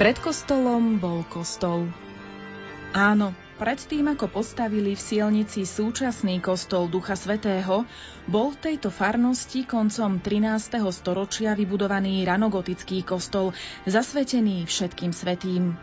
Pred 0.00 0.16
kostolom 0.24 0.96
bol 0.96 1.28
kostol. 1.28 1.84
Áno, 2.96 3.36
predtým 3.60 4.08
ako 4.08 4.32
postavili 4.32 4.96
v 4.96 5.04
Sielnici 5.04 5.68
súčasný 5.68 6.40
kostol 6.40 6.88
Ducha 6.88 7.12
Svetého, 7.20 7.84
bol 8.24 8.48
v 8.56 8.64
tejto 8.64 8.88
farnosti 8.88 9.68
koncom 9.68 10.16
13. 10.16 10.80
storočia 10.96 11.52
vybudovaný 11.52 12.24
ranogotický 12.24 13.04
kostol, 13.04 13.52
zasvetený 13.84 14.64
všetkým 14.64 15.12
svetým. 15.12 15.76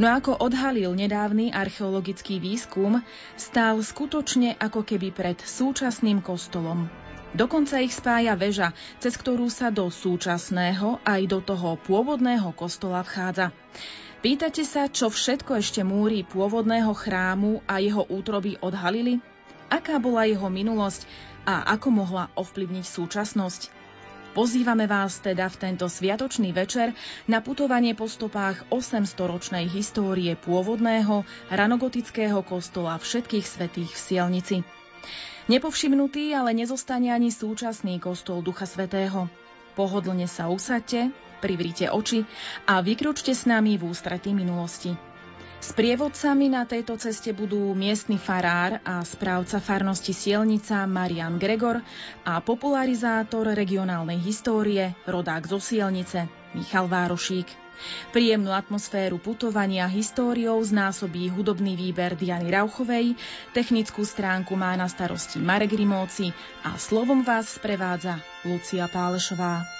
No 0.00 0.08
ako 0.08 0.40
odhalil 0.40 0.96
nedávny 0.96 1.52
archeologický 1.52 2.40
výskum, 2.40 3.04
stál 3.36 3.76
skutočne 3.84 4.56
ako 4.56 4.88
keby 4.88 5.12
pred 5.12 5.36
súčasným 5.36 6.24
kostolom. 6.24 6.88
Dokonca 7.30 7.78
ich 7.78 7.94
spája 7.94 8.34
väža, 8.34 8.74
cez 8.98 9.14
ktorú 9.14 9.46
sa 9.46 9.70
do 9.70 9.86
súčasného 9.86 10.98
aj 11.06 11.20
do 11.30 11.38
toho 11.38 11.78
pôvodného 11.78 12.50
kostola 12.58 13.06
vchádza. 13.06 13.54
Pýtate 14.18 14.66
sa, 14.66 14.90
čo 14.90 15.08
všetko 15.08 15.62
ešte 15.62 15.86
múry 15.86 16.26
pôvodného 16.26 16.90
chrámu 16.90 17.62
a 17.70 17.78
jeho 17.78 18.02
útroby 18.10 18.58
odhalili? 18.58 19.22
Aká 19.70 20.02
bola 20.02 20.26
jeho 20.26 20.50
minulosť 20.50 21.06
a 21.46 21.70
ako 21.70 21.88
mohla 22.02 22.34
ovplyvniť 22.34 22.84
súčasnosť? 22.84 23.70
Pozývame 24.34 24.90
vás 24.90 25.22
teda 25.22 25.46
v 25.50 25.70
tento 25.70 25.86
sviatočný 25.86 26.50
večer 26.50 26.94
na 27.30 27.38
putovanie 27.38 27.94
po 27.94 28.10
stopách 28.10 28.66
800-ročnej 28.74 29.70
histórie 29.70 30.34
pôvodného 30.34 31.22
ranogotického 31.50 32.42
kostola 32.42 32.98
všetkých 32.98 33.46
svetých 33.46 33.90
v 33.94 34.02
Sielnici. 34.02 34.56
Nepovšimnutý 35.50 36.30
ale 36.30 36.54
nezostane 36.54 37.10
ani 37.10 37.34
súčasný 37.34 37.98
kostol 37.98 38.38
Ducha 38.38 38.70
Svetého. 38.70 39.26
Pohodlne 39.74 40.30
sa 40.30 40.46
usadte, 40.46 41.10
privrite 41.42 41.90
oči 41.90 42.22
a 42.70 42.78
vykročte 42.78 43.34
s 43.34 43.50
nami 43.50 43.74
v 43.74 43.90
ústretí 43.90 44.30
minulosti. 44.30 44.94
S 45.58 45.74
prievodcami 45.74 46.54
na 46.54 46.70
tejto 46.70 46.94
ceste 47.02 47.34
budú 47.34 47.74
miestny 47.74 48.14
farár 48.14 48.78
a 48.86 49.02
správca 49.02 49.58
farnosti 49.58 50.14
Sielnica 50.14 50.86
Marian 50.86 51.34
Gregor 51.34 51.82
a 52.22 52.38
popularizátor 52.38 53.50
regionálnej 53.50 54.22
histórie, 54.22 54.94
rodák 55.02 55.50
zo 55.50 55.58
Sielnice, 55.58 56.30
Michal 56.54 56.86
Várošík. 56.86 57.59
Príjemnú 58.12 58.52
atmosféru 58.52 59.16
putovania 59.16 59.88
históriou 59.88 60.60
znásobí 60.60 61.32
hudobný 61.32 61.74
výber 61.74 62.14
Diany 62.14 62.52
Rauchovej, 62.52 63.16
technickú 63.56 64.04
stránku 64.04 64.52
má 64.54 64.76
na 64.76 64.86
starosti 64.86 65.40
Marek 65.40 65.72
Rimóci 65.72 66.30
a 66.62 66.76
slovom 66.76 67.24
vás 67.24 67.56
sprevádza 67.56 68.20
Lucia 68.44 68.84
Pálešová. 68.86 69.79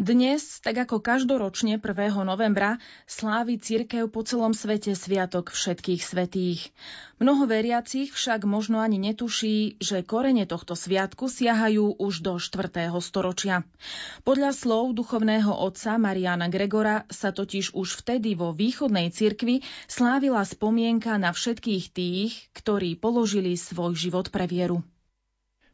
Dnes, 0.00 0.64
tak 0.64 0.88
ako 0.88 1.04
každoročne 1.04 1.76
1. 1.76 1.84
novembra, 2.24 2.80
slávi 3.04 3.60
cirkev 3.60 4.08
po 4.08 4.24
celom 4.24 4.56
svete 4.56 4.96
Sviatok 4.96 5.52
všetkých 5.52 6.00
svetých. 6.00 6.72
Mnoho 7.20 7.44
veriacich 7.44 8.08
však 8.08 8.48
možno 8.48 8.80
ani 8.80 8.96
netuší, 8.96 9.76
že 9.76 10.00
korene 10.00 10.48
tohto 10.48 10.72
sviatku 10.72 11.28
siahajú 11.28 12.00
už 12.00 12.24
do 12.24 12.40
4. 12.40 12.88
storočia. 13.04 13.68
Podľa 14.24 14.56
slov 14.56 14.96
duchovného 14.96 15.52
otca 15.52 16.00
Mariana 16.00 16.48
Gregora 16.48 17.04
sa 17.12 17.36
totiž 17.36 17.76
už 17.76 18.00
vtedy 18.00 18.32
vo 18.32 18.56
východnej 18.56 19.12
cirkvi 19.12 19.60
slávila 19.84 20.48
spomienka 20.48 21.20
na 21.20 21.36
všetkých 21.36 21.92
tých, 21.92 22.48
ktorí 22.56 22.96
položili 22.96 23.52
svoj 23.52 24.00
život 24.00 24.32
pre 24.32 24.48
vieru. 24.48 24.80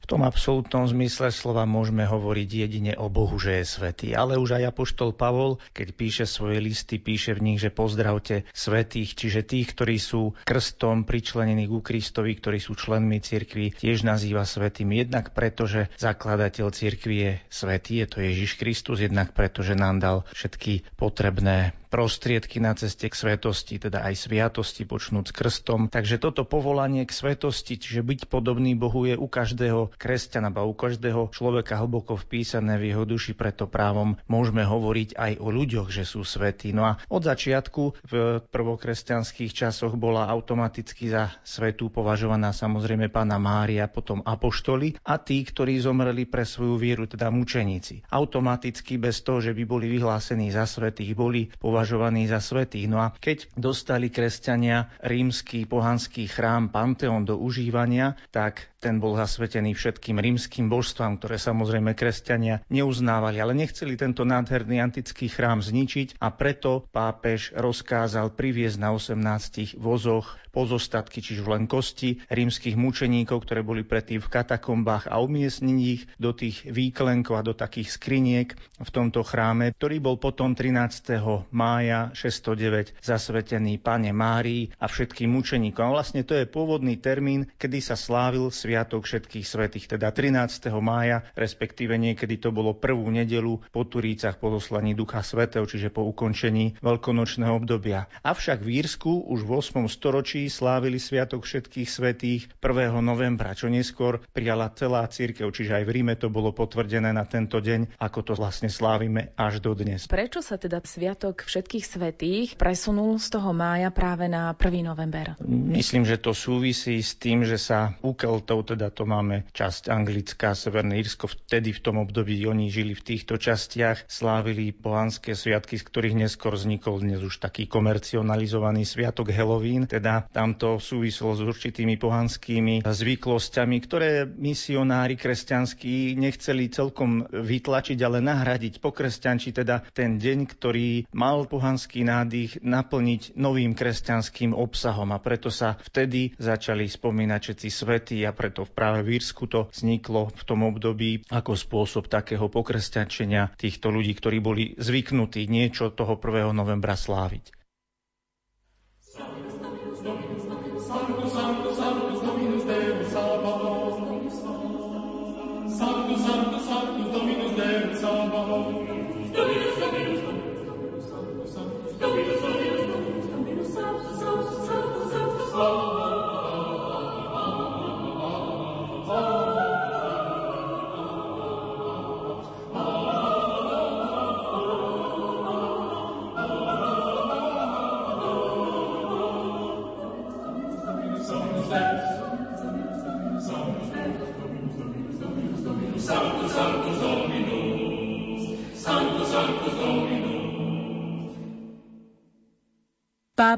V 0.06 0.14
tom 0.14 0.22
absolútnom 0.22 0.86
zmysle 0.86 1.34
slova 1.34 1.66
môžeme 1.66 2.06
hovoriť 2.06 2.48
jedine 2.48 2.92
o 2.94 3.10
Bohu, 3.10 3.34
že 3.42 3.58
je 3.58 3.64
svetý. 3.66 4.08
Ale 4.14 4.38
už 4.38 4.62
aj 4.62 4.70
Apoštol 4.70 5.10
Pavol, 5.10 5.58
keď 5.74 5.88
píše 5.98 6.24
svoje 6.30 6.62
listy, 6.62 7.02
píše 7.02 7.34
v 7.34 7.42
nich, 7.42 7.58
že 7.58 7.74
pozdravte 7.74 8.46
svetých, 8.54 9.18
čiže 9.18 9.42
tých, 9.42 9.74
ktorí 9.74 9.98
sú 9.98 10.38
krstom 10.46 11.02
pričlenení 11.02 11.66
ku 11.66 11.82
Kristovi, 11.82 12.38
ktorí 12.38 12.62
sú 12.62 12.78
členmi 12.78 13.18
cirkvi, 13.18 13.74
tiež 13.74 14.06
nazýva 14.06 14.46
svetým. 14.46 14.94
Jednak 14.94 15.34
preto, 15.34 15.66
že 15.66 15.90
zakladateľ 15.98 16.70
cirkvi 16.70 17.16
je 17.18 17.32
svetý, 17.50 18.04
je 18.04 18.06
to 18.06 18.18
Ježiš 18.22 18.62
Kristus, 18.62 19.02
jednak 19.02 19.34
preto, 19.34 19.66
že 19.66 19.74
nám 19.74 19.98
dal 19.98 20.22
všetky 20.30 20.86
potrebné 20.94 21.74
prostriedky 21.96 22.60
na 22.60 22.76
ceste 22.76 23.08
k 23.08 23.16
svetosti, 23.16 23.80
teda 23.80 24.04
aj 24.04 24.28
sviatosti 24.28 24.84
počnúť 24.84 25.32
krstom. 25.32 25.88
Takže 25.88 26.20
toto 26.20 26.44
povolanie 26.44 27.08
k 27.08 27.16
svetosti, 27.16 27.80
čiže 27.80 28.04
byť 28.04 28.20
podobný 28.28 28.76
Bohu 28.76 29.08
je 29.08 29.16
u 29.16 29.24
každého 29.24 29.96
kresťana, 29.96 30.52
ba 30.52 30.68
u 30.68 30.76
každého 30.76 31.32
človeka 31.32 31.80
hlboko 31.80 32.20
vpísané 32.20 32.76
v 32.76 32.92
jeho 32.92 33.08
duši, 33.08 33.32
preto 33.32 33.64
právom 33.64 34.20
môžeme 34.28 34.60
hovoriť 34.60 35.16
aj 35.16 35.32
o 35.40 35.48
ľuďoch, 35.48 35.88
že 35.88 36.04
sú 36.04 36.20
svetí. 36.20 36.76
No 36.76 36.84
a 36.84 37.00
od 37.08 37.24
začiatku 37.24 38.04
v 38.04 38.44
prvokresťanských 38.44 39.56
časoch 39.56 39.96
bola 39.96 40.28
automaticky 40.28 41.08
za 41.08 41.32
svetú 41.48 41.88
považovaná 41.88 42.52
samozrejme 42.52 43.08
pána 43.08 43.40
Mária, 43.40 43.88
potom 43.88 44.20
apoštoli 44.20 45.00
a 45.00 45.16
tí, 45.16 45.40
ktorí 45.40 45.80
zomreli 45.80 46.28
pre 46.28 46.44
svoju 46.44 46.76
vieru, 46.76 47.08
teda 47.08 47.32
mučeníci. 47.32 48.04
Automaticky 48.12 49.00
bez 49.00 49.24
toho, 49.24 49.40
že 49.40 49.56
by 49.56 49.64
boli 49.64 49.88
vyhlásení 49.88 50.52
za 50.52 50.68
svetých, 50.68 51.16
boli 51.16 51.48
považovaní 51.56 51.85
považovaní 51.86 52.26
za 52.26 52.42
svetých. 52.42 52.90
No 52.90 52.98
a 52.98 53.14
keď 53.14 53.46
dostali 53.54 54.10
kresťania 54.10 54.90
rímsky 55.06 55.70
pohanský 55.70 56.26
chrám 56.26 56.74
Panteón 56.74 57.22
do 57.22 57.38
užívania, 57.38 58.18
tak 58.34 58.74
ten 58.86 59.02
bol 59.02 59.18
zasvetený 59.18 59.74
všetkým 59.74 60.22
rímským 60.22 60.70
božstvám, 60.70 61.18
ktoré 61.18 61.42
samozrejme 61.42 61.98
kresťania 61.98 62.62
neuznávali, 62.70 63.42
ale 63.42 63.58
nechceli 63.58 63.98
tento 63.98 64.22
nádherný 64.22 64.78
antický 64.78 65.26
chrám 65.26 65.58
zničiť 65.58 66.22
a 66.22 66.30
preto 66.30 66.86
pápež 66.94 67.50
rozkázal 67.58 68.38
priviesť 68.38 68.78
na 68.78 68.94
18 68.94 69.74
vozoch 69.74 70.38
pozostatky, 70.56 71.20
čiže 71.20 71.44
len 71.44 71.68
kosti 71.68 72.24
rímskych 72.32 72.80
mučeníkov, 72.80 73.44
ktoré 73.44 73.60
boli 73.60 73.84
predtým 73.84 74.24
v 74.24 74.32
katakombách 74.32 75.12
a 75.12 75.20
umiestniť 75.20 75.78
ich 75.84 76.08
do 76.16 76.32
tých 76.32 76.64
výklenkov 76.64 77.36
a 77.36 77.44
do 77.44 77.52
takých 77.52 77.92
skriniek 77.92 78.56
v 78.80 78.90
tomto 78.94 79.20
chráme, 79.20 79.76
ktorý 79.76 80.00
bol 80.00 80.16
potom 80.16 80.56
13. 80.56 81.20
mája 81.52 82.08
609 82.16 82.96
zasvetený 83.04 83.76
Pane 83.76 84.16
Márii 84.16 84.72
a 84.80 84.88
všetkým 84.88 85.28
mučeníkom. 85.28 85.92
A 85.92 85.94
vlastne 86.00 86.24
to 86.24 86.32
je 86.32 86.48
pôvodný 86.48 86.96
termín, 86.96 87.52
kedy 87.60 87.84
sa 87.84 87.98
slávil 87.98 88.48
Sviatok 88.48 88.75
všetkých 88.84 89.46
svetých, 89.46 89.86
teda 89.96 90.12
13. 90.12 90.68
mája, 90.82 91.24
respektíve 91.38 91.96
niekedy 91.96 92.36
to 92.36 92.52
bolo 92.52 92.76
prvú 92.76 93.08
nedelu 93.08 93.62
po 93.72 93.86
Turícach 93.86 94.36
po 94.36 94.52
zoslaní 94.52 94.92
Ducha 94.92 95.24
Svetého, 95.24 95.64
čiže 95.64 95.88
po 95.88 96.04
ukončení 96.04 96.76
veľkonočného 96.82 97.56
obdobia. 97.56 98.10
Avšak 98.20 98.60
v 98.60 98.82
Írsku 98.82 99.30
už 99.30 99.46
v 99.46 99.50
8. 99.62 99.86
storočí 99.86 100.50
slávili 100.50 100.98
Sviatok 100.98 101.46
všetkých 101.46 101.88
svetých 101.88 102.42
1. 102.58 102.98
novembra, 103.00 103.54
čo 103.54 103.70
neskôr 103.70 104.18
prijala 104.34 104.72
celá 104.74 105.06
církev, 105.06 105.48
čiže 105.52 105.78
aj 105.78 105.84
v 105.86 105.90
Ríme 105.94 106.14
to 106.18 106.32
bolo 106.32 106.50
potvrdené 106.50 107.14
na 107.14 107.22
tento 107.28 107.62
deň, 107.62 108.00
ako 108.02 108.18
to 108.26 108.32
vlastne 108.34 108.72
slávime 108.72 109.36
až 109.38 109.62
do 109.62 109.76
dnes. 109.76 110.10
Prečo 110.10 110.42
sa 110.42 110.58
teda 110.58 110.82
Sviatok 110.82 111.46
všetkých 111.46 111.84
svetých 111.84 112.48
presunul 112.58 113.20
z 113.20 113.28
toho 113.36 113.52
mája 113.52 113.92
práve 113.92 114.26
na 114.26 114.56
1. 114.56 114.82
november? 114.82 115.36
Myslím, 115.46 116.08
že 116.08 116.16
to 116.16 116.32
súvisí 116.32 116.98
s 117.04 117.18
tým, 117.20 117.44
že 117.44 117.60
sa 117.60 117.98
u 118.00 118.16
Keltov, 118.16 118.55
teda 118.62 118.94
to 118.94 119.04
máme 119.04 119.48
časť 119.52 119.90
anglická, 119.90 120.54
Severné 120.56 121.02
Írsko, 121.02 121.28
vtedy 121.28 121.74
v 121.74 121.82
tom 121.82 121.96
období 122.00 122.38
oni 122.46 122.70
žili 122.70 122.94
v 122.94 123.02
týchto 123.02 123.36
častiach, 123.36 124.06
slávili 124.06 124.72
pohanské 124.72 125.34
sviatky, 125.34 125.76
z 125.76 125.84
ktorých 125.84 126.16
neskôr 126.16 126.54
vznikol 126.54 127.02
dnes 127.02 127.20
už 127.20 127.42
taký 127.42 127.66
komercionalizovaný 127.66 128.86
sviatok 128.86 129.34
Halloween, 129.34 129.90
teda 129.90 130.28
tamto 130.30 130.78
súvislo 130.78 131.34
s 131.34 131.42
určitými 131.42 131.98
pohanskými 131.98 132.86
zvyklosťami, 132.86 133.76
ktoré 133.82 134.24
misionári 134.28 135.18
kresťanskí 135.18 136.14
nechceli 136.16 136.70
celkom 136.70 137.26
vytlačiť, 137.26 137.98
ale 138.04 138.22
nahradiť 138.22 138.78
po 138.78 138.92
kresťanči, 138.92 139.52
teda 139.56 139.82
ten 139.92 140.20
deň, 140.20 140.38
ktorý 140.46 141.08
mal 141.12 141.48
pohanský 141.48 142.04
nádych 142.06 142.60
naplniť 142.60 143.34
novým 143.36 143.72
kresťanským 143.72 144.52
obsahom. 144.52 145.10
A 145.12 145.18
preto 145.18 145.48
sa 145.48 145.80
vtedy 145.80 146.36
začali 146.36 146.86
spomínať 146.86 147.40
všetci 147.42 147.68
svetí 147.68 148.18
a 148.26 148.36
preto 148.46 148.62
práve 148.62 149.02
v 149.02 149.18
Írsku 149.18 149.50
to 149.50 149.66
vzniklo 149.74 150.30
v 150.30 150.42
tom 150.46 150.62
období 150.62 151.26
ako 151.34 151.58
spôsob 151.58 152.06
takého 152.06 152.46
pokresťančenia 152.46 153.50
týchto 153.58 153.90
ľudí, 153.90 154.14
ktorí 154.14 154.38
boli 154.38 154.78
zvyknutí 154.78 155.50
niečo 155.50 155.90
toho 155.90 156.14
1. 156.14 156.54
novembra 156.54 156.94
sláviť. 156.94 157.55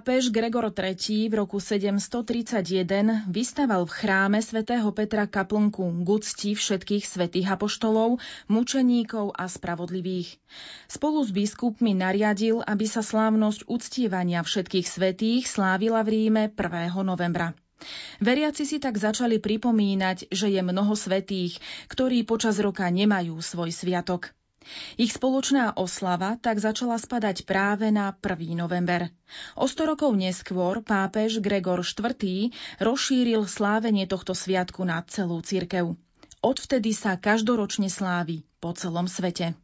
Pápež 0.08 0.32
Gregor 0.32 0.72
III 0.72 1.28
v 1.28 1.34
roku 1.36 1.60
731 1.60 3.28
vystaval 3.28 3.84
v 3.84 3.92
chráme 3.92 4.40
svätého 4.40 4.88
Petra 4.88 5.28
kaplnku 5.28 5.84
k 5.84 6.56
všetkých 6.56 7.04
svätých 7.04 7.44
apoštolov, 7.52 8.16
mučeníkov 8.48 9.36
a 9.36 9.44
spravodlivých. 9.44 10.40
Spolu 10.88 11.20
s 11.20 11.28
biskupmi 11.28 11.92
nariadil, 11.92 12.64
aby 12.64 12.88
sa 12.88 13.04
slávnosť 13.04 13.68
uctievania 13.68 14.40
všetkých 14.40 14.88
svätých 14.88 15.44
slávila 15.44 16.00
v 16.00 16.08
Ríme 16.16 16.56
1. 16.56 16.88
novembra. 17.04 17.52
Veriaci 18.24 18.64
si 18.64 18.80
tak 18.80 18.96
začali 18.96 19.36
pripomínať, 19.36 20.32
že 20.32 20.48
je 20.48 20.64
mnoho 20.64 20.96
svetých, 20.96 21.60
ktorí 21.92 22.24
počas 22.24 22.56
roka 22.64 22.88
nemajú 22.88 23.36
svoj 23.44 23.76
sviatok. 23.76 24.32
Ich 25.00 25.14
spoločná 25.14 25.76
oslava 25.76 26.36
tak 26.40 26.58
začala 26.58 26.98
spadať 26.98 27.44
práve 27.44 27.88
na 27.92 28.12
1. 28.12 28.56
november. 28.56 29.08
O 29.54 29.68
100 29.68 29.94
rokov 29.94 30.12
neskôr 30.16 30.80
pápež 30.82 31.44
Gregor 31.44 31.84
IV. 31.84 32.50
rozšíril 32.80 33.44
slávenie 33.46 34.08
tohto 34.08 34.32
sviatku 34.32 34.84
na 34.84 35.04
celú 35.06 35.40
cirkev. 35.44 35.94
Odvtedy 36.38 36.94
sa 36.94 37.18
každoročne 37.18 37.90
slávi 37.90 38.46
po 38.62 38.70
celom 38.74 39.10
svete. 39.10 39.58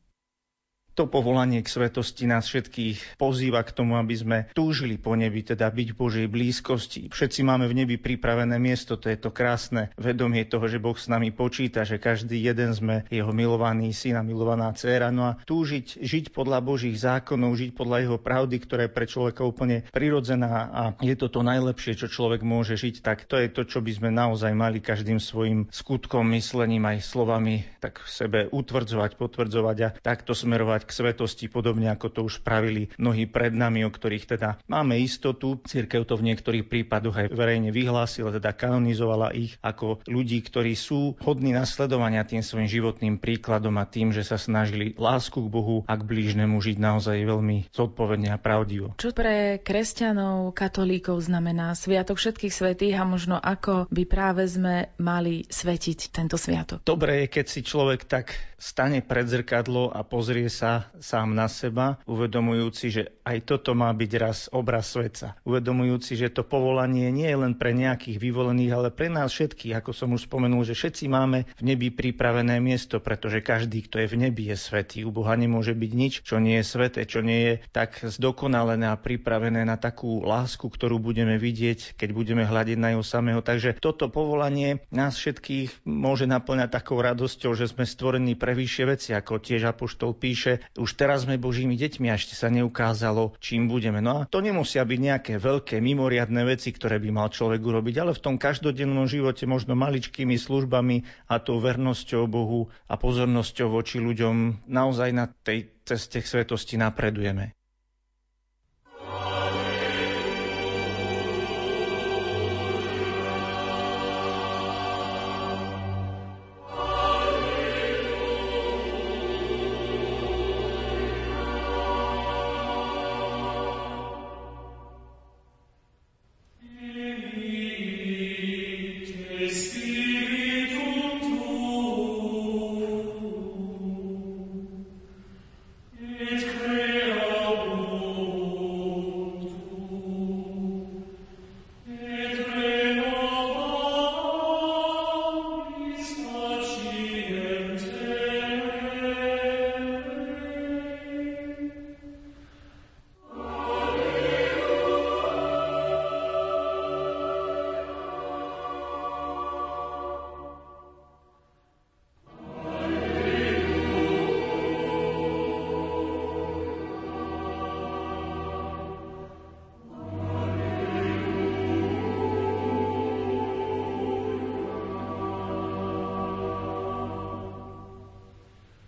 To 0.94 1.10
povolanie 1.10 1.58
k 1.58 1.66
svetosti 1.66 2.30
nás 2.30 2.46
všetkých 2.46 3.18
pozýva 3.18 3.66
k 3.66 3.74
tomu, 3.74 3.98
aby 3.98 4.14
sme 4.14 4.38
túžili 4.54 4.94
po 4.94 5.18
nebi, 5.18 5.42
teda 5.42 5.66
byť 5.66 5.88
v 5.90 5.98
Božej 5.98 6.26
blízkosti. 6.30 7.10
Všetci 7.10 7.42
máme 7.42 7.66
v 7.66 7.82
nebi 7.82 7.98
pripravené 7.98 8.62
miesto, 8.62 8.94
to 8.94 9.10
je 9.10 9.18
to 9.18 9.34
krásne 9.34 9.90
vedomie 9.98 10.46
toho, 10.46 10.70
že 10.70 10.78
Boh 10.78 10.94
s 10.94 11.10
nami 11.10 11.34
počíta, 11.34 11.82
že 11.82 11.98
každý 11.98 12.38
jeden 12.38 12.70
sme 12.70 13.02
jeho 13.10 13.34
milovaný 13.34 13.90
syn 13.90 14.22
a 14.22 14.22
milovaná 14.22 14.70
dcéra. 14.70 15.10
No 15.10 15.34
a 15.34 15.36
túžiť, 15.42 15.98
žiť 15.98 16.30
podľa 16.30 16.62
Božích 16.62 16.94
zákonov, 16.94 17.58
žiť 17.58 17.70
podľa 17.74 17.98
jeho 18.06 18.18
pravdy, 18.22 18.56
ktorá 18.62 18.86
je 18.86 18.94
pre 18.94 19.10
človeka 19.10 19.42
úplne 19.42 19.82
prirodzená 19.90 20.70
a 20.70 20.82
je 21.02 21.18
to 21.18 21.26
to 21.26 21.42
najlepšie, 21.42 21.98
čo 21.98 22.06
človek 22.06 22.46
môže 22.46 22.78
žiť, 22.78 23.02
tak 23.02 23.26
to 23.26 23.34
je 23.34 23.50
to, 23.50 23.66
čo 23.66 23.82
by 23.82 23.90
sme 23.90 24.14
naozaj 24.14 24.54
mali 24.54 24.78
každým 24.78 25.18
svojim 25.18 25.66
skutkom, 25.74 26.22
myslením 26.30 26.86
aj 26.86 27.02
slovami 27.02 27.66
tak 27.82 27.98
sebe 28.06 28.46
utvrdzovať, 28.54 29.18
potvrdzovať 29.18 29.76
a 29.82 29.88
takto 29.98 30.38
smerovať 30.38 30.83
k 30.84 30.94
svetosti, 30.94 31.48
podobne 31.48 31.88
ako 31.90 32.06
to 32.12 32.20
už 32.28 32.44
pravili 32.44 32.92
mnohí 33.00 33.24
pred 33.26 33.56
nami, 33.56 33.82
o 33.82 33.90
ktorých 33.90 34.36
teda 34.36 34.60
máme 34.68 35.00
istotu. 35.00 35.58
Cirkev 35.64 36.04
to 36.04 36.20
v 36.20 36.32
niektorých 36.32 36.68
prípadoch 36.68 37.16
aj 37.16 37.26
verejne 37.32 37.72
vyhlásila, 37.72 38.30
teda 38.34 38.52
kanonizovala 38.52 39.32
ich 39.32 39.56
ako 39.64 40.04
ľudí, 40.04 40.44
ktorí 40.44 40.76
sú 40.76 41.16
hodní 41.24 41.56
nasledovania 41.56 42.28
tým 42.28 42.44
svojim 42.44 42.68
životným 42.68 43.16
príkladom 43.18 43.74
a 43.80 43.88
tým, 43.88 44.12
že 44.12 44.22
sa 44.26 44.36
snažili 44.36 44.92
lásku 44.94 45.40
k 45.40 45.52
Bohu 45.52 45.82
a 45.88 45.94
k 45.96 46.06
blížnemu 46.06 46.56
žiť 46.60 46.76
naozaj 46.76 47.16
veľmi 47.24 47.72
zodpovedne 47.72 48.30
a 48.34 48.38
pravdivo. 48.38 48.94
Čo 49.00 49.16
pre 49.16 49.58
kresťanov, 49.62 50.52
katolíkov 50.52 51.24
znamená 51.24 51.72
Sviatok 51.72 52.20
všetkých 52.20 52.52
svetých 52.54 52.94
a 53.00 53.08
možno 53.08 53.40
ako 53.40 53.88
by 53.88 54.02
práve 54.04 54.44
sme 54.46 54.92
mali 55.00 55.44
svetiť 55.48 56.12
tento 56.12 56.36
sviatok? 56.36 56.84
Dobre 56.84 57.24
je, 57.24 57.26
keď 57.40 57.46
si 57.46 57.60
človek 57.64 58.06
tak 58.06 58.34
stane 58.64 59.04
pred 59.04 59.28
zrkadlo 59.28 59.92
a 59.92 60.00
pozrie 60.00 60.48
sa 60.48 60.88
sám 60.96 61.36
na 61.36 61.52
seba, 61.52 62.00
uvedomujúci, 62.08 62.86
že 62.88 63.02
aj 63.28 63.44
toto 63.44 63.76
má 63.76 63.92
byť 63.92 64.12
raz 64.16 64.48
obraz 64.56 64.96
sveta. 64.96 65.36
Uvedomujúci, 65.44 66.16
že 66.16 66.32
to 66.32 66.48
povolanie 66.48 67.12
nie 67.12 67.28
je 67.28 67.36
len 67.36 67.52
pre 67.52 67.76
nejakých 67.76 68.16
vyvolených, 68.16 68.72
ale 68.72 68.88
pre 68.88 69.12
nás 69.12 69.28
všetkých, 69.36 69.84
ako 69.84 69.92
som 69.92 70.16
už 70.16 70.24
spomenul, 70.24 70.64
že 70.64 70.72
všetci 70.72 71.04
máme 71.12 71.44
v 71.60 71.62
nebi 71.62 71.92
pripravené 71.92 72.56
miesto, 72.64 73.04
pretože 73.04 73.44
každý, 73.44 73.84
kto 73.84 74.00
je 74.00 74.08
v 74.08 74.16
nebi, 74.16 74.48
je 74.48 74.56
svetý. 74.56 75.04
U 75.04 75.12
Boha 75.12 75.36
nemôže 75.36 75.76
byť 75.76 75.92
nič, 75.92 76.14
čo 76.24 76.40
nie 76.40 76.56
je 76.56 76.64
sveté, 76.64 77.04
čo 77.04 77.20
nie 77.20 77.40
je 77.44 77.54
tak 77.68 78.00
zdokonalené 78.00 78.88
a 78.88 78.96
pripravené 78.96 79.68
na 79.68 79.76
takú 79.76 80.24
lásku, 80.24 80.64
ktorú 80.64 80.96
budeme 80.96 81.36
vidieť, 81.36 82.00
keď 82.00 82.08
budeme 82.16 82.48
hľadiť 82.48 82.80
na 82.80 82.96
jeho 82.96 83.04
samého. 83.04 83.44
Takže 83.44 83.76
toto 83.76 84.08
povolanie 84.08 84.80
nás 84.88 85.20
všetkých 85.20 85.84
môže 85.84 86.24
naplňať 86.24 86.72
takou 86.72 87.02
radosťou, 87.04 87.52
že 87.52 87.68
sme 87.68 87.84
stvorení 87.84 88.38
pre 88.38 88.53
vyššie 88.54 88.84
veci, 88.86 89.10
ako 89.12 89.42
tiež 89.42 89.68
Apoštol 89.68 90.14
píše, 90.14 90.62
už 90.78 90.94
teraz 90.94 91.26
sme 91.26 91.36
Božími 91.36 91.74
deťmi 91.74 92.08
a 92.08 92.16
ešte 92.16 92.38
sa 92.38 92.48
neukázalo, 92.48 93.34
čím 93.42 93.66
budeme. 93.66 93.98
No 93.98 94.22
a 94.22 94.26
to 94.30 94.38
nemusia 94.40 94.86
byť 94.86 95.00
nejaké 95.02 95.32
veľké 95.42 95.82
mimoriadne 95.82 96.46
veci, 96.46 96.70
ktoré 96.70 97.02
by 97.02 97.10
mal 97.10 97.28
človek 97.34 97.60
urobiť, 97.60 97.94
ale 97.98 98.12
v 98.14 98.22
tom 98.22 98.36
každodennom 98.38 99.10
živote 99.10 99.44
možno 99.50 99.74
maličkými 99.74 100.38
službami 100.38 101.28
a 101.28 101.42
tou 101.42 101.58
vernosťou 101.58 102.30
Bohu 102.30 102.70
a 102.86 102.94
pozornosťou 102.94 103.68
voči 103.74 103.98
ľuďom 103.98 104.66
naozaj 104.70 105.10
na 105.10 105.26
tej 105.26 105.74
ceste 105.82 106.22
k 106.22 106.30
svetosti 106.30 106.78
napredujeme. 106.78 107.52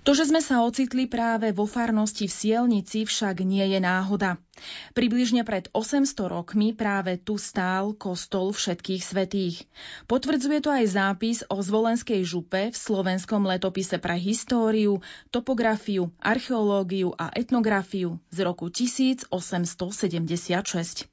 To, 0.06 0.14
že 0.14 0.30
sme 0.30 0.38
sa 0.38 0.62
ocitli 0.62 1.10
práve 1.10 1.50
vo 1.50 1.66
farnosti 1.66 2.30
v 2.30 2.32
Sielnici, 2.38 3.02
však 3.02 3.42
nie 3.42 3.75
je 3.75 3.82
náhoda. 3.82 4.38
Približne 4.94 5.42
pred 5.42 5.66
800 5.75 6.30
rokmi 6.30 6.78
práve 6.78 7.18
tu 7.18 7.34
stál 7.42 7.90
kostol 7.90 8.54
všetkých 8.54 9.02
svetých. 9.02 9.66
Potvrdzuje 10.06 10.62
to 10.62 10.70
aj 10.70 10.94
zápis 10.94 11.42
o 11.50 11.58
zvolenskej 11.58 12.22
župe 12.22 12.70
v 12.70 12.76
slovenskom 12.78 13.50
letopise 13.50 13.98
pre 13.98 14.14
históriu, 14.14 15.02
topografiu, 15.34 16.14
archeológiu 16.22 17.10
a 17.18 17.34
etnografiu 17.34 18.22
z 18.30 18.46
roku 18.46 18.70
1876. 18.70 21.10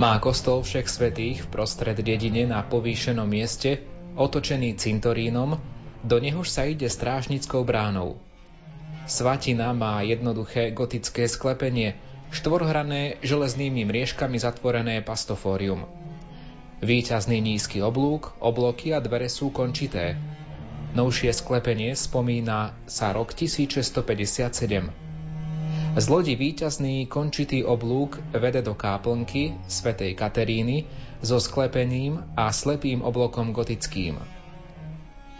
Má 0.00 0.16
kostol 0.16 0.64
všech 0.64 0.88
svetých 0.88 1.44
v 1.44 1.50
prostred 1.52 1.92
dedine 2.00 2.48
na 2.48 2.64
povýšenom 2.64 3.28
mieste, 3.28 3.84
otočený 4.16 4.80
cintorínom, 4.80 5.60
do 6.00 6.16
nehož 6.16 6.48
sa 6.48 6.64
ide 6.64 6.88
strážnickou 6.88 7.60
bránou. 7.68 8.16
Svatina 9.04 9.76
má 9.76 10.00
jednoduché 10.00 10.72
gotické 10.72 11.28
sklepenie, 11.28 12.00
štvorhrané 12.32 13.20
železnými 13.20 13.84
mriežkami 13.84 14.40
zatvorené 14.40 15.04
pastofórium. 15.04 15.84
Výťazný 16.80 17.36
nízky 17.44 17.84
oblúk, 17.84 18.32
obloky 18.40 18.96
a 18.96 19.04
dvere 19.04 19.28
sú 19.28 19.52
končité. 19.52 20.16
Novšie 20.96 21.28
sklepenie 21.28 21.92
spomína 21.92 22.72
sa 22.88 23.12
rok 23.12 23.36
1657. 23.36 25.09
Z 25.90 26.06
lodi 26.06 26.38
víťazný 26.38 27.10
končitý 27.10 27.66
oblúk 27.66 28.22
vede 28.30 28.62
do 28.62 28.78
káplnky 28.78 29.58
svätej 29.66 30.14
Kateríny 30.14 30.86
so 31.18 31.42
sklepeným 31.42 32.22
a 32.38 32.54
slepým 32.54 33.02
oblokom 33.02 33.50
gotickým. 33.50 34.14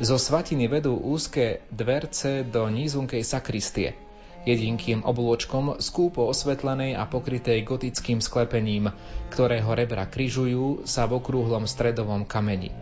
Zo 0.02 0.18
svatiny 0.18 0.66
vedú 0.66 0.98
úzke 0.98 1.62
dverce 1.70 2.42
do 2.42 2.66
nízunkej 2.66 3.22
sakristie, 3.22 3.94
jedinkým 4.42 5.06
oblôčkom 5.06 5.78
skúpo 5.78 6.26
osvetlenej 6.26 6.98
a 6.98 7.06
pokrytej 7.06 7.62
gotickým 7.62 8.18
sklepením, 8.18 8.90
ktorého 9.30 9.70
rebra 9.70 10.10
kryžujú 10.10 10.82
sa 10.82 11.06
v 11.06 11.22
okrúhlom 11.22 11.70
stredovom 11.70 12.26
kameni. 12.26 12.74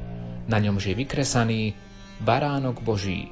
Na 0.49 0.57
ňom 0.57 0.81
je 0.81 0.97
vykresaný 0.97 1.77
Baránok 2.25 2.81
Boží. 2.81 3.29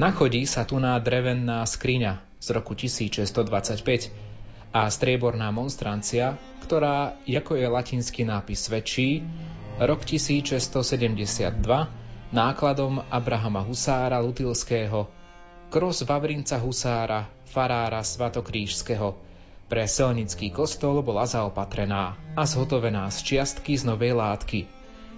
Nachodí 0.00 0.48
sa 0.48 0.64
tu 0.64 0.80
na 0.80 0.96
drevená 0.96 1.68
skriňa 1.68 2.29
z 2.40 2.46
roku 2.56 2.72
1625 2.72 4.10
a 4.72 4.88
strieborná 4.88 5.52
monstrancia, 5.52 6.40
ktorá, 6.64 7.20
ako 7.28 7.52
je 7.54 7.66
latinský 7.68 8.24
nápis 8.24 8.66
svedčí, 8.66 9.20
rok 9.76 10.02
1672 10.08 11.60
nákladom 12.30 13.02
Abrahama 13.10 13.60
Husára 13.66 14.22
Lutilského, 14.22 15.10
kros 15.68 16.02
Vavrinca 16.06 16.56
Husára, 16.62 17.26
farára 17.50 18.00
Svatokrížského. 18.06 19.18
Pre 19.70 19.84
selnický 19.86 20.50
kostol 20.50 21.02
bola 21.02 21.26
zaopatrená 21.26 22.18
a 22.34 22.42
zhotovená 22.42 23.06
z 23.10 23.18
čiastky 23.22 23.78
z 23.78 23.86
novej 23.86 24.18
látky. 24.18 24.66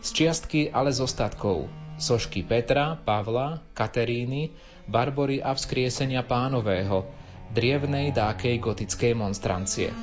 Z 0.05 0.09
čiastky 0.13 0.69
ale 0.73 0.93
z 0.93 1.05
ostatkov. 1.05 1.69
Sošky 2.01 2.45
Petra, 2.45 2.97
Pavla, 2.97 3.61
Kateríny, 3.77 4.53
Barbory 4.87 5.39
a 5.39 5.55
vzkriesenia 5.55 6.27
pánového, 6.27 7.07
drievnej 7.53 8.11
dákej 8.11 8.59
gotickej 8.59 9.13
monstrancie. 9.15 9.95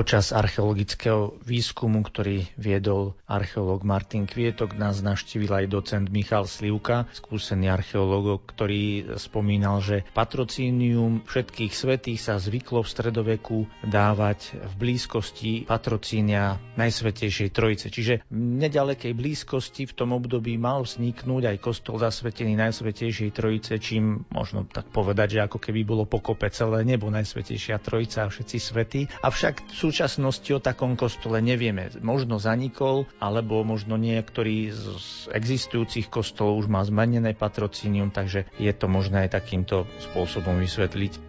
Počas 0.00 0.32
archeologického 0.32 1.36
výskumu, 1.44 2.00
ktorý 2.00 2.48
viedol 2.56 3.12
archeológ 3.28 3.84
Martin 3.84 4.24
Kvietok, 4.24 4.72
nás 4.80 5.04
navštívil 5.04 5.52
aj 5.52 5.66
docent 5.68 6.08
Michal 6.08 6.48
Slivka, 6.48 7.04
skúsený 7.12 7.68
archeológ, 7.68 8.40
ktorý 8.48 9.12
spomínal, 9.20 9.84
že 9.84 10.08
patrocínium 10.16 11.20
všetkých 11.28 11.76
svetých 11.76 12.16
sa 12.16 12.40
zvyklo 12.40 12.80
v 12.80 12.88
stredoveku 12.88 13.58
dávať 13.84 14.56
v 14.56 14.72
blízkosti 14.80 15.68
patrocínia 15.68 16.56
Najsvetejšej 16.80 17.52
Trojice. 17.52 17.92
Čiže 17.92 18.24
v 18.32 18.56
nedalekej 18.56 19.12
blízkosti 19.12 19.84
v 19.84 20.00
tom 20.00 20.16
období 20.16 20.56
mal 20.56 20.80
vzniknúť 20.80 21.52
aj 21.52 21.56
kostol 21.60 22.00
zasvetený 22.00 22.56
Najsvetejšej 22.56 23.36
Trojice, 23.36 23.76
čím 23.76 24.24
možno 24.32 24.64
tak 24.64 24.88
povedať, 24.96 25.36
že 25.36 25.44
ako 25.44 25.60
keby 25.60 25.84
bolo 25.84 26.08
pokope 26.08 26.48
celé 26.48 26.88
nebo 26.88 27.12
Najsvetejšia 27.12 27.76
Trojica 27.84 28.24
a 28.24 28.32
všetci 28.32 28.56
svetí. 28.56 29.04
Avšak 29.20 29.68
sú 29.68 29.89
súčasnosti 29.90 30.46
o 30.54 30.62
takom 30.62 30.94
kostole 30.94 31.42
nevieme. 31.42 31.90
Možno 31.98 32.38
zanikol, 32.38 33.10
alebo 33.18 33.66
možno 33.66 33.98
niektorý 33.98 34.70
z 34.70 34.86
existujúcich 35.34 36.06
kostolov 36.06 36.62
už 36.62 36.66
má 36.70 36.86
zmenené 36.86 37.34
patrocínium, 37.34 38.14
takže 38.14 38.46
je 38.54 38.70
to 38.70 38.86
možné 38.86 39.26
aj 39.26 39.42
takýmto 39.42 39.90
spôsobom 39.98 40.62
vysvetliť. 40.62 41.26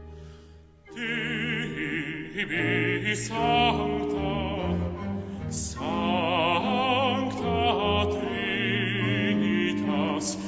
Sancta, 3.12 4.32
sancta 5.51 7.60
Trinitas, 9.12 10.39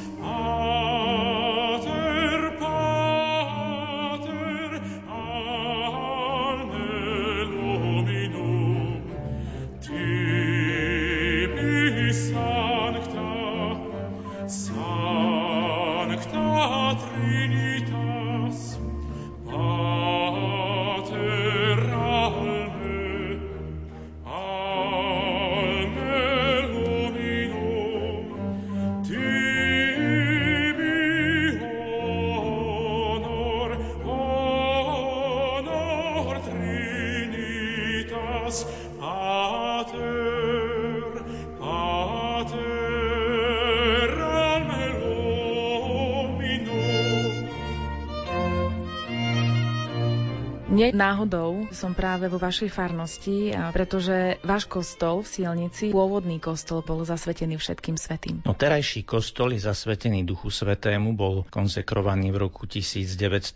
Nie 50.84 50.92
náhodou 50.92 51.72
som 51.72 51.96
práve 51.96 52.28
vo 52.28 52.36
vašej 52.36 52.68
farnosti, 52.68 53.56
pretože 53.72 54.36
váš 54.44 54.68
kostol 54.68 55.24
v 55.24 55.32
Sielnici, 55.32 55.96
pôvodný 55.96 56.44
kostol, 56.44 56.84
bol 56.84 57.08
zasvetený 57.08 57.56
všetkým 57.56 57.96
svetým. 57.96 58.44
No 58.44 58.52
terajší 58.52 59.08
kostol 59.08 59.56
je 59.56 59.64
zasvetený 59.64 60.28
Duchu 60.28 60.52
Svetému, 60.52 61.16
bol 61.16 61.48
konsekrovaný 61.48 62.36
v 62.36 62.52
roku 62.52 62.68
1943, 62.68 63.56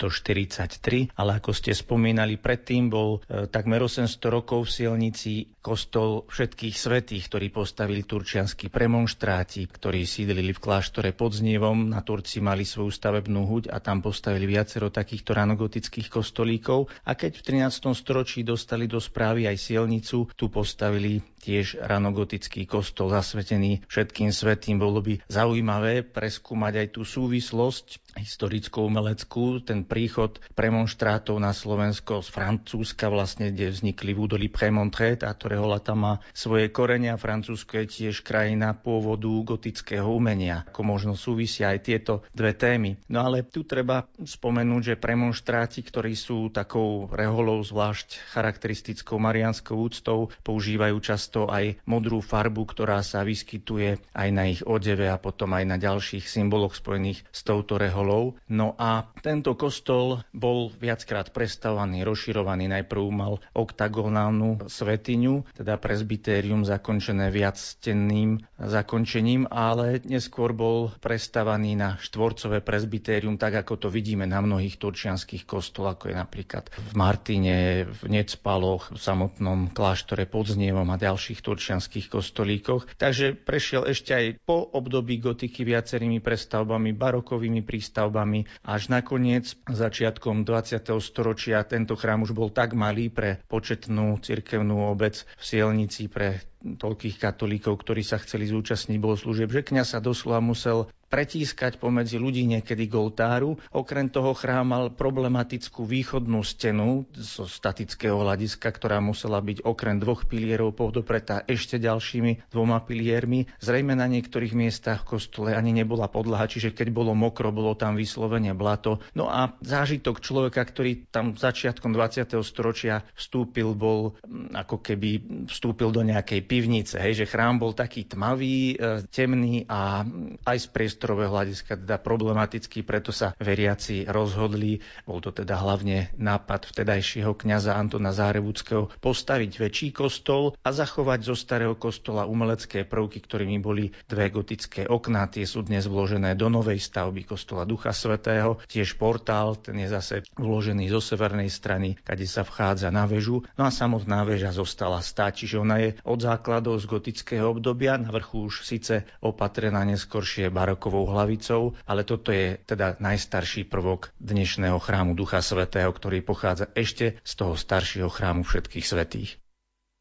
ale 1.19 1.31
ako 1.35 1.51
ste 1.51 1.75
spomínali, 1.75 2.39
predtým 2.39 2.87
bol 2.87 3.19
e, 3.27 3.43
takmer 3.51 3.83
800 3.83 4.07
rokov 4.31 4.71
v 4.71 4.73
Sielnici 4.79 5.51
kostol 5.59 6.23
všetkých 6.31 6.79
svetých, 6.79 7.27
ktorí 7.27 7.51
postavili 7.51 8.07
turčianskí 8.07 8.71
premonštráti, 8.71 9.67
ktorí 9.67 10.07
sídlili 10.07 10.55
v 10.55 10.63
kláštore 10.63 11.11
pod 11.11 11.35
Znievom. 11.35 11.91
Na 11.91 11.99
Turci 12.07 12.39
mali 12.39 12.63
svoju 12.63 12.87
stavebnú 12.87 13.43
huť 13.43 13.67
a 13.67 13.83
tam 13.83 13.99
postavili 13.99 14.47
viacero 14.47 14.87
takýchto 14.87 15.35
ranogotických 15.35 16.07
kostolíkov. 16.07 16.87
A 17.03 17.16
keď 17.17 17.33
v 17.33 17.65
13. 17.65 17.89
storočí 17.91 18.45
dostali 18.45 18.85
do 18.85 19.01
správy 19.01 19.49
aj 19.49 19.57
sielnicu, 19.57 20.29
tu 20.31 20.47
postavili 20.47 21.17
tiež 21.41 21.79
ranogotický 21.79 22.65
kostol 22.65 23.13
zasvetený 23.13 23.85
všetkým 23.87 24.33
svetým. 24.33 24.81
Bolo 24.81 24.99
by 25.01 25.21
zaujímavé 25.29 26.03
preskúmať 26.03 26.73
aj 26.83 26.87
tú 26.93 27.01
súvislosť 27.07 28.07
historickú 28.17 28.89
umeleckú, 28.89 29.61
ten 29.61 29.85
príchod 29.85 30.41
premonštrátov 30.57 31.37
na 31.37 31.53
Slovensko 31.53 32.25
z 32.25 32.29
Francúzska, 32.33 33.13
vlastne, 33.13 33.53
kde 33.53 33.69
vznikli 33.69 34.17
v 34.17 34.21
údolí 34.25 34.47
Premontré, 34.49 35.15
táto 35.15 35.47
rehoľa 35.47 35.79
tam 35.85 35.97
má 36.03 36.13
svoje 36.33 36.73
korenia. 36.73 37.21
Francúzsko 37.21 37.85
je 37.85 37.87
tiež 37.87 38.25
krajina 38.25 38.73
pôvodu 38.73 39.29
gotického 39.29 40.09
umenia. 40.09 40.65
Ako 40.73 40.81
možno 40.81 41.13
súvisia 41.13 41.69
aj 41.71 41.79
tieto 41.85 42.13
dve 42.33 42.57
témy. 42.57 42.97
No 43.07 43.21
ale 43.21 43.45
tu 43.45 43.63
treba 43.63 44.09
spomenúť, 44.17 44.93
že 44.93 45.01
premonštráti, 45.01 45.85
ktorí 45.85 46.17
sú 46.17 46.49
takou 46.49 47.05
reholou 47.13 47.61
zvlášť 47.61 48.33
charakteristickou 48.33 49.21
marianskou 49.21 49.77
úctou, 49.77 50.33
používajú 50.41 50.97
často 51.05 51.36
aj 51.45 51.77
modrú 51.85 52.25
farbu, 52.25 52.65
ktorá 52.65 53.05
sa 53.05 53.21
vyskytuje 53.21 54.01
aj 54.17 54.29
na 54.33 54.49
ich 54.49 54.65
odeve 54.65 55.05
a 55.05 55.21
potom 55.21 55.53
aj 55.53 55.63
na 55.69 55.77
ďalších 55.77 56.25
symboloch 56.25 56.73
spojených 56.73 57.21
s 57.29 57.45
touto 57.45 57.77
reholou. 57.77 58.33
No 58.49 58.73
a 58.81 59.05
tento 59.21 59.53
kostol 59.53 60.25
bol 60.33 60.73
viackrát 60.73 61.29
prestavovaný, 61.29 62.01
rozširovaný. 62.07 62.71
Najprv 62.71 63.03
mal 63.11 63.37
oktagonálnu 63.51 64.65
svetiňu, 64.71 65.59
teda 65.59 65.75
presbytérium 65.77 66.63
zakončené 66.63 67.27
viacstenným 67.27 68.39
zakončením, 68.55 69.51
ale 69.51 69.99
neskôr 70.07 70.55
bol 70.55 70.95
prestavaný 71.03 71.75
na 71.75 71.99
štvorcové 71.99 72.63
presbytérium, 72.63 73.35
tak 73.35 73.59
ako 73.65 73.75
to 73.75 73.87
vidíme 73.91 74.23
na 74.23 74.39
mnohých 74.39 74.79
turčianských 74.79 75.43
kostoloch, 75.43 75.99
ako 75.99 76.13
je 76.13 76.15
napríklad 76.15 76.71
v 76.71 76.91
Martine, 76.95 77.57
v 77.83 78.01
Necpaloch, 78.07 78.93
v 78.93 78.99
samotnom 79.01 79.73
kláštore 79.73 80.29
pod 80.29 80.47
Znievom 80.47 80.87
a 80.93 80.95
ďalších 80.95 81.16
turčianských 81.17 82.07
kostolíkoch. 82.07 82.97
Takže 82.97 83.35
prešiel 83.35 83.89
ešte 83.89 84.11
aj 84.13 84.25
po 84.45 84.63
období 84.73 85.19
gotiky 85.19 85.67
viacerými 85.67 86.23
prestavbami, 86.23 86.93
barokovými 86.95 87.61
prístavbami, 87.65 87.97
stavbami. 87.97 88.45
Až 88.61 88.93
nakoniec, 88.93 89.57
začiatkom 89.65 90.45
20. 90.45 91.01
storočia, 91.01 91.65
tento 91.65 91.97
chrám 91.97 92.23
už 92.23 92.37
bol 92.37 92.53
tak 92.53 92.77
malý 92.77 93.09
pre 93.09 93.41
početnú 93.49 94.21
cirkevnú 94.21 94.91
obec 94.91 95.25
v 95.39 95.43
Sielnici, 95.43 96.07
pre 96.11 96.45
toľkých 96.57 97.21
katolíkov, 97.21 97.79
ktorí 97.85 98.01
sa 98.01 98.17
chceli 98.17 98.49
zúčastniť 98.49 98.97
bohoslúžieb, 98.97 99.49
že 99.53 99.61
kňaz 99.61 99.93
sa 99.95 99.99
doslova 100.01 100.41
musel 100.41 100.89
pretískať 101.07 101.79
pomedzi 101.79 102.19
ľudí 102.19 102.43
niekedy 102.47 102.87
k 102.87 102.93
oltáru. 102.99 103.55
Okrem 103.71 104.11
toho 104.11 104.35
chrám 104.35 104.67
mal 104.67 104.85
problematickú 104.91 105.87
východnú 105.87 106.43
stenu 106.43 107.07
zo 107.15 107.47
statického 107.47 108.19
hľadiska, 108.19 108.67
ktorá 108.67 108.99
musela 108.99 109.39
byť 109.39 109.63
okrem 109.63 109.97
dvoch 109.97 110.27
pilierov 110.27 110.75
podopretá 110.75 111.47
ešte 111.47 111.79
ďalšími 111.79 112.51
dvoma 112.51 112.83
piliermi. 112.83 113.47
Zrejme 113.63 113.95
na 113.95 114.05
niektorých 114.05 114.53
miestach 114.53 115.07
kostole 115.07 115.55
ani 115.55 115.71
nebola 115.71 116.11
podlaha, 116.11 116.51
čiže 116.51 116.75
keď 116.75 116.91
bolo 116.91 117.15
mokro, 117.15 117.49
bolo 117.55 117.73
tam 117.73 117.95
vyslovene 117.95 118.51
blato. 118.51 118.99
No 119.15 119.31
a 119.31 119.55
zážitok 119.63 120.19
človeka, 120.19 120.61
ktorý 120.61 121.07
tam 121.07 121.33
začiatkom 121.33 121.95
20. 121.95 122.35
storočia 122.43 123.07
vstúpil, 123.15 123.71
bol 123.73 124.19
mm, 124.21 124.53
ako 124.67 124.83
keby 124.83 125.09
vstúpil 125.47 125.89
do 125.95 126.03
nejakej 126.03 126.43
pivnice, 126.43 126.95
hej, 126.99 127.23
že 127.23 127.29
chrám 127.29 127.57
bol 127.57 127.71
taký 127.71 128.05
tmavý, 128.05 128.75
e, 128.75 129.05
temný 129.07 129.63
a 129.71 130.03
aj 130.43 130.57
z 130.57 130.67
priestorového 130.97 131.29
hľadiska 131.29 131.77
teda 131.77 132.01
problematický, 132.01 132.81
preto 132.81 133.13
sa 133.13 133.37
veriaci 133.37 134.09
rozhodli, 134.09 134.81
bol 135.05 135.21
to 135.21 135.29
teda 135.29 135.61
hlavne 135.61 136.09
nápad 136.17 136.73
vtedajšieho 136.73 137.37
kňaza 137.37 137.77
Antona 137.77 138.09
Zárevuckého, 138.09 138.89
postaviť 138.97 139.61
väčší 139.61 139.93
kostol 139.93 140.57
a 140.65 140.73
zachovať 140.73 141.19
zo 141.21 141.37
starého 141.37 141.77
kostola 141.77 142.25
umelecké 142.25 142.89
prvky, 142.89 143.21
ktorými 143.21 143.61
boli 143.61 143.93
dve 144.09 144.33
gotické 144.33 144.89
okná, 144.89 145.29
tie 145.29 145.45
sú 145.45 145.61
dnes 145.61 145.85
vložené 145.85 146.33
do 146.33 146.49
novej 146.49 146.81
stavby 146.81 147.29
kostola 147.29 147.69
Ducha 147.69 147.93
Svetého, 147.93 148.57
tiež 148.65 148.97
portál, 148.97 149.53
ten 149.61 149.77
je 149.77 149.93
zase 149.93 150.25
vložený 150.33 150.89
zo 150.89 150.97
severnej 150.97 151.53
strany, 151.53 151.93
kade 152.01 152.25
sa 152.25 152.41
vchádza 152.41 152.89
na 152.89 153.05
väžu, 153.05 153.45
no 153.53 153.69
a 153.69 153.71
samotná 153.71 154.25
väža 154.25 154.49
zostala 154.49 154.97
stáť, 155.05 155.45
čiže 155.45 155.61
ona 155.61 155.77
je 155.77 155.89
od 156.01 156.17
základov 156.17 156.81
z 156.81 156.89
gotického 156.89 157.53
obdobia, 157.53 158.01
na 158.01 158.09
vrchu 158.09 158.49
už 158.49 158.65
síce 158.65 159.05
opatrená 159.21 159.85
neskoršie 159.85 160.49
barokovou 160.87 161.11
hlavicou, 161.11 161.75
ale 161.83 162.07
toto 162.07 162.31
je 162.31 162.55
teda 162.63 162.95
najstarší 163.03 163.67
prvok 163.67 164.15
dnešného 164.23 164.79
chrámu 164.79 165.19
Ducha 165.19 165.43
Svetého, 165.43 165.91
ktorý 165.91 166.23
pochádza 166.23 166.71
ešte 166.79 167.19
z 167.27 167.31
toho 167.35 167.59
staršieho 167.59 168.07
chrámu 168.07 168.47
všetkých 168.47 168.87
svetých. 168.87 169.35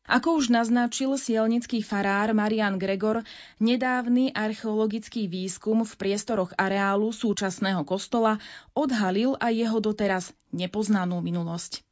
Ako 0.06 0.38
už 0.38 0.54
naznačil 0.54 1.18
sielnický 1.18 1.82
farár 1.82 2.30
Marian 2.30 2.78
Gregor, 2.78 3.26
nedávny 3.58 4.30
archeologický 4.30 5.26
výskum 5.26 5.82
v 5.82 5.92
priestoroch 5.98 6.54
areálu 6.54 7.10
súčasného 7.10 7.82
kostola 7.82 8.38
odhalil 8.70 9.34
aj 9.42 9.50
jeho 9.58 9.78
doteraz 9.82 10.30
nepoznanú 10.54 11.18
minulosť 11.18 11.82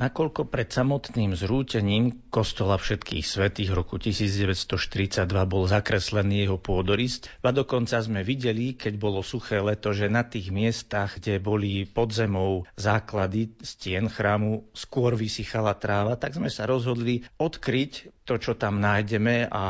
nakoľko 0.00 0.48
pred 0.48 0.72
samotným 0.72 1.36
zrútením 1.36 2.24
kostola 2.32 2.80
všetkých 2.80 3.20
svetých 3.20 3.76
roku 3.76 4.00
1942 4.00 5.28
bol 5.44 5.68
zakreslený 5.68 6.48
jeho 6.48 6.56
pôdorist, 6.56 7.28
a 7.44 7.52
dokonca 7.52 8.00
sme 8.00 8.24
videli, 8.24 8.78
keď 8.78 8.96
bolo 8.96 9.20
suché 9.20 9.60
leto, 9.60 9.92
že 9.92 10.08
na 10.08 10.24
tých 10.24 10.48
miestach, 10.48 11.20
kde 11.20 11.36
boli 11.42 11.84
pod 11.84 12.16
zemou 12.16 12.64
základy 12.78 13.52
stien 13.60 14.08
chrámu, 14.08 14.64
skôr 14.72 15.18
vysychala 15.18 15.76
tráva, 15.76 16.16
tak 16.16 16.38
sme 16.38 16.48
sa 16.48 16.64
rozhodli 16.64 17.26
odkryť 17.36 18.19
to, 18.30 18.38
čo 18.38 18.54
tam 18.54 18.78
nájdeme 18.78 19.50
a 19.50 19.64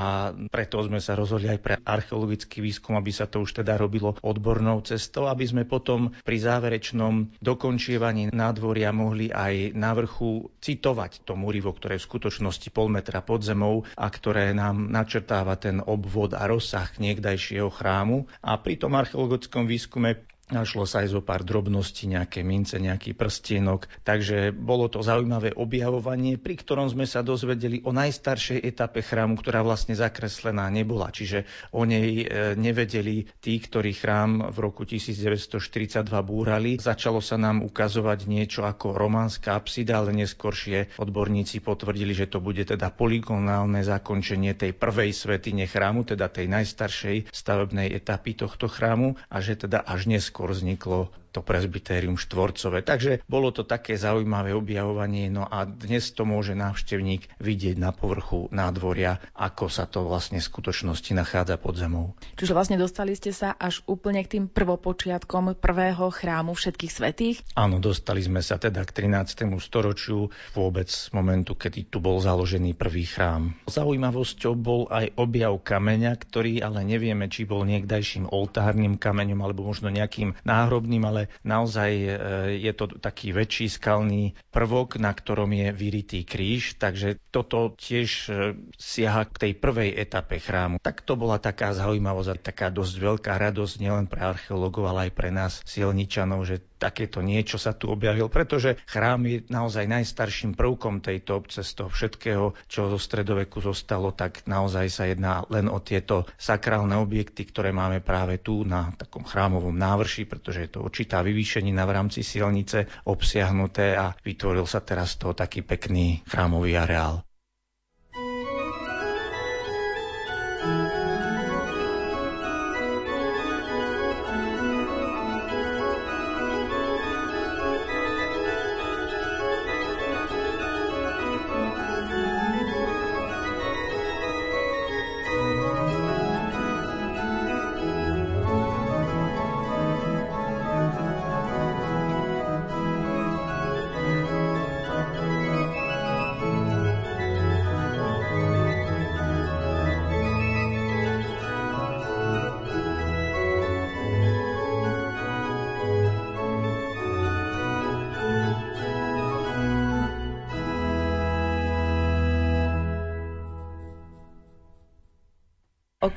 preto 0.52 0.84
sme 0.84 1.00
sa 1.00 1.16
rozhodli 1.16 1.48
aj 1.48 1.60
pre 1.64 1.74
archeologický 1.80 2.60
výskum, 2.60 2.92
aby 3.00 3.08
sa 3.08 3.24
to 3.24 3.40
už 3.40 3.64
teda 3.64 3.80
robilo 3.80 4.12
odbornou 4.20 4.84
cestou, 4.84 5.32
aby 5.32 5.48
sme 5.48 5.64
potom 5.64 6.12
pri 6.20 6.36
záverečnom 6.36 7.40
dokončievaní 7.40 8.28
nádvoria 8.28 8.92
mohli 8.92 9.32
aj 9.32 9.72
na 9.72 9.96
vrchu 9.96 10.52
citovať 10.60 11.24
to 11.24 11.40
múrivo, 11.40 11.72
ktoré 11.72 11.96
v 11.96 12.04
skutočnosti 12.04 12.68
pol 12.68 12.92
metra 12.92 13.24
pod 13.24 13.40
zemou 13.40 13.88
a 13.96 14.12
ktoré 14.12 14.52
nám 14.52 14.92
načrtáva 14.92 15.56
ten 15.56 15.80
obvod 15.80 16.36
a 16.36 16.44
rozsah 16.44 16.92
niekdajšieho 17.00 17.72
chrámu. 17.72 18.28
A 18.44 18.60
pri 18.60 18.76
tom 18.76 18.92
archeologickom 18.92 19.64
výskume 19.64 20.20
Našlo 20.50 20.82
sa 20.82 21.06
aj 21.06 21.14
zo 21.14 21.22
pár 21.22 21.46
drobností, 21.46 22.10
nejaké 22.10 22.42
mince, 22.42 22.82
nejaký 22.82 23.14
prstienok. 23.14 23.86
Takže 24.02 24.50
bolo 24.50 24.90
to 24.90 24.98
zaujímavé 24.98 25.54
objavovanie, 25.54 26.42
pri 26.42 26.58
ktorom 26.58 26.90
sme 26.90 27.06
sa 27.06 27.22
dozvedeli 27.22 27.86
o 27.86 27.94
najstaršej 27.94 28.58
etape 28.58 28.98
chrámu, 28.98 29.38
ktorá 29.38 29.62
vlastne 29.62 29.94
zakreslená 29.94 30.66
nebola. 30.74 31.14
Čiže 31.14 31.46
o 31.70 31.86
nej 31.86 32.26
e, 32.26 32.58
nevedeli 32.58 33.30
tí, 33.38 33.62
ktorí 33.62 33.94
chrám 33.94 34.50
v 34.50 34.58
roku 34.58 34.82
1942 34.82 36.02
búrali. 36.26 36.82
Začalo 36.82 37.22
sa 37.22 37.38
nám 37.38 37.62
ukazovať 37.62 38.26
niečo 38.26 38.66
ako 38.66 38.98
románska 38.98 39.54
apsida, 39.54 40.02
ale 40.02 40.10
neskôršie 40.18 40.98
odborníci 40.98 41.62
potvrdili, 41.62 42.10
že 42.10 42.26
to 42.26 42.42
bude 42.42 42.66
teda 42.66 42.90
poligonálne 42.90 43.86
zakončenie 43.86 44.58
tej 44.58 44.74
prvej 44.74 45.14
svetine 45.14 45.70
chrámu, 45.70 46.02
teda 46.02 46.26
tej 46.26 46.50
najstaršej 46.50 47.30
stavebnej 47.30 47.94
etapy 47.94 48.34
tohto 48.34 48.66
chrámu 48.66 49.14
a 49.30 49.38
že 49.38 49.54
teda 49.54 49.86
až 49.86 50.10
neskôr 50.10 50.39
neskôr 50.40 50.56
vzniklo 50.56 51.00
to 51.30 51.40
presbytérium 51.42 52.18
štvorcové. 52.18 52.82
Takže 52.82 53.22
bolo 53.30 53.54
to 53.54 53.62
také 53.62 53.94
zaujímavé 53.94 54.54
objavovanie, 54.54 55.30
no 55.30 55.46
a 55.46 55.66
dnes 55.66 56.10
to 56.14 56.26
môže 56.26 56.54
návštevník 56.54 57.30
vidieť 57.38 57.78
na 57.78 57.94
povrchu 57.94 58.50
nádvoria, 58.50 59.22
ako 59.34 59.70
sa 59.70 59.86
to 59.86 60.06
vlastne 60.06 60.42
v 60.42 60.48
skutočnosti 60.50 61.10
nachádza 61.14 61.56
pod 61.56 61.78
zemou. 61.78 62.18
Čiže 62.36 62.54
vlastne 62.54 62.76
dostali 62.78 63.14
ste 63.14 63.30
sa 63.30 63.54
až 63.54 63.82
úplne 63.86 64.22
k 64.26 64.38
tým 64.38 64.44
prvopočiatkom 64.50 65.58
prvého 65.58 66.10
chrámu 66.10 66.52
všetkých 66.54 66.92
svetých? 66.92 67.36
Áno, 67.54 67.78
dostali 67.78 68.20
sme 68.20 68.42
sa 68.42 68.58
teda 68.58 68.82
k 68.82 69.06
13. 69.06 69.46
storočiu, 69.62 70.28
vôbec 70.54 70.90
momentu, 71.14 71.54
kedy 71.54 71.92
tu 71.92 71.98
bol 72.02 72.18
založený 72.18 72.74
prvý 72.74 73.06
chrám. 73.06 73.54
Zaujímavosťou 73.70 74.52
bol 74.56 74.88
aj 74.90 75.14
objav 75.16 75.54
kameňa, 75.60 76.12
ktorý 76.16 76.64
ale 76.64 76.82
nevieme, 76.82 77.28
či 77.28 77.44
bol 77.44 77.62
niekdajším 77.66 78.30
oltárnym 78.30 78.96
kameňom 78.96 79.40
alebo 79.44 79.66
možno 79.68 79.92
nejakým 79.92 80.36
náhrobným, 80.42 81.02
ale 81.04 81.19
ale 81.20 81.44
naozaj 81.44 81.90
e, 81.92 82.08
je 82.56 82.72
to 82.72 82.88
taký 82.96 83.36
väčší 83.36 83.68
skalný 83.68 84.32
prvok, 84.48 84.96
na 84.96 85.12
ktorom 85.12 85.52
je 85.52 85.68
vyritý 85.70 86.24
kríž, 86.24 86.80
takže 86.80 87.20
toto 87.28 87.76
tiež 87.76 88.08
e, 88.24 88.32
siaha 88.72 89.28
k 89.28 89.36
tej 89.38 89.52
prvej 89.52 89.92
etape 89.92 90.40
chrámu. 90.40 90.80
Tak 90.80 91.04
to 91.04 91.20
bola 91.20 91.36
taká 91.36 91.76
zaujímavosť 91.76 92.28
a 92.30 92.40
taká 92.40 92.66
dosť 92.72 92.94
veľká 92.96 93.32
radosť 93.36 93.74
nielen 93.76 94.08
pre 94.08 94.24
archeológov, 94.24 94.88
ale 94.88 95.10
aj 95.10 95.12
pre 95.12 95.28
nás 95.28 95.60
silničanov, 95.68 96.48
že 96.48 96.64
takéto 96.80 97.20
niečo 97.20 97.60
sa 97.60 97.76
tu 97.76 97.92
objavil, 97.92 98.32
pretože 98.32 98.80
chrám 98.88 99.28
je 99.28 99.44
naozaj 99.46 99.84
najstarším 99.84 100.56
prvkom 100.56 101.04
tejto 101.04 101.36
obce 101.36 101.60
z 101.60 101.70
toho 101.76 101.92
všetkého, 101.92 102.44
čo 102.64 102.88
zo 102.88 102.96
stredoveku 102.96 103.60
zostalo, 103.60 104.16
tak 104.16 104.48
naozaj 104.48 104.86
sa 104.88 105.04
jedná 105.04 105.44
len 105.52 105.68
o 105.68 105.76
tieto 105.78 106.24
sakrálne 106.40 106.96
objekty, 106.96 107.44
ktoré 107.44 107.70
máme 107.70 108.00
práve 108.00 108.40
tu 108.40 108.64
na 108.64 108.96
takom 108.96 109.22
chrámovom 109.22 109.76
návrši, 109.76 110.24
pretože 110.24 110.64
je 110.64 110.70
to 110.72 110.80
určitá 110.80 111.20
vyvýšenina 111.20 111.84
v 111.84 111.94
rámci 111.94 112.24
silnice 112.24 112.88
obsiahnuté 113.04 113.94
a 113.94 114.16
vytvoril 114.16 114.64
sa 114.64 114.80
teraz 114.80 115.20
to 115.20 115.36
taký 115.36 115.60
pekný 115.60 116.24
chrámový 116.24 116.74
areál. 116.74 117.20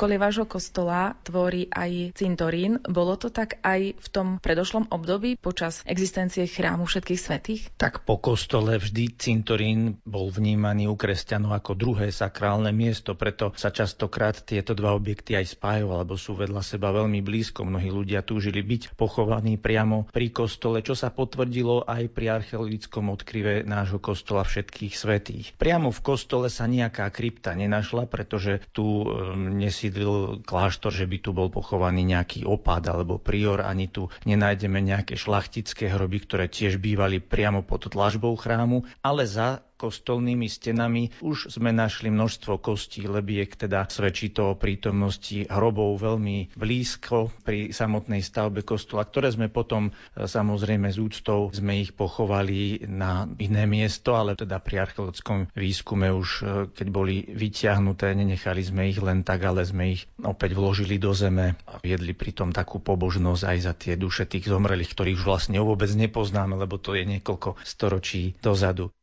Okolie 0.04 0.20
vášho 0.20 0.44
kostola 0.44 1.16
tvorí 1.24 1.72
aj 1.72 2.20
cintorín. 2.20 2.76
Bolo 2.84 3.16
to 3.16 3.32
tak 3.32 3.64
aj 3.64 3.96
v 3.96 4.08
tom 4.12 4.36
predošlom 4.36 4.92
období 4.92 5.40
počas 5.40 5.80
existencie 5.88 6.44
chrámu 6.44 6.84
všetkých 6.84 7.22
svetých? 7.24 7.72
Tak 7.80 8.04
po 8.04 8.20
kostole 8.20 8.84
vždy 8.84 9.16
cintorín 9.16 10.04
bol 10.04 10.28
vnímaný 10.28 10.92
u 10.92 11.00
kresťanov 11.00 11.56
ako 11.56 11.80
druhé 11.80 12.12
sakrálne 12.12 12.76
miesto, 12.76 13.16
preto 13.16 13.56
sa 13.56 13.72
častokrát 13.72 14.44
tieto 14.44 14.76
dva 14.76 14.92
objekty 14.92 15.40
aj 15.40 15.56
spájajú, 15.56 15.88
alebo 15.96 16.20
sú 16.20 16.36
vedľa 16.36 16.68
seba 16.68 16.92
veľmi 16.92 17.24
blízko. 17.24 17.64
Mnohí 17.64 17.88
ľudia 17.88 18.28
túžili 18.28 18.60
byť 18.60 19.00
pochovaní 19.00 19.56
priamo 19.56 20.12
pri 20.12 20.36
kostole, 20.36 20.84
čo 20.84 21.00
sa 21.00 21.16
potvrdilo 21.16 21.88
aj 21.88 22.12
pri 22.12 22.44
archeologickom 22.44 23.08
odkryve 23.08 23.64
nášho 23.64 24.04
kostola 24.04 24.44
všetkých 24.44 25.00
svetých. 25.00 25.56
Priamo 25.56 25.96
v 25.96 26.04
kostole 26.04 26.52
sa 26.52 26.68
nejaká 26.68 27.08
krypta 27.08 27.56
nenašla, 27.56 28.12
pretože 28.12 28.60
tu 28.76 29.08
um, 29.08 29.56
nesídlil 29.94 30.42
kláštor, 30.42 30.90
že 30.90 31.06
by 31.06 31.18
tu 31.22 31.30
bol 31.38 31.54
pochovaný 31.54 32.02
nejaký 32.02 32.50
opad 32.50 32.82
alebo 32.90 33.22
prior, 33.22 33.62
ani 33.62 33.94
tu 33.94 34.10
nenájdeme 34.26 34.82
nejaké 34.82 35.14
šlachtické 35.14 35.94
hroby, 35.94 36.26
ktoré 36.26 36.50
tiež 36.50 36.82
bývali 36.82 37.22
priamo 37.22 37.62
pod 37.62 37.94
tlažbou 37.94 38.34
chrámu, 38.34 38.90
ale 39.06 39.30
za 39.30 39.62
kostolnými 39.84 40.48
stenami 40.48 41.12
už 41.20 41.52
sme 41.52 41.76
našli 41.76 42.08
množstvo 42.08 42.64
kostí 42.64 43.04
lebiek, 43.04 43.52
teda 43.52 43.92
svedčí 43.92 44.32
to 44.32 44.56
o 44.56 44.60
prítomnosti 44.60 45.44
hrobov 45.52 46.00
veľmi 46.00 46.56
blízko 46.56 47.36
pri 47.44 47.76
samotnej 47.76 48.24
stavbe 48.24 48.64
kostola, 48.64 49.04
ktoré 49.04 49.36
sme 49.36 49.52
potom 49.52 49.92
e, 49.92 50.24
samozrejme 50.24 50.88
z 50.88 50.98
úctou 51.04 51.52
sme 51.52 51.84
ich 51.84 51.92
pochovali 51.92 52.88
na 52.88 53.28
iné 53.44 53.68
miesto, 53.68 54.16
ale 54.16 54.40
teda 54.40 54.64
pri 54.64 54.88
archeologickom 54.88 55.52
výskume 55.52 56.08
už 56.16 56.30
e, 56.40 56.44
keď 56.72 56.88
boli 56.88 57.28
vyťahnuté, 57.28 58.16
nenechali 58.16 58.64
sme 58.64 58.88
ich 58.88 59.04
len 59.04 59.28
tak, 59.28 59.44
ale 59.44 59.68
sme 59.68 60.00
ich 60.00 60.08
opäť 60.24 60.56
vložili 60.56 60.96
do 60.96 61.12
zeme 61.12 61.60
a 61.68 61.84
viedli 61.84 62.16
pritom 62.16 62.56
takú 62.56 62.80
pobožnosť 62.80 63.44
aj 63.44 63.58
za 63.60 63.74
tie 63.76 63.94
duše 64.00 64.24
tých 64.24 64.48
zomrelých, 64.48 64.96
ktorých 64.96 65.18
už 65.20 65.28
vlastne 65.28 65.60
vôbec 65.60 65.92
nepoznáme, 65.92 66.56
lebo 66.56 66.80
to 66.80 66.96
je 66.96 67.04
niekoľko 67.04 67.60
storočí 67.66 68.38
dozadu. 68.40 68.94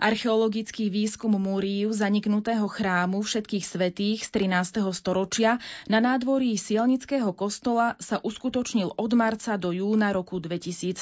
Archeologický 0.00 0.88
výskum 0.88 1.36
múriu 1.36 1.92
zaniknutého 1.92 2.64
chrámu 2.64 3.20
všetkých 3.20 3.64
svetých 3.64 4.24
z 4.24 4.48
13. 4.48 4.88
storočia 4.96 5.60
na 5.84 6.00
nádvorí 6.00 6.56
Sielnického 6.56 7.36
kostola 7.36 8.00
sa 8.00 8.16
uskutočnil 8.16 8.96
od 8.96 9.12
marca 9.12 9.60
do 9.60 9.68
júna 9.68 10.16
roku 10.16 10.40
2017. 10.40 10.96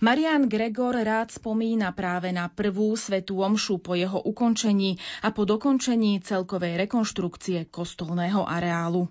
Marian 0.00 0.48
Gregor 0.48 0.98
rád 0.98 1.30
spomína 1.30 1.92
práve 1.94 2.34
na 2.34 2.50
prvú 2.50 2.96
svetú 2.96 3.44
omšu 3.44 3.78
po 3.78 3.94
jeho 3.94 4.18
ukončení 4.18 4.98
a 5.22 5.30
po 5.30 5.46
dokončení 5.46 6.24
celkovej 6.24 6.78
rekonštrukcie 6.88 7.70
kostolného 7.70 8.42
areálu. 8.42 9.06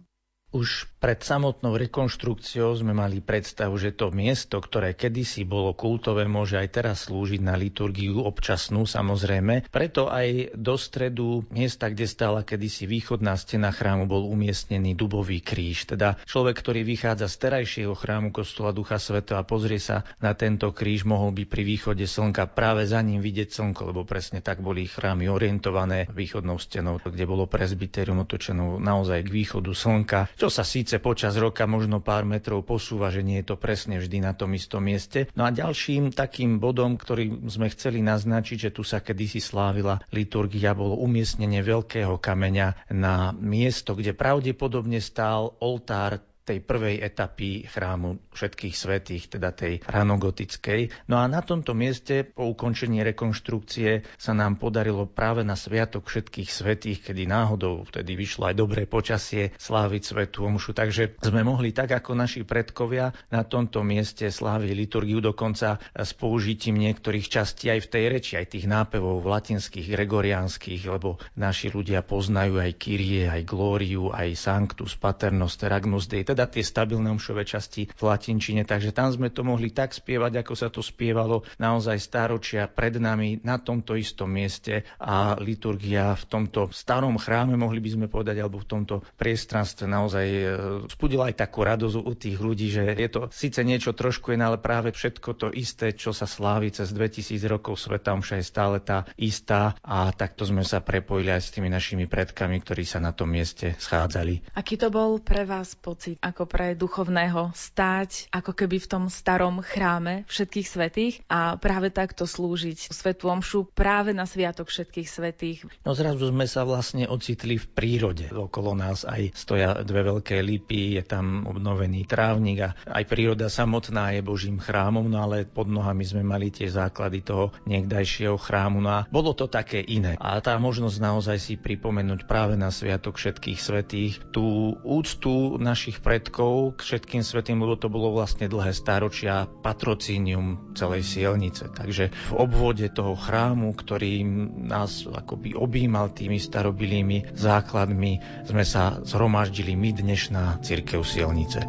Už 0.52 0.91
pred 1.02 1.18
samotnou 1.18 1.74
rekonštrukciou 1.82 2.78
sme 2.78 2.94
mali 2.94 3.26
predstavu, 3.26 3.74
že 3.82 3.98
to 3.98 4.14
miesto, 4.14 4.62
ktoré 4.62 4.94
kedysi 4.94 5.42
bolo 5.44 5.74
kultové, 5.74 6.30
môže 6.30 6.62
aj 6.62 6.70
teraz 6.70 6.98
slúžiť 7.10 7.42
na 7.42 7.58
liturgiu 7.58 8.22
občasnú 8.22 8.86
samozrejme. 8.86 9.66
Preto 9.74 10.14
aj 10.14 10.54
do 10.54 10.78
stredu 10.78 11.42
miesta, 11.50 11.90
kde 11.90 12.06
stála 12.06 12.46
kedysi 12.46 12.86
východná 12.86 13.34
stena 13.34 13.74
chrámu, 13.74 14.06
bol 14.06 14.30
umiestnený 14.30 14.94
dubový 14.94 15.42
kríž. 15.42 15.90
Teda 15.90 16.22
človek, 16.30 16.62
ktorý 16.62 16.86
vychádza 16.86 17.26
z 17.26 17.36
terajšieho 17.50 17.98
chrámu 17.98 18.30
kostola 18.30 18.70
Ducha 18.70 19.02
Sveto 19.02 19.34
a 19.36 19.42
pozrie 19.42 19.82
sa 19.82 20.06
na 20.22 20.38
tento 20.38 20.70
kríž, 20.70 21.04
mohol 21.04 21.34
by 21.34 21.50
pri 21.50 21.66
východe 21.66 22.06
slnka 22.06 22.46
práve 22.54 22.86
za 22.86 23.02
ním 23.02 23.26
vidieť 23.26 23.50
slnko, 23.50 23.90
lebo 23.90 24.06
presne 24.06 24.46
tak 24.46 24.62
boli 24.62 24.86
chrámy 24.86 25.26
orientované 25.34 26.06
východnou 26.14 26.62
stenou, 26.62 27.02
kde 27.02 27.26
bolo 27.26 27.50
presbyterium 27.50 28.22
otočenou 28.22 28.78
naozaj 28.78 29.26
k 29.26 29.34
východu 29.34 29.72
slnka 29.74 30.22
čo 30.38 30.50
sa 30.50 30.66
síce 30.66 30.91
počas 30.98 31.38
roka 31.38 31.70
možno 31.70 32.02
pár 32.02 32.26
metrov 32.26 32.66
posúva, 32.66 33.14
že 33.14 33.22
nie 33.22 33.40
je 33.40 33.54
to 33.54 33.56
presne 33.56 34.02
vždy 34.02 34.26
na 34.26 34.34
tom 34.34 34.52
istom 34.58 34.82
mieste. 34.82 35.30
No 35.38 35.46
a 35.46 35.54
ďalším 35.54 36.12
takým 36.12 36.58
bodom, 36.58 36.98
ktorý 36.98 37.48
sme 37.48 37.70
chceli 37.70 38.02
naznačiť, 38.02 38.58
že 38.68 38.74
tu 38.74 38.82
sa 38.82 39.00
kedysi 39.00 39.38
slávila 39.38 40.02
liturgia, 40.10 40.74
bolo 40.74 40.98
umiestnenie 41.00 41.62
veľkého 41.62 42.18
kameňa 42.18 42.90
na 42.92 43.30
miesto, 43.38 43.94
kde 43.94 44.18
pravdepodobne 44.18 44.98
stál 44.98 45.54
oltár 45.62 46.31
tej 46.42 46.60
prvej 46.66 47.06
etapy 47.06 47.70
chrámu 47.70 48.34
všetkých 48.34 48.76
svetých, 48.76 49.30
teda 49.30 49.54
tej 49.54 49.80
ranogotickej. 49.86 51.08
No 51.08 51.22
a 51.22 51.30
na 51.30 51.46
tomto 51.46 51.78
mieste 51.78 52.26
po 52.26 52.50
ukončení 52.50 53.06
rekonštrukcie 53.06 54.04
sa 54.18 54.34
nám 54.34 54.58
podarilo 54.58 55.06
práve 55.06 55.46
na 55.46 55.54
Sviatok 55.54 56.10
všetkých 56.10 56.50
svetých, 56.50 57.00
kedy 57.06 57.30
náhodou 57.30 57.86
vtedy 57.86 58.18
vyšlo 58.18 58.50
aj 58.50 58.56
dobré 58.58 58.84
počasie, 58.90 59.54
sláviť 59.56 60.02
svetú 60.02 60.50
omšu. 60.50 60.74
Takže 60.74 61.22
sme 61.22 61.46
mohli 61.46 61.72
tak 61.72 61.94
ako 61.94 62.18
naši 62.18 62.42
predkovia 62.42 63.14
na 63.30 63.46
tomto 63.46 63.86
mieste 63.86 64.28
sláviť 64.28 64.72
liturgiu 64.74 65.22
dokonca 65.22 65.78
s 65.94 66.12
použitím 66.18 66.82
niektorých 66.82 67.28
častí 67.30 67.70
aj 67.70 67.86
v 67.86 67.92
tej 67.92 68.04
reči, 68.10 68.34
aj 68.36 68.58
tých 68.58 68.66
nápevov 68.66 69.22
v 69.22 69.30
latinských, 69.30 69.88
gregoriánskych, 69.94 70.82
lebo 70.90 71.22
naši 71.38 71.70
ľudia 71.70 72.02
poznajú 72.02 72.58
aj 72.58 72.72
Kyrie, 72.82 73.30
aj 73.30 73.46
Glóriu, 73.46 74.10
aj 74.10 74.34
Sanctus, 74.34 74.98
Paternos, 74.98 75.60
Teragnus 75.60 76.10
Dei, 76.10 76.26
teda 76.32 76.48
tie 76.48 76.64
stabilné 76.64 77.12
omšové 77.12 77.44
časti 77.44 77.92
v 77.92 78.02
latinčine, 78.08 78.64
takže 78.64 78.96
tam 78.96 79.12
sme 79.12 79.28
to 79.28 79.44
mohli 79.44 79.76
tak 79.76 79.92
spievať, 79.92 80.42
ako 80.42 80.54
sa 80.56 80.72
to 80.72 80.80
spievalo 80.80 81.44
naozaj 81.60 82.00
stáročia 82.00 82.72
pred 82.72 82.96
nami 82.96 83.44
na 83.44 83.60
tomto 83.60 84.00
istom 84.00 84.32
mieste 84.32 84.88
a 84.96 85.36
liturgia 85.36 86.16
v 86.16 86.24
tomto 86.32 86.72
starom 86.72 87.20
chráme, 87.20 87.60
mohli 87.60 87.84
by 87.84 87.90
sme 88.00 88.08
povedať, 88.08 88.40
alebo 88.40 88.64
v 88.64 88.70
tomto 88.70 88.96
priestranstve 89.20 89.86
naozaj 89.92 90.26
e, 90.26 90.44
spudila 90.88 91.28
aj 91.28 91.36
takú 91.44 91.68
radosť 91.68 91.98
u 92.00 92.14
tých 92.16 92.38
ľudí, 92.40 92.72
že 92.72 92.96
je 92.96 93.10
to 93.12 93.22
síce 93.34 93.60
niečo 93.60 93.92
trošku 93.92 94.32
iné, 94.32 94.48
ale 94.48 94.62
práve 94.62 94.96
všetko 94.96 95.30
to 95.36 95.48
isté, 95.52 95.92
čo 95.92 96.16
sa 96.16 96.24
slávi 96.24 96.72
cez 96.72 96.96
2000 96.96 97.42
rokov 97.52 97.76
sveta, 97.76 98.16
omša 98.16 98.40
je 98.40 98.46
stále 98.46 98.78
tá 98.80 99.04
istá 99.20 99.76
a 99.84 100.08
takto 100.16 100.48
sme 100.48 100.64
sa 100.64 100.80
prepojili 100.80 101.34
aj 101.34 101.42
s 101.42 101.54
tými 101.58 101.68
našimi 101.68 102.06
predkami, 102.08 102.62
ktorí 102.62 102.88
sa 102.88 103.04
na 103.04 103.12
tom 103.12 103.34
mieste 103.34 103.74
schádzali. 103.82 104.54
Aký 104.54 104.78
to 104.78 104.94
bol 104.94 105.18
pre 105.18 105.44
vás 105.44 105.74
pocit? 105.74 106.21
Ako 106.22 106.46
pre 106.46 106.78
duchovného 106.78 107.52
stáť 107.58 108.30
ako 108.30 108.54
keby 108.54 108.78
v 108.78 108.88
tom 108.88 109.04
starom 109.10 109.66
chráme 109.66 110.24
všetkých 110.30 110.68
svetých 110.70 111.16
a 111.26 111.58
práve 111.58 111.90
takto 111.90 112.30
slúžiť 112.30 112.94
svetu 112.94 113.34
omšu 113.34 113.74
práve 113.74 114.14
na 114.14 114.30
sviatok 114.30 114.70
všetkých 114.70 115.10
svetých. 115.10 115.60
No 115.82 115.98
zrazu 115.98 116.30
sme 116.30 116.46
sa 116.46 116.62
vlastne 116.62 117.10
ocitli 117.10 117.58
v 117.58 117.66
prírode. 117.66 118.30
Okolo 118.30 118.78
nás 118.78 119.02
aj 119.04 119.34
stoja 119.34 119.82
dve 119.82 120.06
veľké 120.06 120.38
lipy, 120.46 121.02
je 121.02 121.04
tam 121.04 121.50
obnovený 121.50 122.06
trávnik 122.06 122.58
a 122.62 122.70
aj 122.86 123.04
príroda 123.10 123.50
samotná 123.50 124.14
je 124.14 124.22
Božím 124.22 124.62
chrámom, 124.62 125.10
no 125.10 125.26
ale 125.26 125.50
pod 125.50 125.66
nohami 125.66 126.06
sme 126.06 126.22
mali 126.22 126.54
tie 126.54 126.70
základy 126.70 127.26
toho 127.26 127.50
niekdajšieho 127.66 128.38
chrámu. 128.38 128.78
No 128.78 128.90
a 128.94 129.00
bolo 129.10 129.34
to 129.34 129.50
také 129.50 129.82
iné. 129.82 130.14
A 130.22 130.38
tá 130.38 130.54
možnosť 130.62 130.98
naozaj 131.02 131.38
si 131.42 131.54
pripomenúť 131.58 132.30
práve 132.30 132.54
na 132.54 132.70
sviatok 132.70 133.18
všetkých 133.18 133.60
svetých 133.60 134.14
tú 134.30 134.78
úctu 134.86 135.58
našich 135.58 135.98
predkov 136.12 136.76
k 136.76 136.80
všetkým 136.84 137.24
svetým, 137.24 137.64
lebo 137.64 137.80
to 137.80 137.88
bolo 137.88 138.12
vlastne 138.12 138.52
dlhé 138.52 138.76
stáročia 138.76 139.48
patrocínium 139.48 140.76
celej 140.76 141.08
sielnice. 141.08 141.72
Takže 141.72 142.12
v 142.12 142.34
obvode 142.36 142.84
toho 142.92 143.16
chrámu, 143.16 143.72
ktorý 143.72 144.20
nás 144.68 145.08
akoby 145.08 145.56
objímal 145.56 146.12
tými 146.12 146.36
starobilými 146.36 147.32
základmi, 147.32 148.44
sme 148.44 148.68
sa 148.68 149.00
zhromaždili 149.08 149.72
my 149.80 149.90
dnešná 149.96 150.60
církev 150.60 151.00
sielnice. 151.00 151.64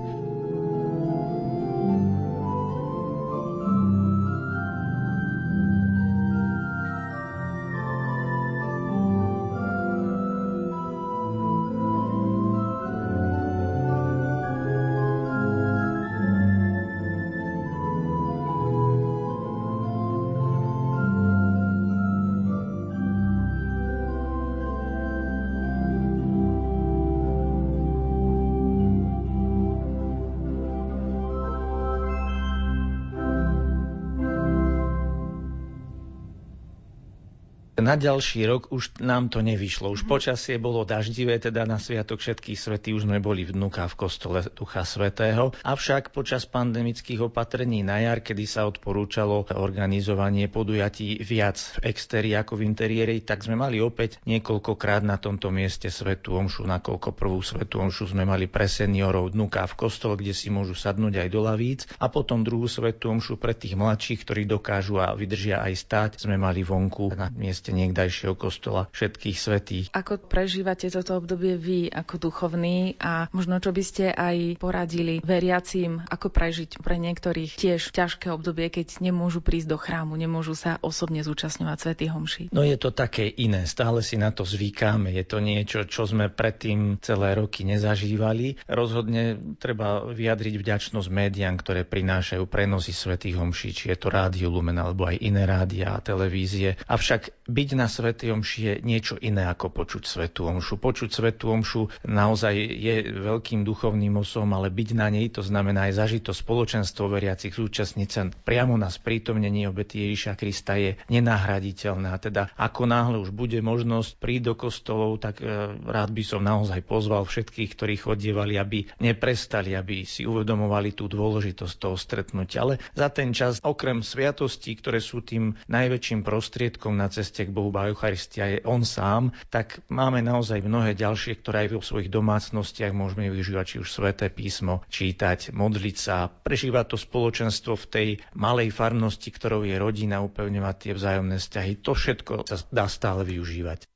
Na 37.83 37.99
ďalší 37.99 38.47
rok 38.47 38.71
už 38.71 39.03
nám 39.03 39.29
to 39.29 39.43
nevyšlo. 39.43 39.91
Už 39.91 40.07
mm. 40.07 40.09
počasie 40.09 40.57
bolo 40.63 40.87
daždivé, 40.87 41.43
teda 41.43 41.67
na 41.67 41.83
Sviatok 41.83 42.23
všetkých 42.23 42.59
svetí 42.59 42.95
už 42.95 43.05
sme 43.05 43.19
boli 43.19 43.43
vnúka 43.43 43.91
v 43.91 43.99
kostole 43.99 44.47
Ducha 44.55 44.87
Svetého. 44.87 45.51
Avšak 45.67 46.15
počas 46.15 46.47
pandemických 46.47 47.27
opatrení 47.27 47.83
na 47.83 47.99
jar, 47.99 48.23
kedy 48.23 48.45
sa 48.47 48.71
odporúčalo 48.71 49.51
organizovanie 49.59 50.47
podujatí 50.47 51.19
viac 51.21 51.59
v 51.83 51.91
extérii 51.91 52.39
ako 52.39 52.63
v 52.63 52.71
interiéri, 52.71 53.21
tak 53.27 53.43
sme 53.43 53.59
mali 53.59 53.83
opäť 53.83 54.23
niekoľkokrát 54.25 55.03
na 55.03 55.19
tomto 55.19 55.51
mieste 55.51 55.91
Svetú 55.91 56.39
Omšu, 56.39 56.63
nakoľko 56.65 57.13
prvú 57.19 57.43
Svetú 57.43 57.83
Omšu 57.83 58.15
sme 58.15 58.23
mali 58.23 58.47
pre 58.47 58.71
seniorov 58.71 59.35
vnúka 59.35 59.67
v 59.67 59.75
kostole, 59.75 60.15
kde 60.15 60.31
si 60.31 60.49
môžu 60.49 60.79
sadnúť 60.79 61.27
aj 61.27 61.29
do 61.29 61.41
lavíc 61.43 61.81
a 61.99 62.07
potom 62.07 62.47
druhú 62.47 62.71
Svetú 62.71 63.11
Omšu 63.11 63.43
pre 63.43 63.59
tých 63.59 63.75
mladších, 63.75 64.23
ktorí 64.23 64.47
dokážu 64.47 65.03
a 65.03 65.11
vydržia 65.19 65.59
aj 65.67 65.75
stáť, 65.75 66.11
sme 66.23 66.39
mali 66.39 66.63
vonku 66.63 67.11
na 67.19 67.27
mieste 67.35 67.73
niekdajšieho 67.87 68.35
kostola 68.39 68.89
všetkých 68.95 69.37
svetých. 69.37 69.87
Ako 69.93 70.23
prežívate 70.23 70.89
toto 70.89 71.19
obdobie 71.19 71.59
vy 71.59 71.91
ako 71.91 72.31
duchovný 72.31 72.97
a 73.03 73.27
možno 73.35 73.59
čo 73.59 73.71
by 73.75 73.83
ste 73.85 74.05
aj 74.11 74.59
poradili 74.59 75.19
veriacím, 75.23 76.03
ako 76.07 76.31
prežiť 76.31 76.81
pre 76.81 76.97
niektorých 76.99 77.53
tiež 77.59 77.93
ťažké 77.93 78.31
obdobie, 78.31 78.71
keď 78.71 79.03
nemôžu 79.03 79.43
prísť 79.43 79.69
do 79.69 79.79
chrámu, 79.79 80.15
nemôžu 80.15 80.55
sa 80.55 80.79
osobne 80.81 81.21
zúčastňovať 81.23 81.79
Svetý 81.79 82.07
Homši? 82.11 82.45
No 82.55 82.63
je 82.63 82.77
to 82.79 82.95
také 82.95 83.27
iné, 83.29 83.67
stále 83.67 84.01
si 84.03 84.19
na 84.19 84.31
to 84.31 84.47
zvykáme, 84.47 85.13
je 85.13 85.25
to 85.27 85.39
niečo, 85.43 85.85
čo 85.87 86.07
sme 86.07 86.31
predtým 86.31 86.99
celé 87.03 87.35
roky 87.35 87.67
nezažívali. 87.67 88.61
Rozhodne 88.67 89.57
treba 89.59 90.07
vyjadriť 90.07 90.55
vďačnosť 90.59 91.09
médiám, 91.09 91.59
ktoré 91.59 91.83
prinášajú 91.87 92.45
prenosy 92.47 92.95
Svetých 92.95 93.39
Homší, 93.39 93.75
či 93.75 93.93
je 93.93 93.97
to 93.99 94.09
Rádio 94.13 94.53
Lumen 94.53 94.79
alebo 94.79 95.09
aj 95.09 95.19
iné 95.23 95.47
rádia 95.49 95.97
a 95.97 96.03
televízie. 96.03 96.77
Avšak 96.87 97.49
byť 97.63 97.79
na 97.79 97.87
Svetej 97.87 98.35
Omši 98.35 98.61
je 98.67 98.75
niečo 98.83 99.15
iné 99.23 99.47
ako 99.47 99.71
počuť 99.71 100.03
Svetú 100.03 100.51
Omšu. 100.51 100.83
Počuť 100.83 101.15
Svetú 101.15 101.55
Omšu 101.55 102.03
naozaj 102.11 102.59
je 102.59 103.07
veľkým 103.23 103.63
duchovným 103.63 104.19
osom, 104.19 104.51
ale 104.51 104.67
byť 104.67 104.89
na 104.99 105.07
nej 105.07 105.31
to 105.31 105.47
znamená 105.47 105.87
aj 105.87 106.03
zažiť 106.03 106.27
to 106.27 106.35
spoločenstvo 106.35 107.07
veriacich 107.07 107.55
súčasníc 107.55 108.19
priamo 108.43 108.75
na 108.75 108.91
sprítomnení 108.91 109.71
obety 109.71 110.11
Ježiša 110.11 110.35
Krista 110.35 110.75
je 110.75 110.99
nenahraditeľné. 111.07 112.11
A 112.11 112.19
teda 112.19 112.51
ako 112.59 112.83
náhle 112.91 113.23
už 113.23 113.31
bude 113.31 113.63
možnosť 113.63 114.19
prísť 114.19 114.45
do 114.51 114.55
kostolov, 114.59 115.23
tak 115.23 115.39
e, 115.39 115.47
rád 115.87 116.11
by 116.11 116.23
som 116.27 116.43
naozaj 116.43 116.83
pozval 116.83 117.23
všetkých, 117.23 117.71
ktorí 117.79 117.95
chodievali, 117.95 118.59
aby 118.59 118.91
neprestali, 118.99 119.79
aby 119.79 120.03
si 120.03 120.27
uvedomovali 120.27 120.99
tú 120.99 121.07
dôležitosť 121.07 121.75
toho 121.79 121.95
stretnutia. 121.95 122.67
Ale 122.67 122.83
za 122.99 123.07
ten 123.07 123.31
čas, 123.31 123.63
okrem 123.63 124.03
sviatostí, 124.03 124.75
ktoré 124.75 124.99
sú 124.99 125.23
tým 125.23 125.55
najväčším 125.71 126.27
prostriedkom 126.27 126.99
na 126.99 127.07
ceste 127.07 127.47
k 127.47 127.52
Bohu, 127.53 127.69
a 127.77 127.93
Eucharistia 127.93 128.49
je 128.49 128.59
On 128.65 128.81
sám, 128.81 129.31
tak 129.53 129.85
máme 129.93 130.25
naozaj 130.25 130.65
mnohé 130.65 130.97
ďalšie, 130.97 131.45
ktoré 131.45 131.69
aj 131.69 131.77
vo 131.77 131.85
svojich 131.85 132.09
domácnostiach 132.09 132.97
môžeme 132.97 133.29
využívať, 133.29 133.65
či 133.69 133.77
už 133.85 133.89
sväté 133.93 134.33
písmo, 134.33 134.81
čítať, 134.89 135.53
modliť 135.53 135.97
sa, 136.01 136.33
prežívať 136.33 136.97
to 136.97 136.97
spoločenstvo 136.97 137.77
v 137.77 137.89
tej 137.93 138.09
malej 138.33 138.73
farnosti, 138.73 139.29
ktorou 139.29 139.69
je 139.69 139.77
rodina, 139.77 140.25
upevňovať 140.25 140.77
tie 140.81 140.93
vzájomné 140.97 141.37
vzťahy. 141.37 141.73
To 141.85 141.93
všetko 141.93 142.33
sa 142.49 142.57
dá 142.73 142.89
stále 142.89 143.29
využívať. 143.29 143.92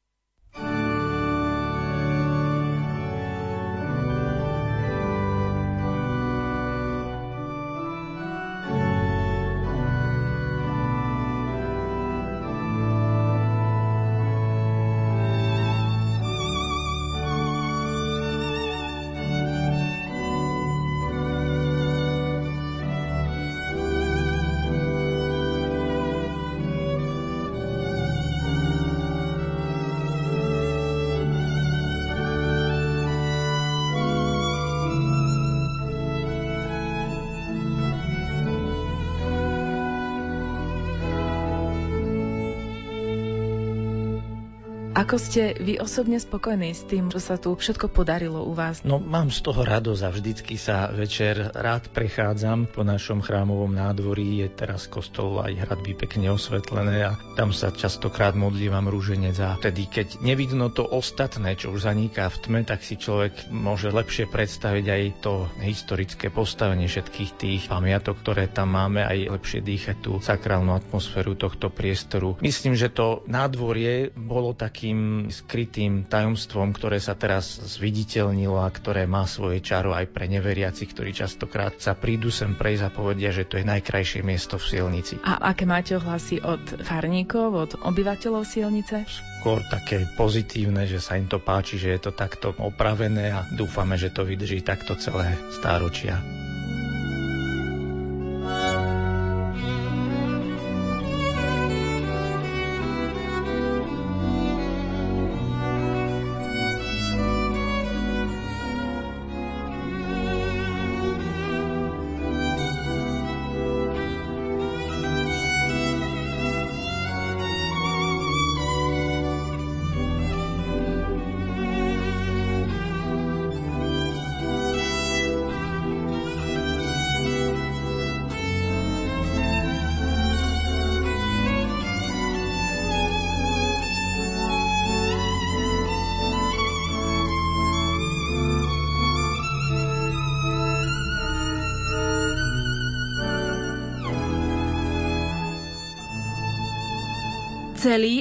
Ako 45.17 45.33
ste 45.33 45.57
vy 45.57 45.81
osobne 45.81 46.21
spokojní 46.21 46.77
s 46.77 46.85
tým, 46.85 47.09
čo 47.09 47.17
sa 47.25 47.41
tu 47.41 47.57
všetko 47.57 47.89
podarilo 47.89 48.45
u 48.45 48.53
vás? 48.53 48.85
No 48.85 49.01
mám 49.01 49.33
z 49.33 49.49
toho 49.49 49.65
radosť 49.65 50.03
a 50.05 50.13
vždycky 50.13 50.61
sa 50.61 50.93
večer 50.93 51.57
rád 51.57 51.89
prechádzam 51.89 52.69
po 52.69 52.85
našom 52.85 53.25
chrámovom 53.25 53.73
nádvorí. 53.73 54.45
Je 54.45 54.53
teraz 54.53 54.85
kostol 54.85 55.41
aj 55.41 55.57
hradby 55.57 55.97
pekne 55.97 56.37
osvetlené 56.37 57.09
a 57.09 57.17
tam 57.33 57.57
sa 57.57 57.73
častokrát 57.73 58.37
modlívam 58.37 58.93
rúženec 58.93 59.41
a 59.41 59.57
vtedy, 59.57 59.89
keď 59.89 60.21
nevidno 60.21 60.69
to 60.69 60.85
ostatné, 60.85 61.57
čo 61.57 61.73
už 61.73 61.89
zaniká 61.89 62.29
v 62.29 62.37
tme, 62.37 62.61
tak 62.69 62.85
si 62.85 63.01
človek 63.01 63.49
môže 63.49 63.89
lepšie 63.89 64.29
predstaviť 64.29 64.85
aj 64.85 65.03
to 65.25 65.49
historické 65.65 66.29
postavenie 66.29 66.93
všetkých 66.93 67.31
tých 67.41 67.63
pamiatok, 67.73 68.21
ktoré 68.21 68.53
tam 68.53 68.77
máme, 68.77 69.01
aj 69.01 69.33
lepšie 69.33 69.65
dýchať 69.65 69.97
tú 69.97 70.21
sakrálnu 70.21 70.77
atmosféru 70.77 71.41
tohto 71.41 71.73
priestoru. 71.73 72.37
Myslím, 72.45 72.77
že 72.77 72.93
to 72.93 73.25
nádvorie 73.25 74.13
bolo 74.13 74.53
takým 74.53 75.06
tým 75.07 75.31
skrytým 75.31 75.93
tajomstvom, 76.11 76.75
ktoré 76.75 76.99
sa 76.99 77.15
teraz 77.15 77.63
zviditeľnilo 77.79 78.59
a 78.59 78.67
ktoré 78.75 79.07
má 79.07 79.23
svoje 79.23 79.63
čaro 79.63 79.95
aj 79.95 80.11
pre 80.11 80.27
neveriaci, 80.27 80.83
ktorí 80.91 81.15
častokrát 81.15 81.79
sa 81.79 81.95
prídu 81.95 82.35
sem 82.35 82.59
prejsť 82.59 82.83
a 82.83 82.91
povedia, 82.91 83.31
že 83.31 83.47
to 83.47 83.63
je 83.63 83.71
najkrajšie 83.71 84.27
miesto 84.27 84.59
v 84.59 84.67
Sielnici. 84.67 85.15
A 85.23 85.55
aké 85.55 85.63
máte 85.63 85.95
ohlasy 85.95 86.43
od 86.43 86.83
farníkov, 86.83 87.49
od 87.55 87.73
obyvateľov 87.87 88.43
Sielnice? 88.43 89.07
Skôr 89.39 89.63
také 89.71 90.11
pozitívne, 90.19 90.91
že 90.91 90.99
sa 90.99 91.15
im 91.15 91.31
to 91.31 91.39
páči, 91.39 91.79
že 91.79 91.95
je 91.95 92.11
to 92.11 92.13
takto 92.13 92.51
opravené 92.59 93.31
a 93.31 93.47
dúfame, 93.55 93.95
že 93.95 94.11
to 94.11 94.27
vydrží 94.27 94.67
takto 94.67 94.99
celé 94.99 95.39
stáročia. 95.55 96.46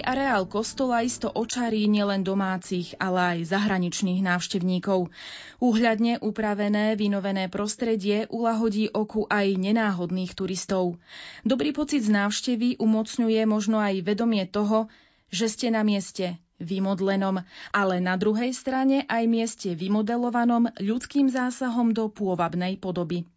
Areál 0.05 0.45
kostola 0.45 1.01
isto 1.01 1.27
očarí 1.27 1.89
nielen 1.89 2.21
domácich, 2.21 2.93
ale 3.01 3.41
aj 3.41 3.49
zahraničných 3.51 4.21
návštevníkov. 4.21 5.09
Úhľadne 5.57 6.21
upravené, 6.21 6.93
vynovené 6.93 7.49
prostredie 7.49 8.29
ulahodí 8.29 8.93
oku 8.93 9.25
aj 9.25 9.57
nenáhodných 9.57 10.37
turistov. 10.37 11.01
Dobrý 11.41 11.73
pocit 11.73 12.05
z 12.05 12.13
návštevy 12.13 12.77
umocňuje 12.77 13.41
možno 13.49 13.81
aj 13.81 14.05
vedomie 14.05 14.45
toho, 14.45 14.87
že 15.33 15.49
ste 15.49 15.67
na 15.73 15.81
mieste, 15.81 16.37
vymodlenom, 16.61 17.43
ale 17.75 17.95
na 17.99 18.15
druhej 18.15 18.55
strane 18.55 19.03
aj 19.09 19.23
mieste 19.27 19.75
vymodelovanom 19.75 20.71
ľudským 20.79 21.27
zásahom 21.27 21.91
do 21.91 22.07
pôvabnej 22.07 22.79
podoby. 22.79 23.27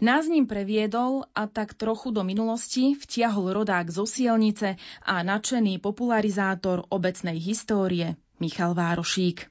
Nás 0.00 0.26
ním 0.28 0.46
previedol 0.46 1.26
a 1.34 1.46
tak 1.46 1.74
trochu 1.74 2.10
do 2.10 2.24
minulosti 2.24 2.94
vtiahol 2.94 3.52
rodák 3.52 3.90
zo 3.90 4.06
Sielnice 4.06 4.76
a 5.02 5.22
nadšený 5.22 5.78
popularizátor 5.78 6.86
obecnej 6.88 7.38
histórie 7.42 8.14
Michal 8.38 8.74
Várošík. 8.74 9.50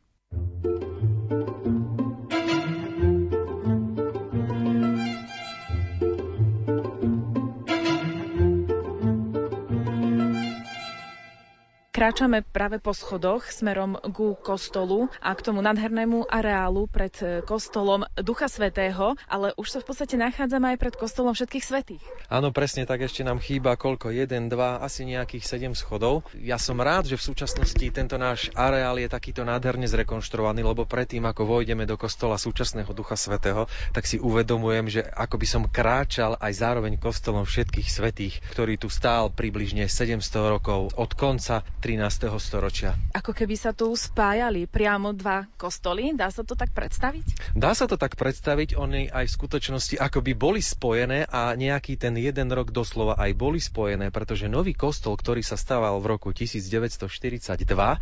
Kráčame 11.98 12.46
práve 12.46 12.78
po 12.78 12.94
schodoch 12.94 13.50
smerom 13.50 13.98
ku 14.14 14.38
kostolu 14.38 15.10
a 15.18 15.34
k 15.34 15.42
tomu 15.50 15.66
nadhernému 15.66 16.30
areálu 16.30 16.86
pred 16.86 17.10
e, 17.26 17.42
kostolom 17.42 18.06
Ducha 18.22 18.46
Svetého, 18.46 19.18
ale 19.26 19.50
už 19.58 19.66
sa 19.66 19.80
v 19.82 19.90
podstate 19.90 20.14
nachádzame 20.14 20.70
aj 20.70 20.78
pred 20.78 20.94
kostolom 20.94 21.34
všetkých 21.34 21.66
svetých. 21.66 22.06
Áno, 22.30 22.54
presne 22.54 22.86
tak, 22.86 23.02
ešte 23.02 23.26
nám 23.26 23.42
chýba 23.42 23.74
koľko? 23.74 24.14
1, 24.14 24.30
2, 24.30 24.46
asi 24.78 25.10
nejakých 25.10 25.74
7 25.74 25.74
schodov. 25.74 26.22
Ja 26.38 26.62
som 26.62 26.78
rád, 26.78 27.10
že 27.10 27.18
v 27.18 27.34
súčasnosti 27.34 27.86
tento 27.90 28.22
náš 28.22 28.54
areál 28.54 29.02
je 29.02 29.10
takýto 29.10 29.42
nádherne 29.42 29.90
zrekonštruovaný, 29.90 30.70
lebo 30.70 30.86
predtým, 30.86 31.26
ako 31.26 31.50
vojdeme 31.50 31.90
do 31.90 31.98
kostola 31.98 32.38
súčasného 32.38 32.94
Ducha 32.94 33.18
Svetého, 33.18 33.66
tak 33.90 34.06
si 34.06 34.22
uvedomujem, 34.22 34.86
že 34.86 35.02
ako 35.02 35.42
by 35.42 35.48
som 35.50 35.64
kráčal 35.66 36.38
aj 36.38 36.62
zároveň 36.62 37.02
kostolom 37.02 37.42
všetkých 37.42 37.90
svetých, 37.90 38.38
ktorý 38.54 38.78
tu 38.78 38.86
stál 38.86 39.34
približne 39.34 39.90
700 39.90 40.22
rokov 40.46 40.94
od 40.94 41.18
konca 41.18 41.66
13. 41.88 42.28
storočia. 42.44 43.00
Ako 43.16 43.32
keby 43.32 43.56
sa 43.56 43.72
tu 43.72 43.88
spájali 43.96 44.68
priamo 44.68 45.16
dva 45.16 45.48
kostoly, 45.56 46.12
dá 46.12 46.28
sa 46.28 46.44
to 46.44 46.52
tak 46.52 46.76
predstaviť? 46.76 47.56
Dá 47.56 47.72
sa 47.72 47.88
to 47.88 47.96
tak 47.96 48.20
predstaviť, 48.20 48.76
oni 48.76 49.08
aj 49.08 49.32
v 49.32 49.36
skutočnosti 49.40 49.96
akoby 49.96 50.36
boli 50.36 50.60
spojené 50.60 51.32
a 51.32 51.56
nejaký 51.56 51.96
ten 51.96 52.12
jeden 52.20 52.52
rok 52.52 52.76
doslova 52.76 53.16
aj 53.16 53.32
boli 53.40 53.64
spojené, 53.64 54.12
pretože 54.12 54.52
nový 54.52 54.76
kostol, 54.76 55.16
ktorý 55.16 55.40
sa 55.40 55.56
staval 55.56 56.04
v 56.04 56.12
roku 56.12 56.36
1942, 56.36 57.08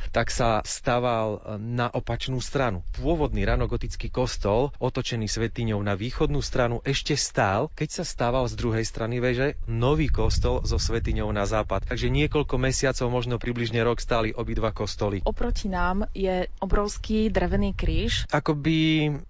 tak 0.09 0.33
sa 0.33 0.65
staval 0.65 1.61
na 1.61 1.85
opačnú 1.93 2.41
stranu. 2.41 2.81
Pôvodný 2.97 3.45
ranogotický 3.45 4.09
kostol, 4.09 4.73
otočený 4.81 5.29
svetiňou 5.29 5.77
na 5.85 5.93
východnú 5.93 6.41
stranu, 6.41 6.81
ešte 6.81 7.13
stál, 7.13 7.69
keď 7.77 8.01
sa 8.01 8.03
stával 8.03 8.49
z 8.49 8.57
druhej 8.57 8.81
strany 8.81 9.21
veže 9.21 9.61
nový 9.69 10.09
kostol 10.09 10.65
so 10.65 10.81
svetiňou 10.81 11.29
na 11.29 11.45
západ. 11.45 11.85
Takže 11.85 12.09
niekoľko 12.09 12.57
mesiacov, 12.57 13.13
možno 13.13 13.37
približne 13.37 13.74
rok 13.81 13.99
stáli 13.99 14.31
obidva 14.31 14.71
kostoly. 14.75 15.25
Oproti 15.25 15.67
nám 15.67 16.07
je 16.13 16.47
obrovský 16.61 17.33
drevený 17.33 17.73
kríž. 17.73 18.29
Ako 18.29 18.55
by 18.55 18.77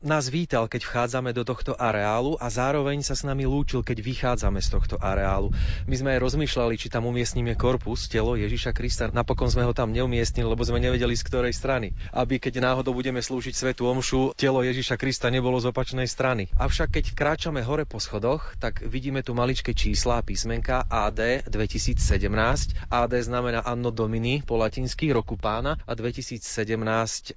nás 0.04 0.28
vítal, 0.30 0.68
keď 0.68 0.86
vchádzame 0.86 1.32
do 1.32 1.48
tohto 1.48 1.74
areálu 1.78 2.36
a 2.38 2.52
zároveň 2.52 3.02
sa 3.02 3.16
s 3.16 3.24
nami 3.24 3.48
lúčil, 3.48 3.82
keď 3.82 3.98
vychádzame 4.04 4.60
z 4.60 4.70
tohto 4.70 4.96
areálu. 5.00 5.56
My 5.88 5.96
sme 5.96 6.18
aj 6.18 6.24
rozmýšľali, 6.26 6.76
či 6.76 6.92
tam 6.92 7.08
umiestnime 7.08 7.56
korpus, 7.56 8.12
telo 8.12 8.36
Ježiša 8.36 8.76
Krista. 8.76 9.08
Napokon 9.08 9.48
sme 9.48 9.64
ho 9.64 9.72
tam 9.72 9.96
neumiestnili, 9.96 10.46
lebo 10.46 10.62
sme 10.66 10.84
nevedeli 10.84 11.16
z 11.16 11.24
ktorej 11.24 11.54
strany. 11.56 11.96
Aby 12.12 12.44
keď 12.44 12.60
náhodou 12.60 12.92
budeme 12.92 13.24
slúžiť 13.24 13.56
svetu 13.56 13.88
omšu, 13.88 14.36
telo 14.36 14.60
Ježiša 14.66 15.00
Krista 15.00 15.32
nebolo 15.32 15.62
z 15.62 15.72
opačnej 15.72 16.10
strany. 16.10 16.52
Avšak 16.60 17.00
keď 17.00 17.06
kráčame 17.16 17.64
hore 17.64 17.88
po 17.88 18.04
schodoch, 18.04 18.58
tak 18.60 18.84
vidíme 18.84 19.24
tu 19.24 19.32
maličké 19.32 19.72
čísla 19.72 20.20
a 20.20 20.26
písmenka 20.26 20.84
AD 20.90 21.48
2017. 21.48 22.92
AD 22.92 23.14
znamená 23.24 23.64
Anno 23.64 23.94
Domini 23.94 24.35
po 24.44 24.60
latinsky 24.60 25.14
roku 25.14 25.40
pána 25.40 25.80
a 25.86 25.94
2017 25.94 26.42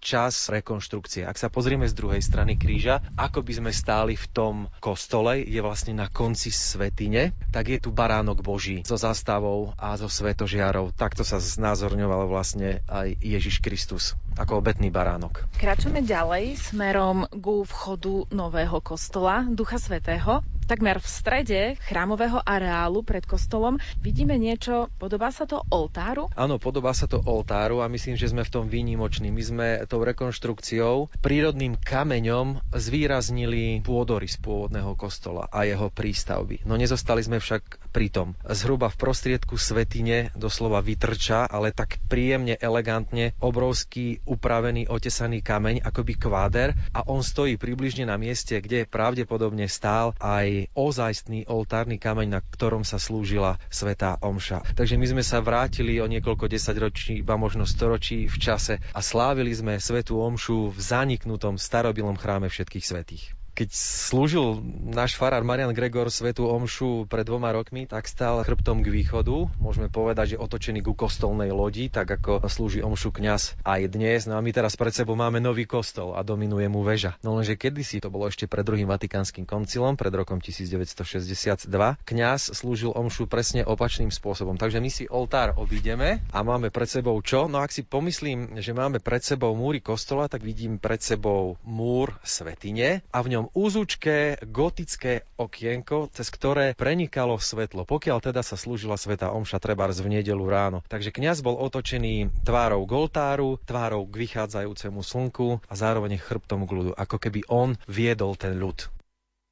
čas 0.03 0.51
rekonštrukcie. 0.51 1.23
Ak 1.29 1.39
sa 1.39 1.53
pozrieme 1.53 1.87
z 1.87 1.95
druhej 1.95 2.23
strany 2.25 2.59
kríža, 2.59 3.05
ako 3.15 3.45
by 3.45 3.53
sme 3.63 3.71
stáli 3.71 4.15
v 4.19 4.27
tom 4.33 4.55
kostole, 4.83 5.45
je 5.45 5.61
vlastne 5.63 5.95
na 5.95 6.11
konci 6.11 6.51
svetine, 6.51 7.37
tak 7.55 7.71
je 7.71 7.79
tu 7.79 7.95
baránok 7.95 8.43
Boží 8.43 8.83
so 8.83 8.99
zastavou 8.99 9.77
a 9.79 9.95
so 9.95 10.11
svetožiarou. 10.11 10.91
Takto 10.97 11.23
sa 11.23 11.39
znázorňoval 11.39 12.27
vlastne 12.27 12.83
aj 12.89 13.15
Ježiš 13.21 13.61
Kristus 13.63 14.19
ako 14.39 14.63
obetný 14.63 14.89
baránok. 14.95 15.45
Kračujeme 15.59 16.07
ďalej 16.07 16.55
smerom 16.55 17.27
ku 17.43 17.67
vchodu 17.67 18.31
nového 18.31 18.79
kostola 18.79 19.43
Ducha 19.51 19.83
Svetého. 19.83 20.47
Takmer 20.69 21.01
v 21.01 21.09
strede 21.09 21.61
chrámového 21.81 22.45
areálu 22.45 23.01
pred 23.01 23.25
kostolom 23.25 23.81
vidíme 24.05 24.37
niečo, 24.37 24.93
podobá 25.01 25.33
sa 25.33 25.49
to 25.49 25.65
oltáru? 25.73 26.29
Áno, 26.37 26.61
podobá 26.61 26.93
sa 26.93 27.09
to 27.09 27.25
oltáru 27.25 27.81
a 27.81 27.89
myslím, 27.89 28.21
že 28.21 28.29
sme 28.29 28.45
v 28.45 28.53
tom 28.53 28.69
výnimoční. 28.69 29.33
My 29.33 29.43
sme 29.43 29.67
tou 29.89 30.05
rekonštrukciou 30.05 31.09
prírodným 31.25 31.73
kameňom 31.81 32.61
zvýraznili 32.77 33.81
pôdory 33.81 34.29
z 34.29 34.37
pôvodného 34.45 34.93
kostola 34.93 35.49
a 35.49 35.65
jeho 35.65 35.89
prístavby. 35.89 36.69
No 36.69 36.77
nezostali 36.77 37.25
sme 37.25 37.41
však 37.41 37.89
pri 37.89 38.13
tom. 38.13 38.37
Zhruba 38.45 38.93
v 38.93 39.01
prostriedku 39.01 39.57
svetine 39.57 40.29
doslova 40.37 40.85
vytrča, 40.85 41.49
ale 41.49 41.73
tak 41.73 41.97
príjemne, 42.13 42.61
elegantne, 42.61 43.33
obrovský 43.41 44.21
upravený 44.29 44.93
otesaný 44.93 45.41
kameň, 45.41 45.81
akoby 45.81 46.21
kváder 46.21 46.77
a 46.93 47.09
on 47.09 47.25
stojí 47.25 47.57
približne 47.57 48.05
na 48.05 48.21
mieste, 48.21 48.61
kde 48.61 48.85
pravdepodobne 48.85 49.65
stál 49.73 50.13
aj 50.21 50.69
ozajstný 50.77 51.49
oltárny 51.49 51.97
kameň, 51.97 52.29
na 52.29 52.41
ktorom 52.45 52.85
sa 52.85 53.01
slúžila 53.01 53.57
svetá 53.73 54.21
omša. 54.21 54.61
Takže 54.77 55.01
my 55.01 55.07
sme 55.09 55.23
sa 55.25 55.41
vrátili 55.41 55.97
o 56.05 56.07
niekoľko 56.11 56.45
desaťročí, 56.45 57.25
iba 57.25 57.41
možno 57.41 57.65
storočí 57.65 58.29
v 58.29 58.37
čase 58.37 58.77
a 58.93 59.01
slávili 59.01 59.57
sme 59.57 59.81
svetú 59.81 60.21
omšu 60.21 60.69
v 60.69 60.79
zaniknutom 60.79 61.57
starobilom 61.57 62.21
chráme 62.21 62.53
všetkých 62.53 62.85
svetých. 62.85 63.38
Keď 63.59 63.75
slúžil 63.75 64.63
náš 64.87 65.19
farár 65.19 65.43
Marian 65.43 65.75
Gregor 65.75 66.15
Svetu 66.15 66.47
Omšu 66.47 67.11
pred 67.11 67.27
dvoma 67.27 67.51
rokmi, 67.51 67.91
tak 67.91 68.07
stál 68.07 68.39
chrbtom 68.47 68.87
k 68.87 68.95
východu. 68.95 69.51
Môžeme 69.59 69.91
povedať, 69.91 70.39
že 70.39 70.39
otočený 70.39 70.87
ku 70.87 70.95
kostolnej 70.95 71.51
lodi, 71.51 71.91
tak 71.91 72.07
ako 72.07 72.47
slúži 72.47 72.87
Omšu 72.87 73.11
kňaz 73.11 73.59
aj 73.67 73.91
dnes. 73.91 74.31
No 74.31 74.39
a 74.39 74.45
my 74.47 74.55
teraz 74.55 74.79
pred 74.79 74.95
sebou 74.95 75.19
máme 75.19 75.43
nový 75.43 75.67
kostol 75.67 76.15
a 76.15 76.23
dominuje 76.23 76.71
mu 76.71 76.87
väža. 76.87 77.19
No 77.27 77.35
lenže 77.35 77.59
kedysi, 77.59 77.99
to 77.99 78.15
bolo 78.15 78.31
ešte 78.31 78.47
pred 78.47 78.63
druhým 78.63 78.87
vatikánskym 78.87 79.43
koncilom, 79.43 79.99
pred 79.99 80.15
rokom 80.15 80.39
1962, 80.39 81.67
kňaz 82.07 82.55
slúžil 82.55 82.95
Omšu 82.95 83.27
presne 83.27 83.67
opačným 83.67 84.15
spôsobom. 84.15 84.55
Takže 84.55 84.79
my 84.79 84.87
si 84.87 85.11
oltár 85.11 85.59
obídeme 85.59 86.23
a 86.31 86.47
máme 86.47 86.71
pred 86.71 86.87
sebou 86.87 87.19
čo? 87.27 87.51
No 87.51 87.59
ak 87.59 87.75
si 87.75 87.83
pomyslím, 87.83 88.63
že 88.63 88.71
máme 88.71 89.03
pred 89.03 89.27
sebou 89.27 89.51
múry 89.59 89.83
kostola, 89.83 90.31
tak 90.31 90.47
vidím 90.47 90.79
pred 90.79 91.03
sebou 91.03 91.59
múr 91.67 92.15
svetine 92.23 93.03
a 93.11 93.19
v 93.19 93.35
ňom 93.35 93.48
úzučké 93.55 94.43
gotické 94.45 95.25
okienko, 95.39 96.11
cez 96.13 96.29
ktoré 96.29 96.75
prenikalo 96.75 97.41
svetlo, 97.41 97.89
pokiaľ 97.89 98.19
teda 98.21 98.43
sa 98.45 98.59
slúžila 98.59 99.01
sveta 99.01 99.33
omša 99.33 99.63
trebárs 99.63 100.01
v 100.03 100.21
nedelu 100.21 100.45
ráno. 100.45 100.85
Takže 100.91 101.15
kňaz 101.15 101.41
bol 101.41 101.57
otočený 101.57 102.45
tvárou 102.45 102.85
k 102.85 102.93
oltáru, 102.93 103.57
tvárou 103.63 104.05
k 104.09 104.29
vychádzajúcemu 104.29 105.01
slnku 105.01 105.47
a 105.65 105.75
zároveň 105.79 106.21
chrbtom 106.21 106.67
k 106.67 106.75
ľudu, 106.75 106.93
ako 106.99 107.17
keby 107.17 107.47
on 107.49 107.79
viedol 107.87 108.35
ten 108.35 108.59
ľud. 108.59 108.98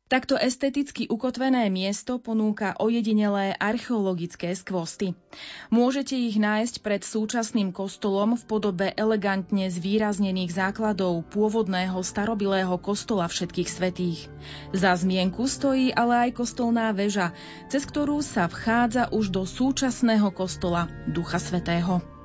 Takto 0.06 0.38
esteticky 0.38 1.10
ukotvené 1.10 1.66
miesto 1.66 2.22
ponúka 2.22 2.78
ojedinelé 2.78 3.58
archeologické 3.58 4.54
skvosty. 4.54 5.18
Môžete 5.74 6.14
ich 6.14 6.38
nájsť 6.38 6.78
pred 6.78 7.02
súčasným 7.02 7.74
kostolom 7.74 8.38
v 8.38 8.46
podobe 8.46 8.94
elegantne 8.94 9.66
zvýraznených 9.66 10.54
základov 10.54 11.26
pôvodného 11.34 11.98
starobilého 12.06 12.78
kostola 12.78 13.26
všetkých 13.26 13.66
svetých. 13.66 14.30
Za 14.70 14.94
zmienku 14.94 15.50
stojí 15.50 15.90
ale 15.90 16.30
aj 16.30 16.38
kostolná 16.38 16.94
väža, 16.94 17.34
cez 17.66 17.82
ktorú 17.82 18.22
sa 18.22 18.46
vchádza 18.46 19.10
už 19.10 19.34
do 19.34 19.42
súčasného 19.42 20.30
kostola 20.30 20.86
Ducha 21.10 21.42
Svetého. 21.42 22.15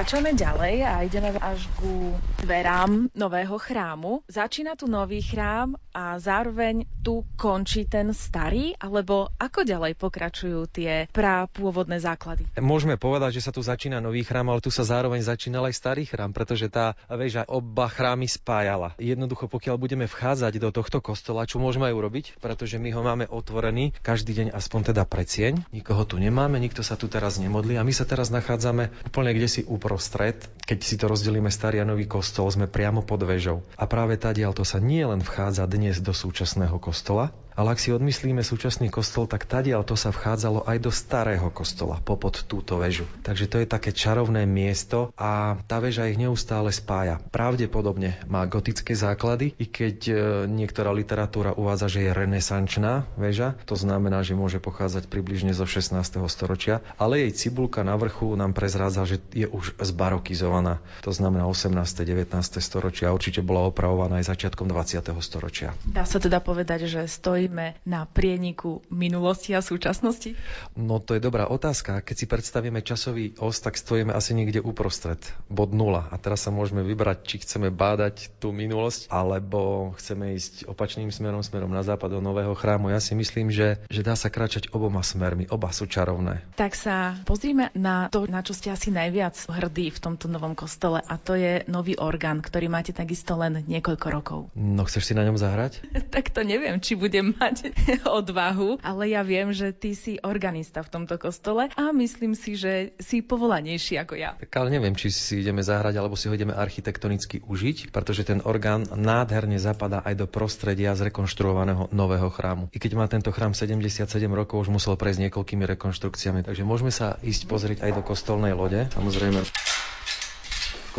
Kračujeme 0.00 0.32
ďalej 0.32 0.74
a 0.80 1.04
ideme 1.04 1.28
až 1.36 1.68
ku 1.76 2.16
dverám 2.40 3.12
nového 3.12 3.60
chrámu. 3.60 4.24
Začína 4.32 4.72
tu 4.72 4.88
nový 4.88 5.20
chrám 5.20 5.76
a 5.92 6.16
zároveň 6.16 6.88
tu 7.04 7.20
končí 7.36 7.84
ten 7.84 8.16
starý, 8.16 8.72
alebo 8.80 9.28
ako 9.36 9.60
ďalej 9.60 10.00
pokračujú 10.00 10.72
tie 10.72 11.04
pôvodné 11.52 12.00
základy? 12.00 12.48
Môžeme 12.56 12.96
povedať, 12.96 13.44
že 13.44 13.44
sa 13.44 13.52
tu 13.52 13.60
začína 13.60 14.00
nový 14.00 14.24
chrám, 14.24 14.48
ale 14.48 14.64
tu 14.64 14.72
sa 14.72 14.88
zároveň 14.88 15.20
začínal 15.20 15.68
aj 15.68 15.76
starý 15.76 16.08
chrám, 16.08 16.32
pretože 16.32 16.72
tá 16.72 16.96
väža 17.04 17.44
oba 17.44 17.84
chrámy 17.92 18.24
spájala. 18.24 18.96
Jednoducho, 18.96 19.52
pokiaľ 19.52 19.76
budeme 19.76 20.08
vchádzať 20.08 20.64
do 20.64 20.72
tohto 20.72 21.04
kostola, 21.04 21.44
čo 21.44 21.60
môžeme 21.60 21.92
aj 21.92 21.96
urobiť, 22.00 22.24
pretože 22.40 22.80
my 22.80 22.88
ho 22.88 23.04
máme 23.04 23.28
otvorený 23.28 23.92
každý 24.00 24.32
deň 24.32 24.56
aspoň 24.56 24.96
teda 24.96 25.04
precieň. 25.04 25.60
Nikoho 25.76 26.08
tu 26.08 26.16
nemáme, 26.16 26.56
nikto 26.56 26.80
sa 26.80 26.96
tu 26.96 27.04
teraz 27.04 27.36
nemodlí 27.36 27.76
a 27.76 27.84
my 27.84 27.92
sa 27.92 28.08
teraz 28.08 28.32
nachádzame 28.32 28.88
úplne 29.04 29.36
kde 29.36 29.44
si 29.44 29.60
úplne 29.68 29.89
uprostred, 29.90 30.38
keď 30.70 30.78
si 30.86 30.94
to 30.94 31.10
rozdelíme 31.10 31.50
starý 31.50 31.82
a 31.82 31.88
nový 31.90 32.06
kostol, 32.06 32.46
sme 32.46 32.70
priamo 32.70 33.02
pod 33.02 33.26
vežou. 33.26 33.66
A 33.74 33.90
práve 33.90 34.14
tadiaľ 34.14 34.54
to 34.54 34.62
sa 34.62 34.78
nie 34.78 35.02
len 35.02 35.18
vchádza 35.18 35.66
dnes 35.66 35.98
do 35.98 36.14
súčasného 36.14 36.78
kostola, 36.78 37.34
ale 37.60 37.76
ak 37.76 37.82
si 37.84 37.92
odmyslíme 37.92 38.40
súčasný 38.40 38.88
kostol, 38.88 39.28
tak 39.28 39.44
tadiaľ 39.44 39.84
to 39.84 39.92
sa 39.92 40.08
vchádzalo 40.08 40.64
aj 40.64 40.80
do 40.80 40.88
starého 40.88 41.52
kostola, 41.52 42.00
popod 42.00 42.48
túto 42.48 42.80
väžu. 42.80 43.04
Takže 43.20 43.52
to 43.52 43.60
je 43.60 43.68
také 43.68 43.92
čarovné 43.92 44.48
miesto 44.48 45.12
a 45.20 45.60
tá 45.68 45.76
väža 45.76 46.08
ich 46.08 46.16
neustále 46.16 46.72
spája. 46.72 47.20
Pravdepodobne 47.28 48.16
má 48.24 48.48
gotické 48.48 48.96
základy, 48.96 49.52
i 49.60 49.68
keď 49.68 49.96
e, 50.08 50.14
niektorá 50.48 50.88
literatúra 50.96 51.52
uvádza, 51.52 51.92
že 51.92 52.08
je 52.08 52.16
renesančná 52.16 53.04
väža, 53.20 53.60
to 53.68 53.76
znamená, 53.76 54.24
že 54.24 54.32
môže 54.32 54.56
pochádzať 54.56 55.12
približne 55.12 55.52
zo 55.52 55.68
16. 55.68 56.00
storočia, 56.32 56.80
ale 56.96 57.28
jej 57.28 57.44
cibulka 57.44 57.84
na 57.84 57.92
vrchu 58.00 58.40
nám 58.40 58.56
prezrádza, 58.56 59.04
že 59.04 59.20
je 59.36 59.44
už 59.44 59.76
zbarokizovaná. 59.76 60.80
To 61.04 61.12
znamená 61.12 61.44
18. 61.44 61.76
19. 61.76 62.24
storočia 62.64 63.12
a 63.12 63.14
určite 63.14 63.44
bola 63.44 63.68
opravovaná 63.68 64.24
aj 64.24 64.32
začiatkom 64.32 64.64
20. 64.64 65.12
storočia. 65.20 65.76
Dá 65.84 66.08
sa 66.08 66.16
teda 66.16 66.40
povedať, 66.40 66.88
že 66.88 67.04
stojí 67.04 67.49
stojíme 67.50 67.82
na 67.82 68.06
prieniku 68.06 68.78
minulosti 68.94 69.58
a 69.58 69.60
súčasnosti? 69.60 70.38
No 70.78 71.02
to 71.02 71.18
je 71.18 71.20
dobrá 71.26 71.50
otázka. 71.50 71.98
Keď 71.98 72.14
si 72.14 72.26
predstavíme 72.30 72.78
časový 72.78 73.34
os, 73.42 73.58
tak 73.58 73.74
stojíme 73.74 74.14
asi 74.14 74.38
niekde 74.38 74.62
uprostred, 74.62 75.18
bod 75.50 75.74
nula. 75.74 76.06
A 76.14 76.16
teraz 76.22 76.46
sa 76.46 76.54
môžeme 76.54 76.86
vybrať, 76.86 77.26
či 77.26 77.42
chceme 77.42 77.74
bádať 77.74 78.30
tú 78.38 78.54
minulosť, 78.54 79.10
alebo 79.10 79.90
chceme 79.98 80.38
ísť 80.38 80.70
opačným 80.70 81.10
smerom, 81.10 81.42
smerom 81.42 81.74
na 81.74 81.82
západ 81.82 82.14
do 82.14 82.20
nového 82.22 82.54
chrámu. 82.54 82.94
Ja 82.94 83.02
si 83.02 83.18
myslím, 83.18 83.50
že, 83.50 83.82
že 83.90 84.06
dá 84.06 84.14
sa 84.14 84.30
kráčať 84.30 84.70
oboma 84.70 85.02
smermi. 85.02 85.50
Oba 85.50 85.74
sú 85.74 85.90
čarovné. 85.90 86.46
Tak 86.54 86.78
sa 86.78 87.18
pozrime 87.26 87.74
na 87.74 88.06
to, 88.14 88.30
na 88.30 88.46
čo 88.46 88.54
ste 88.54 88.70
asi 88.70 88.94
najviac 88.94 89.34
hrdí 89.50 89.90
v 89.90 89.98
tomto 89.98 90.30
novom 90.30 90.54
kostole 90.54 91.02
a 91.02 91.18
to 91.18 91.34
je 91.34 91.66
nový 91.66 91.98
orgán, 91.98 92.38
ktorý 92.38 92.70
máte 92.70 92.94
takisto 92.94 93.34
len 93.34 93.66
niekoľko 93.66 94.06
rokov. 94.06 94.40
No 94.54 94.86
chceš 94.86 95.10
si 95.10 95.18
na 95.18 95.26
ňom 95.26 95.34
zahrať? 95.34 95.82
tak 96.14 96.30
to 96.30 96.46
neviem, 96.46 96.78
či 96.78 97.00
budem 97.00 97.29
mať 97.36 97.74
odvahu, 98.20 98.80
ale 98.82 99.12
ja 99.12 99.22
viem, 99.22 99.54
že 99.54 99.70
ty 99.70 99.94
si 99.94 100.18
organista 100.22 100.82
v 100.82 100.92
tomto 101.00 101.16
kostole 101.20 101.70
a 101.74 101.84
myslím 101.94 102.34
si, 102.34 102.56
že 102.56 102.94
si 102.98 103.22
povolanejší 103.22 104.00
ako 104.00 104.14
ja. 104.18 104.34
Tak 104.36 104.52
ale 104.56 104.74
neviem, 104.74 104.94
či 104.96 105.12
si 105.12 105.42
ideme 105.42 105.62
zahrať, 105.62 105.98
alebo 105.98 106.18
si 106.18 106.26
ho 106.26 106.34
ideme 106.34 106.54
architektonicky 106.56 107.42
užiť, 107.44 107.94
pretože 107.94 108.26
ten 108.26 108.42
orgán 108.42 108.86
nádherne 108.90 109.56
zapadá 109.60 110.02
aj 110.02 110.14
do 110.18 110.26
prostredia 110.26 110.94
zrekonštruovaného 110.96 111.92
nového 111.94 112.28
chrámu. 112.32 112.68
I 112.74 112.78
keď 112.78 112.92
má 112.98 113.06
tento 113.06 113.30
chrám 113.30 113.54
77 113.54 114.06
rokov, 114.30 114.66
už 114.66 114.72
musel 114.72 114.98
prejsť 114.98 115.28
niekoľkými 115.28 115.64
rekonštrukciami, 115.76 116.46
takže 116.46 116.66
môžeme 116.66 116.92
sa 116.92 117.16
ísť 117.22 117.42
pozrieť 117.46 117.78
aj 117.86 117.92
do 117.96 118.02
kostolnej 118.02 118.52
lode. 118.56 118.88
Samozrejme, 118.92 119.40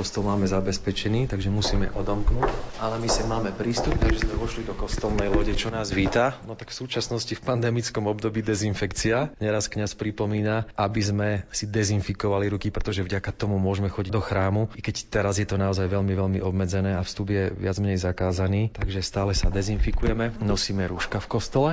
Kostol 0.02 0.26
máme 0.26 0.50
zabezpečený, 0.50 1.30
takže 1.30 1.54
musíme 1.54 1.94
odomknúť. 1.94 2.50
Ale 2.82 2.98
my 2.98 3.06
sem 3.06 3.22
máme 3.30 3.54
prístup, 3.54 4.02
takže 4.02 4.26
sme 4.26 4.34
vošli 4.34 4.66
do 4.66 4.74
kostolnej 4.74 5.30
lode, 5.30 5.54
čo 5.54 5.70
nás 5.70 5.94
víta. 5.94 6.42
No 6.50 6.58
tak 6.58 6.74
v 6.74 6.82
súčasnosti 6.82 7.30
v 7.38 7.46
pandemickom 7.46 8.10
období 8.10 8.42
dezinfekcia. 8.42 9.38
Neraz 9.38 9.70
kňaz 9.70 9.94
pripomína, 9.94 10.66
aby 10.74 11.02
sme 11.06 11.30
si 11.54 11.70
dezinfikovali 11.70 12.50
ruky, 12.50 12.74
pretože 12.74 13.06
vďaka 13.06 13.30
tomu 13.30 13.62
môžeme 13.62 13.94
chodiť 13.94 14.10
do 14.10 14.26
chrámu. 14.26 14.74
I 14.74 14.82
keď 14.82 15.06
teraz 15.06 15.38
je 15.38 15.46
to 15.46 15.62
naozaj 15.62 15.86
veľmi, 15.86 16.18
veľmi 16.18 16.40
obmedzené 16.42 16.98
a 16.98 17.06
vstup 17.06 17.30
je 17.30 17.54
viac 17.54 17.78
menej 17.78 18.02
zakázaný, 18.02 18.74
takže 18.74 19.06
stále 19.06 19.38
sa 19.38 19.54
dezinfikujeme, 19.54 20.42
nosíme 20.42 20.82
rúška 20.90 21.22
v 21.22 21.30
kostole. 21.30 21.72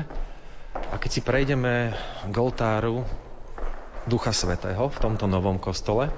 A 0.76 1.00
keď 1.00 1.10
si 1.16 1.24
prejdeme 1.24 1.96
k 2.28 2.34
oltáru 2.36 3.08
Ducha 4.04 4.36
Svetého 4.36 4.92
v 4.92 4.98
tomto 5.00 5.24
novom 5.24 5.56
kostole, 5.56 6.12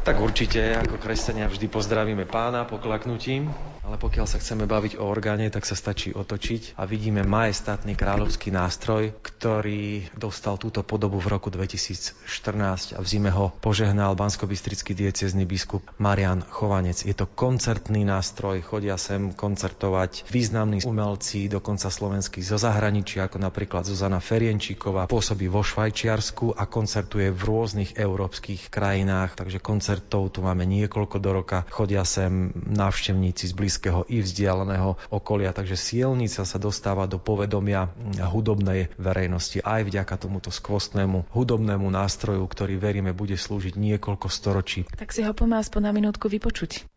tak 0.00 0.16
určite, 0.18 0.76
ako 0.80 0.96
kresťania 0.96 1.46
vždy 1.52 1.66
pozdravíme 1.68 2.24
pána 2.24 2.64
poklaknutím, 2.64 3.52
ale 3.90 3.98
pokiaľ 3.98 4.26
sa 4.30 4.38
chceme 4.38 4.70
baviť 4.70 5.02
o 5.02 5.04
orgáne, 5.04 5.50
tak 5.50 5.66
sa 5.66 5.74
stačí 5.74 6.14
otočiť 6.14 6.78
a 6.78 6.86
vidíme 6.86 7.26
majestátny 7.26 7.98
kráľovský 7.98 8.54
nástroj, 8.54 9.10
ktorý 9.18 10.06
dostal 10.14 10.62
túto 10.62 10.86
podobu 10.86 11.18
v 11.18 11.34
roku 11.34 11.50
2014 11.50 12.94
a 12.94 13.00
v 13.02 13.06
zime 13.10 13.34
ho 13.34 13.50
požehnal 13.58 14.14
bansko-bystrický 14.14 14.94
diecezný 14.94 15.42
biskup 15.42 15.82
Marian 15.98 16.46
Chovanec. 16.46 17.02
Je 17.02 17.18
to 17.18 17.26
koncertný 17.26 18.06
nástroj, 18.06 18.62
chodia 18.62 18.94
sem 18.94 19.34
koncertovať 19.34 20.30
významní 20.30 20.86
umelci, 20.86 21.50
dokonca 21.50 21.90
slovenskí 21.90 22.46
zo 22.46 22.62
zahraničia, 22.62 23.26
ako 23.26 23.42
napríklad 23.42 23.90
Zuzana 23.90 24.22
Ferienčíková, 24.22 25.10
pôsobí 25.10 25.50
vo 25.50 25.66
Švajčiarsku 25.66 26.54
a 26.54 26.62
koncertuje 26.70 27.34
v 27.34 27.42
rôznych 27.42 27.98
európskych 27.98 28.70
krajinách, 28.70 29.34
takže 29.34 29.58
koncert 29.58 29.99
koncertov, 30.00 30.32
tu 30.32 30.40
máme 30.40 30.64
niekoľko 30.64 31.16
do 31.20 31.30
roka, 31.36 31.68
chodia 31.68 32.08
sem 32.08 32.56
návštevníci 32.56 33.44
z 33.44 33.52
blízkeho 33.52 34.08
i 34.08 34.24
vzdialeného 34.24 34.96
okolia, 35.12 35.52
takže 35.52 35.76
Sielnica 35.76 36.48
sa 36.48 36.56
dostáva 36.56 37.04
do 37.04 37.20
povedomia 37.20 37.92
hudobnej 38.16 38.88
verejnosti 38.96 39.60
aj 39.60 39.84
vďaka 39.84 40.16
tomuto 40.16 40.48
skvostnému 40.48 41.28
hudobnému 41.36 41.84
nástroju, 41.92 42.40
ktorý 42.48 42.80
veríme 42.80 43.12
bude 43.12 43.36
slúžiť 43.36 43.76
niekoľko 43.76 44.26
storočí. 44.32 44.88
Tak 44.96 45.12
si 45.12 45.20
ho 45.20 45.36
poďme 45.36 45.60
aspoň 45.60 45.80
na 45.84 45.92
minútku 45.92 46.32
vypočuť. 46.32 46.88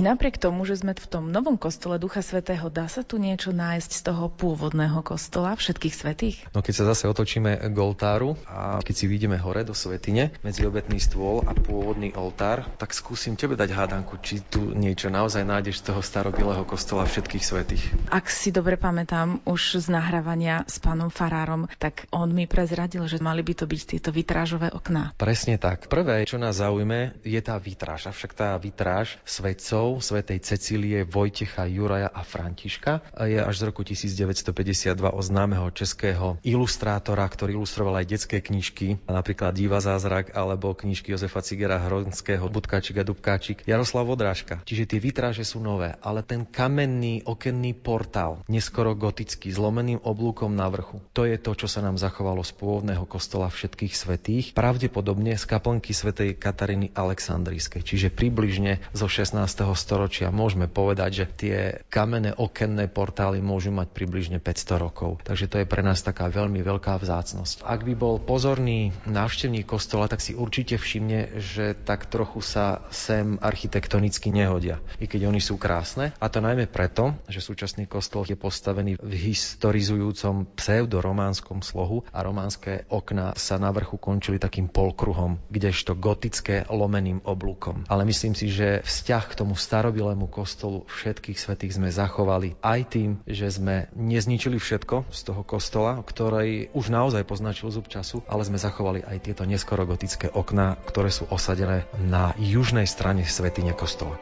I 0.00 0.08
napriek 0.08 0.40
tomu, 0.40 0.64
že 0.64 0.80
sme 0.80 0.96
v 0.96 1.04
tom 1.12 1.28
novom 1.28 1.60
kostole 1.60 2.00
Ducha 2.00 2.24
Svetého, 2.24 2.72
dá 2.72 2.88
sa 2.88 3.04
tu 3.04 3.20
niečo 3.20 3.52
nájsť 3.52 3.90
z 3.92 4.02
toho 4.08 4.32
pôvodného 4.32 5.04
kostola 5.04 5.52
všetkých 5.52 5.92
svetých? 5.92 6.36
No 6.56 6.64
keď 6.64 6.72
sa 6.72 6.84
zase 6.88 7.04
otočíme 7.04 7.68
k 7.68 7.76
oltáru 7.76 8.32
a 8.48 8.80
keď 8.80 8.94
si 8.96 9.04
vidíme 9.04 9.36
hore 9.36 9.60
do 9.60 9.76
svetine, 9.76 10.32
medzi 10.40 10.64
obetný 10.64 10.96
stôl 11.04 11.44
a 11.44 11.52
pôvodný 11.52 12.16
oltár, 12.16 12.64
tak 12.80 12.96
skúsim 12.96 13.36
tebe 13.36 13.60
dať 13.60 13.76
hádanku, 13.76 14.16
či 14.24 14.40
tu 14.40 14.72
niečo 14.72 15.12
naozaj 15.12 15.44
nájdeš 15.44 15.84
z 15.84 15.92
toho 15.92 16.00
starobilého 16.00 16.64
kostola 16.64 17.04
všetkých 17.04 17.44
svetých. 17.44 17.84
Ak 18.08 18.32
si 18.32 18.48
dobre 18.56 18.80
pamätám 18.80 19.44
už 19.44 19.84
z 19.84 19.92
nahrávania 19.92 20.64
s 20.64 20.80
pánom 20.80 21.12
Farárom, 21.12 21.68
tak 21.76 22.08
on 22.08 22.32
mi 22.32 22.48
prezradil, 22.48 23.04
že 23.04 23.20
mali 23.20 23.44
by 23.44 23.52
to 23.52 23.68
byť 23.68 23.80
tieto 23.84 24.08
vitrážové 24.16 24.72
okná. 24.72 25.12
Presne 25.20 25.60
tak. 25.60 25.92
Prvé, 25.92 26.24
čo 26.24 26.40
nás 26.40 26.56
zaujme, 26.56 27.20
je 27.20 27.40
tá 27.44 27.60
vitráž. 27.60 28.08
Avšak 28.08 28.32
tá 28.32 28.56
vitráž 28.56 29.20
svetcov 29.28 29.89
bratov 29.90 30.06
svätej 30.06 30.38
Cecílie, 30.38 31.02
Vojtecha, 31.02 31.66
Juraja 31.66 32.06
a 32.06 32.22
Františka. 32.22 33.02
Je 33.26 33.42
až 33.42 33.54
z 33.58 33.62
roku 33.66 33.82
1952 33.82 34.94
od 35.10 35.24
známeho 35.26 35.66
českého 35.74 36.38
ilustrátora, 36.46 37.26
ktorý 37.26 37.58
ilustroval 37.58 37.98
aj 37.98 38.06
detské 38.06 38.38
knižky, 38.38 39.02
napríklad 39.10 39.50
Diva 39.50 39.82
zázrak 39.82 40.30
alebo 40.38 40.78
knižky 40.78 41.10
Jozefa 41.10 41.42
Cigera 41.42 41.82
Hronského, 41.82 42.46
Budkáčik 42.46 43.02
a 43.02 43.04
Dubkáčik, 43.04 43.66
Jaroslav 43.66 44.06
Vodrážka. 44.06 44.62
Čiže 44.62 44.86
tie 44.94 45.00
vitráže 45.02 45.42
sú 45.42 45.58
nové, 45.58 45.98
ale 46.06 46.22
ten 46.22 46.46
kamenný 46.46 47.26
okenný 47.26 47.74
portál, 47.74 48.46
neskoro 48.46 48.94
gotický, 48.94 49.50
zlomeným 49.50 50.06
oblúkom 50.06 50.54
na 50.54 50.70
vrchu, 50.70 51.02
to 51.10 51.26
je 51.26 51.34
to, 51.34 51.58
čo 51.58 51.66
sa 51.66 51.82
nám 51.82 51.98
zachovalo 51.98 52.46
z 52.46 52.54
pôvodného 52.54 53.02
kostola 53.10 53.50
všetkých 53.50 53.94
svetých, 53.98 54.46
pravdepodobne 54.54 55.34
z 55.34 55.44
kaplnky 55.50 55.90
svätej 55.90 56.38
Kataríny 56.38 56.94
Aleksandrijskej, 56.94 57.82
čiže 57.82 58.14
približne 58.14 58.78
zo 58.94 59.10
16 59.10 59.40
storočia 59.74 60.32
môžeme 60.32 60.66
povedať, 60.70 61.10
že 61.10 61.26
tie 61.26 61.56
kamenné 61.88 62.34
okenné 62.36 62.88
portály 62.90 63.42
môžu 63.42 63.70
mať 63.74 63.90
približne 63.92 64.38
500 64.42 64.84
rokov. 64.84 65.20
Takže 65.24 65.46
to 65.50 65.56
je 65.62 65.70
pre 65.70 65.82
nás 65.84 66.00
taká 66.02 66.28
veľmi 66.28 66.60
veľká 66.62 66.96
vzácnosť. 67.00 67.62
Ak 67.66 67.86
by 67.86 67.94
bol 67.94 68.22
pozorný 68.22 68.94
návštevník 69.06 69.66
kostola, 69.66 70.10
tak 70.10 70.24
si 70.24 70.32
určite 70.36 70.80
všimne, 70.80 71.40
že 71.40 71.74
tak 71.74 72.10
trochu 72.10 72.42
sa 72.42 72.84
sem 72.90 73.38
architektonicky 73.40 74.32
nehodia, 74.34 74.82
i 74.98 75.06
keď 75.06 75.30
oni 75.30 75.40
sú 75.42 75.60
krásne. 75.60 76.12
A 76.18 76.26
to 76.28 76.42
najmä 76.42 76.66
preto, 76.70 77.14
že 77.26 77.44
súčasný 77.44 77.86
kostol 77.86 78.26
je 78.26 78.36
postavený 78.38 78.96
v 79.00 79.12
historizujúcom 79.32 80.56
pseudorománskom 80.56 81.60
slohu 81.60 82.04
a 82.10 82.20
románske 82.24 82.86
okná 82.88 83.34
sa 83.36 83.56
na 83.56 83.70
vrchu 83.70 83.96
končili 84.00 84.40
takým 84.40 84.68
polkruhom, 84.70 85.38
kdežto 85.52 85.94
gotické 85.98 86.64
lomeným 86.70 87.22
oblúkom. 87.24 87.84
Ale 87.86 88.08
myslím 88.08 88.32
si, 88.32 88.48
že 88.48 88.80
vzťah 88.82 89.24
k 89.30 89.38
tomu 89.38 89.54
starobilému 89.60 90.24
kostolu 90.32 90.88
všetkých 90.88 91.36
svetých 91.36 91.76
sme 91.76 91.92
zachovali 91.92 92.56
aj 92.64 92.80
tým, 92.88 93.10
že 93.28 93.52
sme 93.52 93.92
nezničili 93.92 94.56
všetko 94.56 95.12
z 95.12 95.20
toho 95.28 95.42
kostola, 95.44 96.00
ktorý 96.00 96.72
už 96.72 96.88
naozaj 96.88 97.28
poznačil 97.28 97.68
zub 97.68 97.92
času, 97.92 98.24
ale 98.24 98.48
sme 98.48 98.56
zachovali 98.56 99.04
aj 99.04 99.20
tieto 99.20 99.44
neskoro 99.44 99.84
gotické 99.84 100.32
okná, 100.32 100.80
ktoré 100.88 101.12
sú 101.12 101.28
osadené 101.28 101.84
na 102.00 102.32
južnej 102.40 102.88
strane 102.88 103.28
svetine 103.28 103.76
kostola. 103.76 104.16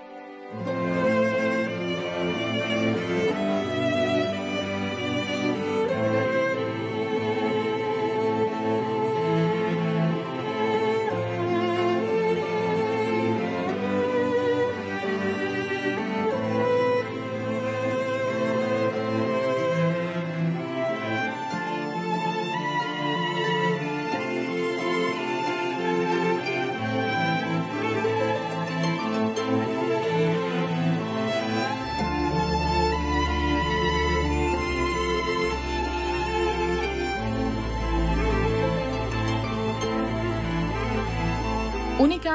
thank 0.49 1.05
you 1.05 1.08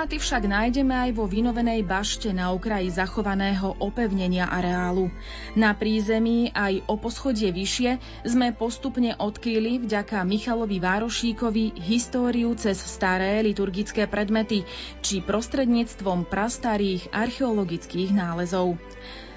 Unikáty 0.04 0.20
však 0.20 0.52
nájdeme 0.52 0.92
aj 0.92 1.16
vo 1.16 1.24
vynovenej 1.32 1.80
bašte 1.88 2.28
na 2.36 2.52
okraji 2.52 2.92
zachovaného 2.92 3.80
opevnenia 3.80 4.52
areálu. 4.52 5.08
Na 5.56 5.72
prízemí 5.72 6.52
aj 6.52 6.84
o 6.92 7.00
poschodie 7.00 7.56
vyššie 7.56 8.04
sme 8.28 8.52
postupne 8.52 9.16
odkryli 9.16 9.80
vďaka 9.80 10.20
Michalovi 10.28 10.84
Várošíkovi 10.84 11.80
históriu 11.88 12.52
cez 12.60 12.84
staré 12.84 13.40
liturgické 13.48 14.04
predmety 14.04 14.68
či 15.00 15.24
prostredníctvom 15.24 16.28
prastarých 16.28 17.08
archeologických 17.16 18.12
nálezov. 18.12 18.76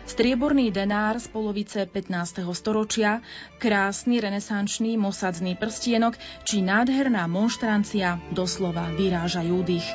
Strieborný 0.06 0.70
denár 0.70 1.18
z 1.18 1.26
polovice 1.34 1.82
15. 1.82 2.46
storočia, 2.54 3.26
krásny 3.58 4.22
renesančný 4.22 4.94
mosadzný 4.94 5.58
prstienok 5.58 6.14
či 6.46 6.62
nádherná 6.62 7.26
monštrancia 7.26 8.22
doslova 8.30 8.86
vyrážajú 8.94 9.66
dých. 9.66 9.88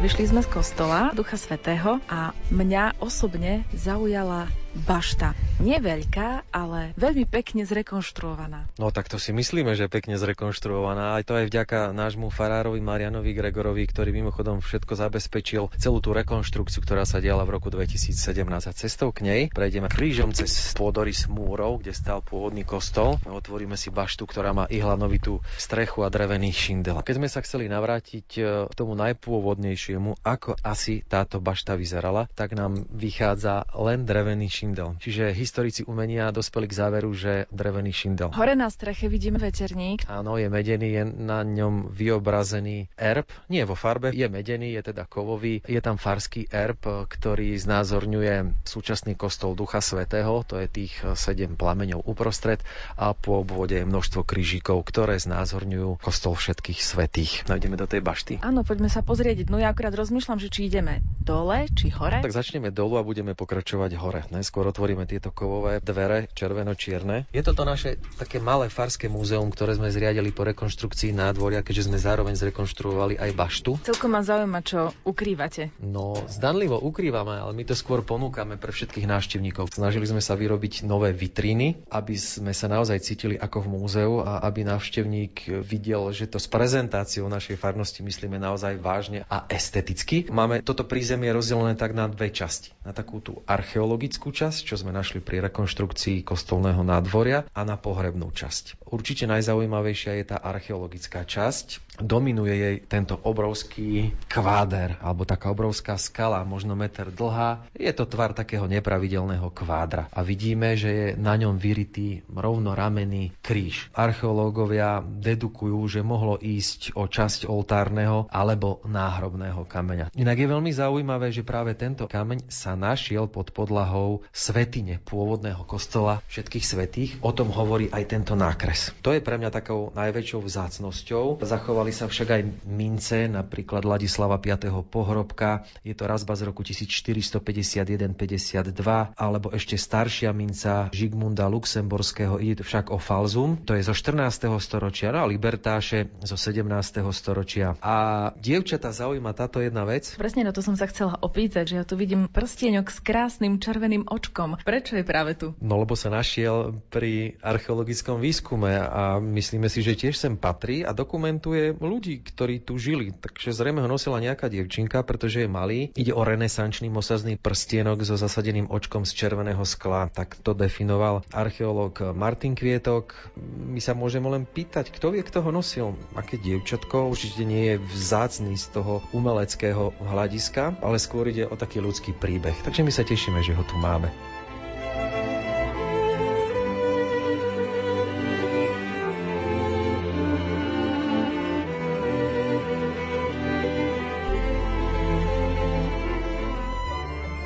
Vyšli 0.00 0.32
sme 0.32 0.40
z 0.40 0.48
kostola 0.48 1.12
Ducha 1.12 1.36
Svetého 1.36 2.00
a 2.08 2.32
mňa 2.48 3.04
osobne 3.04 3.68
zaujala 3.76 4.48
bašta. 4.74 5.34
Neveľká, 5.60 6.48
ale 6.56 6.96
veľmi 6.96 7.28
pekne 7.28 7.68
zrekonštruovaná. 7.68 8.72
No 8.80 8.88
tak 8.88 9.12
to 9.12 9.20
si 9.20 9.34
myslíme, 9.36 9.76
že 9.76 9.92
pekne 9.92 10.16
zrekonštruovaná. 10.16 11.20
Aj 11.20 11.22
to 11.26 11.36
aj 11.36 11.52
vďaka 11.52 11.92
nášmu 11.92 12.32
farárovi 12.32 12.80
Marianovi 12.80 13.36
Gregorovi, 13.36 13.84
ktorý 13.84 14.14
mimochodom 14.16 14.64
všetko 14.64 14.96
zabezpečil 14.96 15.68
celú 15.76 16.00
tú 16.00 16.16
rekonštrukciu, 16.16 16.80
ktorá 16.80 17.04
sa 17.04 17.20
diala 17.20 17.44
v 17.44 17.60
roku 17.60 17.68
2017. 17.68 18.16
A 18.48 18.72
cestou 18.72 19.12
k 19.12 19.26
nej 19.26 19.40
prejdeme 19.52 19.92
krížom 19.92 20.32
cez 20.32 20.72
pôdorys 20.72 21.28
múrov, 21.28 21.84
kde 21.84 21.92
stal 21.92 22.24
pôvodný 22.24 22.64
kostol. 22.64 23.20
Otvoríme 23.28 23.76
si 23.76 23.92
baštu, 23.92 24.24
ktorá 24.24 24.56
má 24.56 24.64
ihlanovitú 24.72 25.44
strechu 25.60 26.06
a 26.06 26.08
drevený 26.08 26.56
šindel. 26.56 27.04
Keď 27.04 27.14
sme 27.20 27.28
sa 27.28 27.44
chceli 27.44 27.68
navrátiť 27.68 28.28
e, 28.38 28.40
k 28.70 28.72
tomu 28.72 28.96
najpôvodnejšiemu, 28.96 30.24
ako 30.24 30.56
asi 30.64 31.04
táto 31.04 31.36
bašta 31.42 31.76
vyzerala, 31.76 32.32
tak 32.32 32.56
nám 32.56 32.88
vychádza 32.88 33.68
len 33.76 34.08
drevený 34.08 34.48
šindel. 34.48 34.59
Čiže 35.00 35.32
historici 35.32 35.82
umenia 35.88 36.28
dospeli 36.28 36.68
k 36.68 36.76
záveru, 36.76 37.10
že 37.16 37.48
drevený 37.48 37.92
šindel. 37.94 38.28
Hore 38.36 38.52
na 38.52 38.68
streche 38.68 39.08
vidíme 39.08 39.40
veterník. 39.40 40.04
Áno, 40.04 40.36
je 40.36 40.52
medený, 40.52 40.88
je 41.00 41.04
na 41.08 41.40
ňom 41.40 41.88
vyobrazený 41.88 42.92
erb. 43.00 43.24
Nie 43.48 43.64
vo 43.64 43.72
farbe, 43.72 44.12
je 44.12 44.28
medený, 44.28 44.76
je 44.76 44.92
teda 44.92 45.08
kovový. 45.08 45.64
Je 45.64 45.80
tam 45.80 45.96
farský 45.96 46.44
erb, 46.52 46.84
ktorý 47.08 47.56
znázorňuje 47.56 48.66
súčasný 48.68 49.16
kostol 49.16 49.56
Ducha 49.56 49.80
Svetého, 49.80 50.44
to 50.44 50.60
je 50.60 50.68
tých 50.68 50.92
sedem 51.16 51.56
plameňov 51.56 52.04
uprostred 52.04 52.60
a 53.00 53.16
po 53.16 53.40
obvode 53.40 53.80
je 53.80 53.88
množstvo 53.88 54.28
krížikov, 54.28 54.84
ktoré 54.84 55.16
znázorňujú 55.16 56.02
kostol 56.04 56.36
všetkých 56.36 56.80
svetých. 56.84 57.32
No 57.48 57.56
ideme 57.56 57.80
do 57.80 57.88
tej 57.88 58.04
bašty. 58.04 58.44
Áno, 58.44 58.66
poďme 58.66 58.92
sa 58.92 59.00
pozrieť. 59.00 59.48
No 59.48 59.56
ja 59.56 59.72
akurát 59.72 59.94
rozmýšľam, 59.96 60.36
že 60.42 60.52
či 60.52 60.68
ideme 60.68 61.00
dole, 61.22 61.70
či 61.72 61.88
hore. 61.94 62.20
Tak 62.20 62.34
začneme 62.34 62.68
dolu 62.74 62.98
a 62.98 63.06
budeme 63.06 63.32
pokračovať 63.32 63.96
hore. 63.96 64.20
Dnes 64.28 64.49
skôr 64.50 64.66
otvoríme 64.66 65.06
tieto 65.06 65.30
kovové 65.30 65.78
dvere 65.78 66.26
červeno-čierne. 66.34 67.30
Je 67.30 67.38
toto 67.46 67.62
naše 67.62 68.02
také 68.18 68.42
malé 68.42 68.66
farské 68.66 69.06
múzeum, 69.06 69.46
ktoré 69.54 69.78
sme 69.78 69.94
zriadili 69.94 70.34
po 70.34 70.42
rekonštrukcii 70.42 71.14
nádvoria, 71.14 71.62
keďže 71.62 71.86
sme 71.86 72.02
zároveň 72.02 72.34
zrekonštruovali 72.34 73.14
aj 73.22 73.30
baštu. 73.38 73.78
Celkom 73.86 74.10
ma 74.10 74.26
zaujíma, 74.26 74.58
čo 74.66 74.90
ukrývate. 75.06 75.70
No, 75.78 76.18
zdanlivo 76.26 76.82
ukrývame, 76.82 77.38
ale 77.38 77.54
my 77.54 77.62
to 77.62 77.78
skôr 77.78 78.02
ponúkame 78.02 78.58
pre 78.58 78.74
všetkých 78.74 79.06
návštevníkov. 79.06 79.70
Snažili 79.70 80.10
sme 80.10 80.18
sa 80.18 80.34
vyrobiť 80.34 80.82
nové 80.82 81.14
vitríny, 81.14 81.86
aby 81.94 82.18
sme 82.18 82.50
sa 82.50 82.66
naozaj 82.66 82.98
cítili 83.06 83.38
ako 83.38 83.62
v 83.62 83.70
múzeu 83.70 84.12
a 84.26 84.42
aby 84.50 84.66
návštevník 84.66 85.62
videl, 85.62 86.10
že 86.10 86.26
to 86.26 86.42
s 86.42 86.50
prezentáciou 86.50 87.30
našej 87.30 87.54
farnosti 87.54 88.02
myslíme 88.02 88.34
naozaj 88.34 88.82
vážne 88.82 89.22
a 89.30 89.46
esteticky. 89.46 90.26
Máme 90.26 90.66
toto 90.66 90.82
prízemie 90.82 91.30
rozdelené 91.30 91.78
tak 91.78 91.94
na 91.94 92.10
dve 92.10 92.34
časti. 92.34 92.74
Na 92.82 92.90
takú 92.90 93.22
tú 93.22 93.46
archeologickú 93.46 94.34
časť, 94.40 94.72
čo 94.72 94.80
sme 94.80 94.96
našli 94.96 95.20
pri 95.20 95.44
rekonštrukcii 95.44 96.24
kostolného 96.24 96.80
nádvoria 96.80 97.44
a 97.52 97.60
na 97.68 97.76
pohrebnú 97.76 98.32
časť. 98.32 98.80
Určite 98.88 99.28
najzaujímavejšia 99.28 100.16
je 100.16 100.24
tá 100.32 100.40
archeologická 100.40 101.28
časť. 101.28 101.89
Dominuje 102.00 102.54
jej 102.56 102.76
tento 102.84 103.14
obrovský 103.20 104.16
kváder, 104.26 104.96
alebo 105.04 105.28
taká 105.28 105.52
obrovská 105.52 106.00
skala, 106.00 106.42
možno 106.48 106.74
meter 106.74 107.12
dlhá. 107.12 107.68
Je 107.76 107.92
to 107.92 108.08
tvar 108.08 108.32
takého 108.32 108.64
nepravidelného 108.64 109.52
kvádra. 109.52 110.08
A 110.10 110.24
vidíme, 110.24 110.74
že 110.74 110.90
je 110.90 111.06
na 111.14 111.36
ňom 111.36 111.60
vyritý 111.60 112.24
rovnoramený 112.32 113.36
kríž. 113.44 113.92
Archeológovia 113.92 115.04
dedukujú, 115.04 115.78
že 115.86 116.00
mohlo 116.00 116.40
ísť 116.40 116.96
o 116.96 117.04
časť 117.04 117.46
oltárneho 117.46 118.26
alebo 118.32 118.80
náhrobného 118.88 119.62
kameňa. 119.68 120.12
Inak 120.16 120.38
je 120.40 120.48
veľmi 120.48 120.72
zaujímavé, 120.72 121.30
že 121.30 121.46
práve 121.46 121.76
tento 121.76 122.08
kameň 122.08 122.48
sa 122.48 122.74
našiel 122.74 123.28
pod 123.28 123.52
podlahou 123.52 124.24
svetine 124.32 124.98
pôvodného 125.04 125.62
kostola 125.68 126.24
všetkých 126.32 126.64
svetých. 126.64 127.10
O 127.20 127.34
tom 127.36 127.52
hovorí 127.52 127.92
aj 127.92 128.04
tento 128.08 128.34
nákres. 128.34 128.94
To 129.04 129.12
je 129.12 129.20
pre 129.20 129.36
mňa 129.36 129.50
takou 129.52 129.92
najväčšou 129.92 130.40
vzácnosťou. 130.40 131.42
Zachovali 131.42 131.89
sa 131.92 132.08
však 132.10 132.28
aj 132.30 132.42
mince, 132.66 133.28
napríklad 133.30 133.86
Ladislava 133.86 134.40
V. 134.40 134.56
pohrobka. 134.86 135.64
Je 135.86 135.94
to 135.94 136.06
razba 136.06 136.34
z 136.34 136.42
roku 136.50 136.62
1451-52, 136.66 139.14
alebo 139.14 139.50
ešte 139.54 139.76
staršia 139.76 140.32
minca 140.32 140.88
Žigmunda 140.90 141.48
Luxemburského. 141.50 142.40
Ide 142.40 142.62
však 142.62 142.90
o 142.90 142.98
Falzum, 142.98 143.56
to 143.62 143.74
je 143.76 143.82
zo 143.84 143.94
14. 143.94 144.58
storočia, 144.58 145.12
no 145.12 145.18
a 145.22 145.26
Libertáše 145.28 146.08
zo 146.24 146.36
17. 146.38 147.12
storočia. 147.12 147.76
A 147.84 148.30
dievčata 148.38 148.90
zaujíma 148.90 149.32
táto 149.36 149.60
jedna 149.60 149.86
vec. 149.86 150.16
Presne 150.16 150.44
na 150.46 150.52
to 150.54 150.62
som 150.64 150.74
sa 150.74 150.86
chcela 150.88 151.18
opýtať, 151.20 151.74
že 151.74 151.76
ja 151.80 151.84
tu 151.86 151.94
vidím 151.94 152.26
prstienok 152.30 152.90
s 152.90 152.98
krásnym 153.02 153.60
červeným 153.60 154.08
očkom. 154.08 154.56
Prečo 154.62 154.96
je 154.96 155.04
práve 155.04 155.36
tu? 155.36 155.54
No 155.60 155.82
lebo 155.82 155.94
sa 155.94 156.10
našiel 156.10 156.80
pri 156.90 157.38
archeologickom 157.42 158.18
výskume 158.18 158.74
a 158.76 159.20
myslíme 159.20 159.68
si, 159.70 159.84
že 159.84 159.98
tiež 159.98 160.16
sem 160.16 160.36
patrí 160.36 160.82
a 160.82 160.96
dokumentuje 160.96 161.69
ľudí, 161.76 162.24
ktorí 162.24 162.62
tu 162.64 162.80
žili. 162.80 163.14
Takže 163.14 163.54
zrejme 163.54 163.84
ho 163.84 163.88
nosila 163.90 164.18
nejaká 164.18 164.50
dievčinka, 164.50 165.02
pretože 165.06 165.44
je 165.44 165.50
malý. 165.50 165.94
Ide 165.94 166.14
o 166.14 166.22
renesančný 166.22 166.90
mosazný 166.90 167.38
prstienok 167.38 168.02
so 168.02 168.18
zasadeným 168.18 168.70
očkom 168.70 169.06
z 169.06 169.12
červeného 169.14 169.62
skla. 169.62 170.10
Tak 170.10 170.40
to 170.40 170.56
definoval 170.56 171.22
archeológ 171.30 172.14
Martin 172.16 172.58
Kvietok. 172.58 173.14
My 173.40 173.78
sa 173.78 173.94
môžeme 173.94 174.28
len 174.30 174.44
pýtať, 174.44 174.90
kto 174.90 175.14
vie, 175.14 175.22
kto 175.22 175.44
ho 175.44 175.50
nosil. 175.54 175.94
Aké 176.18 176.36
dievčatko? 176.40 177.10
Určite 177.10 177.42
nie 177.46 177.74
je 177.74 177.82
vzácný 177.82 178.58
z 178.58 178.66
toho 178.74 179.04
umeleckého 179.14 179.94
hľadiska, 180.00 180.80
ale 180.80 180.96
skôr 180.98 181.30
ide 181.30 181.46
o 181.46 181.54
taký 181.54 181.82
ľudský 181.82 182.16
príbeh. 182.16 182.56
Takže 182.66 182.82
my 182.84 182.92
sa 182.92 183.06
tešíme, 183.06 183.40
že 183.42 183.56
ho 183.56 183.64
tu 183.66 183.76
máme. 183.78 184.10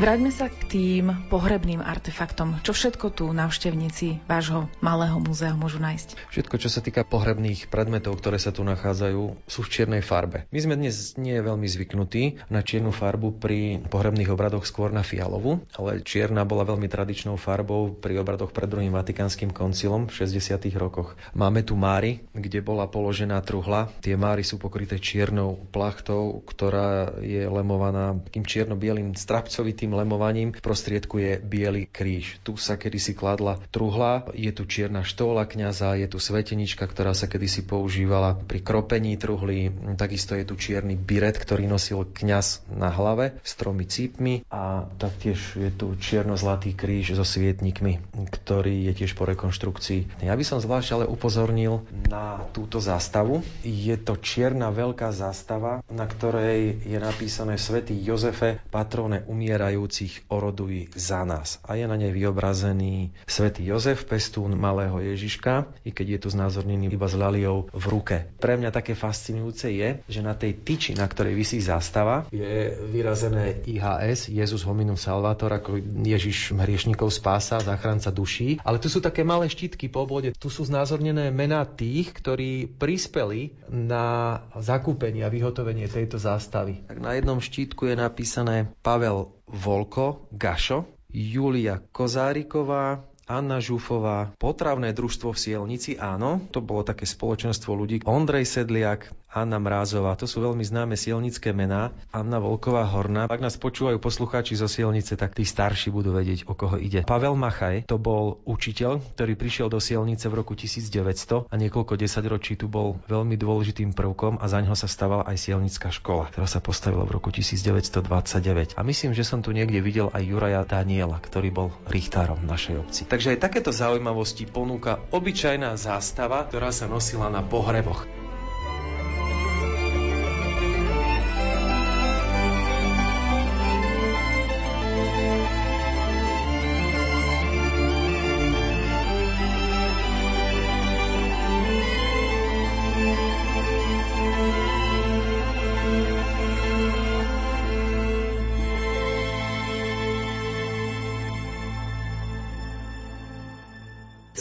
Vráťme 0.04 0.28
sa 0.28 0.52
k 0.52 0.68
tým 0.68 1.16
pohrebným 1.32 1.80
artefaktom. 1.80 2.60
Čo 2.60 2.76
všetko 2.76 3.08
tu 3.16 3.24
návštevníci 3.32 4.20
vášho 4.28 4.68
malého 4.84 5.16
múzea 5.16 5.56
môžu 5.56 5.80
nájsť? 5.80 6.28
Všetko, 6.28 6.60
čo 6.60 6.68
sa 6.68 6.84
týka 6.84 7.08
pohrebných 7.08 7.72
predmetov, 7.72 8.20
ktoré 8.20 8.36
sa 8.36 8.52
tu 8.52 8.68
nachádzajú, 8.68 9.48
sú 9.48 9.60
v 9.64 9.72
čiernej 9.72 10.04
farbe. 10.04 10.44
My 10.52 10.60
sme 10.60 10.76
dnes 10.76 11.16
nie 11.16 11.40
veľmi 11.40 11.64
zvyknutí 11.64 12.52
na 12.52 12.60
čiernu 12.60 12.92
farbu 12.92 13.40
pri 13.40 13.80
pohrebných 13.88 14.28
obradoch 14.28 14.68
skôr 14.68 14.92
na 14.92 15.00
fialovú, 15.00 15.64
ale 15.72 16.04
čierna 16.04 16.44
bola 16.44 16.68
veľmi 16.68 16.84
tradičnou 16.84 17.40
farbou 17.40 17.96
pri 17.96 18.20
obradoch 18.20 18.52
pred 18.52 18.68
druhým 18.68 18.92
vatikánskym 18.92 19.56
koncilom 19.56 20.12
v 20.12 20.20
60. 20.20 20.68
rokoch. 20.76 21.16
Máme 21.32 21.64
tu 21.64 21.80
máry, 21.80 22.20
kde 22.36 22.60
bola 22.60 22.84
položená 22.92 23.40
truhla. 23.40 23.88
Tie 24.04 24.20
máry 24.20 24.44
sú 24.44 24.60
pokryté 24.60 25.00
čiernou 25.00 25.56
plachtou, 25.72 26.44
ktorá 26.44 27.16
je 27.24 27.48
lemovaná 27.48 28.20
takým 28.20 28.44
čierno-bielým 28.44 29.16
strapcovitým 29.16 29.93
lemovaním. 29.94 30.50
V 30.52 30.64
prostriedku 30.64 31.22
je 31.22 31.38
biely 31.38 31.86
kríž. 31.86 32.42
Tu 32.42 32.58
sa 32.58 32.74
kedysi 32.74 33.14
kladla 33.14 33.62
truhla, 33.70 34.28
je 34.34 34.50
tu 34.50 34.66
čierna 34.66 35.06
štóla 35.06 35.46
kňaza, 35.46 35.94
je 35.98 36.10
tu 36.10 36.18
svetenička, 36.18 36.84
ktorá 36.84 37.14
sa 37.14 37.30
kedysi 37.30 37.62
používala 37.62 38.34
pri 38.34 38.60
kropení 38.60 39.14
truhly. 39.14 39.70
Takisto 39.94 40.34
je 40.34 40.44
tu 40.44 40.58
čierny 40.58 40.98
biret, 40.98 41.38
ktorý 41.38 41.70
nosil 41.70 42.02
kňaz 42.04 42.66
na 42.70 42.90
hlave 42.90 43.38
s 43.46 43.54
tromi 43.54 43.86
cípmi 43.86 44.42
a 44.50 44.90
taktiež 44.98 45.38
je 45.54 45.70
tu 45.70 45.94
čierno-zlatý 45.94 46.74
kríž 46.74 47.14
so 47.14 47.22
svietnikmi, 47.22 48.02
ktorý 48.30 48.90
je 48.90 48.92
tiež 49.04 49.14
po 49.14 49.28
rekonštrukcii. 49.28 50.24
Ja 50.26 50.34
by 50.34 50.44
som 50.44 50.58
zvlášť 50.58 50.88
ale 50.98 51.04
upozornil 51.06 51.86
na 52.10 52.42
túto 52.50 52.82
zástavu. 52.82 53.44
Je 53.62 53.94
to 54.00 54.18
čierna 54.18 54.74
veľká 54.74 55.14
zástava, 55.14 55.84
na 55.92 56.08
ktorej 56.08 56.82
je 56.84 56.98
napísané 56.98 57.60
Svetý 57.60 57.94
Jozefe, 58.00 58.60
patrone 58.72 59.22
umierajú 59.28 59.83
zomierajúcich 59.84 60.32
oroduj 60.32 60.88
za 60.96 61.28
nás. 61.28 61.60
A 61.68 61.76
je 61.76 61.84
na 61.84 62.00
nej 62.00 62.08
vyobrazený 62.08 63.12
svätý 63.28 63.68
Jozef, 63.68 64.08
pestún 64.08 64.56
malého 64.56 64.96
Ježiška, 64.96 65.68
i 65.84 65.92
keď 65.92 66.16
je 66.16 66.18
tu 66.24 66.28
znázornený 66.32 66.88
iba 66.88 67.04
s 67.04 67.12
laliou 67.12 67.68
v 67.68 67.84
ruke. 67.92 68.16
Pre 68.40 68.56
mňa 68.56 68.72
také 68.72 68.96
fascinujúce 68.96 69.68
je, 69.68 70.00
že 70.08 70.20
na 70.24 70.32
tej 70.32 70.56
tyči, 70.64 70.96
na 70.96 71.04
ktorej 71.04 71.36
vysí 71.36 71.60
zástava, 71.60 72.24
je 72.32 72.72
vyrazené 72.88 73.60
IHS, 73.68 74.32
Jezus 74.32 74.64
hominum 74.64 74.96
salvator, 74.96 75.52
ako 75.52 75.76
Ježiš 76.00 76.56
hriešnikov 76.56 77.12
spása, 77.12 77.60
záchranca 77.60 78.08
duší. 78.08 78.56
Ale 78.64 78.80
tu 78.80 78.88
sú 78.88 79.04
také 79.04 79.20
malé 79.20 79.52
štítky 79.52 79.92
po 79.92 80.08
obvode, 80.08 80.32
tu 80.32 80.48
sú 80.48 80.64
znázornené 80.64 81.28
mená 81.28 81.60
tých, 81.68 82.16
ktorí 82.16 82.72
prispeli 82.80 83.52
na 83.68 84.40
zakúpenie 84.56 85.28
a 85.28 85.32
vyhotovenie 85.32 85.92
tejto 85.92 86.16
zástavy. 86.16 86.80
Tak 86.88 86.98
na 87.04 87.12
jednom 87.12 87.36
štítku 87.36 87.84
je 87.84 87.96
napísané 88.00 88.72
Pavel 88.80 89.34
Volko, 89.48 90.26
Gašo, 90.32 90.88
Julia 91.12 91.78
Kozáriková, 91.92 93.04
Anna 93.24 93.56
Žufová, 93.56 94.36
potravné 94.36 94.92
družstvo 94.92 95.32
v 95.32 95.40
Sielnici, 95.40 95.96
áno, 95.96 96.44
to 96.52 96.60
bolo 96.60 96.84
také 96.84 97.08
spoločenstvo 97.08 97.72
ľudí. 97.72 98.04
Ondrej 98.04 98.44
Sedliak, 98.44 99.08
Anna 99.34 99.58
Mrázová, 99.58 100.14
to 100.14 100.30
sú 100.30 100.46
veľmi 100.46 100.62
známe 100.62 100.94
sielnické 100.94 101.50
mená. 101.50 101.90
Anna 102.14 102.38
Volková 102.38 102.86
Horná. 102.86 103.26
Ak 103.26 103.42
nás 103.42 103.58
počúvajú 103.58 103.98
poslucháči 103.98 104.54
zo 104.54 104.70
Sielnice, 104.70 105.18
tak 105.18 105.34
tí 105.34 105.42
starší 105.42 105.90
budú 105.90 106.14
vedieť, 106.14 106.46
o 106.46 106.54
koho 106.54 106.78
ide. 106.78 107.02
Pavel 107.02 107.34
Machaj, 107.34 107.90
to 107.90 107.98
bol 107.98 108.38
učiteľ, 108.46 109.02
ktorý 109.18 109.34
prišiel 109.34 109.66
do 109.66 109.82
Sielnice 109.82 110.30
v 110.30 110.38
roku 110.38 110.54
1900 110.54 111.50
a 111.50 111.54
niekoľko 111.58 111.98
desaťročí 111.98 112.54
tu 112.54 112.70
bol 112.70 113.02
veľmi 113.10 113.34
dôležitým 113.34 113.90
prvkom 113.90 114.38
a 114.38 114.46
za 114.46 114.62
ňo 114.62 114.78
sa 114.78 114.86
stavala 114.86 115.26
aj 115.26 115.50
Sielnická 115.50 115.90
škola, 115.90 116.30
ktorá 116.30 116.46
sa 116.46 116.62
postavila 116.62 117.02
v 117.02 117.18
roku 117.18 117.34
1929. 117.34 118.78
A 118.78 118.80
myslím, 118.86 119.18
že 119.18 119.26
som 119.26 119.42
tu 119.42 119.50
niekde 119.50 119.82
videl 119.82 120.14
aj 120.14 120.22
Juraja 120.22 120.62
Daniela, 120.62 121.18
ktorý 121.18 121.50
bol 121.50 121.68
richtárom 121.90 122.38
našej 122.46 122.74
obci. 122.78 123.02
Takže 123.10 123.34
aj 123.34 123.42
takéto 123.42 123.74
zaujímavosti 123.74 124.46
ponúka 124.46 125.02
obyčajná 125.10 125.74
zástava, 125.74 126.46
ktorá 126.46 126.70
sa 126.70 126.86
nosila 126.86 127.26
na 127.26 127.42
pohreboch. 127.42 128.23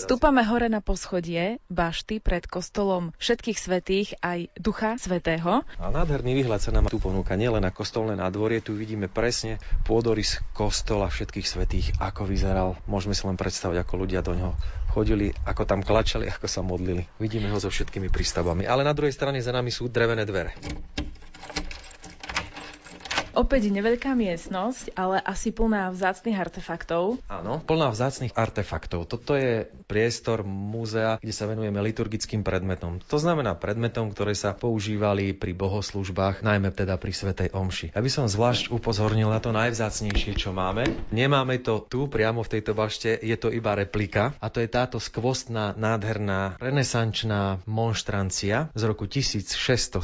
Stúpame 0.03 0.43
hore 0.43 0.67
na 0.67 0.83
poschodie 0.83 1.63
bašty 1.71 2.19
pred 2.19 2.43
kostolom 2.43 3.15
všetkých 3.23 3.55
svetých 3.55 4.19
aj 4.19 4.51
Ducha 4.59 4.99
Svetého. 4.99 5.63
A 5.79 5.87
nádherný 5.87 6.43
výhľad 6.43 6.59
sa 6.59 6.75
nám 6.75 6.91
tu 6.91 6.99
ponúka 6.99 7.39
nielen 7.39 7.63
na 7.63 7.71
kostolné 7.71 8.19
nádvorie, 8.19 8.59
tu 8.59 8.75
vidíme 8.75 9.07
presne 9.07 9.63
pôdorys 9.87 10.43
kostola 10.51 11.07
všetkých 11.07 11.47
svetých, 11.47 11.95
ako 12.03 12.27
vyzeral. 12.27 12.75
Môžeme 12.83 13.15
si 13.15 13.23
len 13.23 13.39
predstaviť, 13.39 13.79
ako 13.79 13.93
ľudia 14.03 14.19
do 14.19 14.35
ňoho 14.35 14.53
chodili, 14.91 15.31
ako 15.47 15.63
tam 15.63 15.79
klačali, 15.79 16.27
ako 16.27 16.51
sa 16.51 16.59
modlili. 16.59 17.07
Vidíme 17.23 17.47
ho 17.47 17.57
so 17.63 17.71
všetkými 17.71 18.11
prístavami. 18.11 18.67
Ale 18.67 18.83
na 18.83 18.91
druhej 18.91 19.15
strane 19.15 19.39
za 19.39 19.55
nami 19.55 19.71
sú 19.71 19.87
drevené 19.87 20.27
dvere. 20.27 20.51
Opäť 23.33 23.73
neveľká 23.73 24.13
miestnosť, 24.13 24.93
ale 24.93 25.17
asi 25.17 25.49
plná 25.49 25.89
vzácnych 25.89 26.37
artefaktov. 26.37 27.17
Áno, 27.25 27.57
plná 27.65 27.89
vzácnych 27.89 28.37
artefaktov. 28.37 29.09
Toto 29.09 29.33
je 29.33 29.65
priestor 29.89 30.45
múzea, 30.45 31.17
kde 31.17 31.33
sa 31.33 31.49
venujeme 31.49 31.81
liturgickým 31.81 32.45
predmetom. 32.45 33.01
To 33.09 33.17
znamená 33.17 33.57
predmetom, 33.57 34.13
ktoré 34.13 34.37
sa 34.37 34.53
používali 34.53 35.33
pri 35.33 35.57
bohoslužbách, 35.57 36.45
najmä 36.45 36.69
teda 36.77 37.01
pri 37.01 37.09
Svetej 37.09 37.49
Omši. 37.57 37.97
Ja 37.97 38.05
by 38.05 38.11
som 38.13 38.29
zvlášť 38.29 38.69
upozornil 38.69 39.33
na 39.33 39.41
to 39.41 39.49
najvzácnejšie, 39.49 40.37
čo 40.37 40.53
máme. 40.53 40.85
Nemáme 41.09 41.57
to 41.65 41.81
tu, 41.89 42.05
priamo 42.05 42.45
v 42.45 42.51
tejto 42.53 42.77
bašte, 42.77 43.17
je 43.17 43.33
to 43.33 43.49
iba 43.49 43.73
replika 43.73 44.37
a 44.37 44.53
to 44.53 44.61
je 44.61 44.69
táto 44.69 45.01
skvostná, 45.01 45.73
nádherná, 45.73 46.61
renesančná 46.61 47.65
monštrancia 47.65 48.69
z 48.77 48.81
roku 48.85 49.09
1672. 49.09 49.97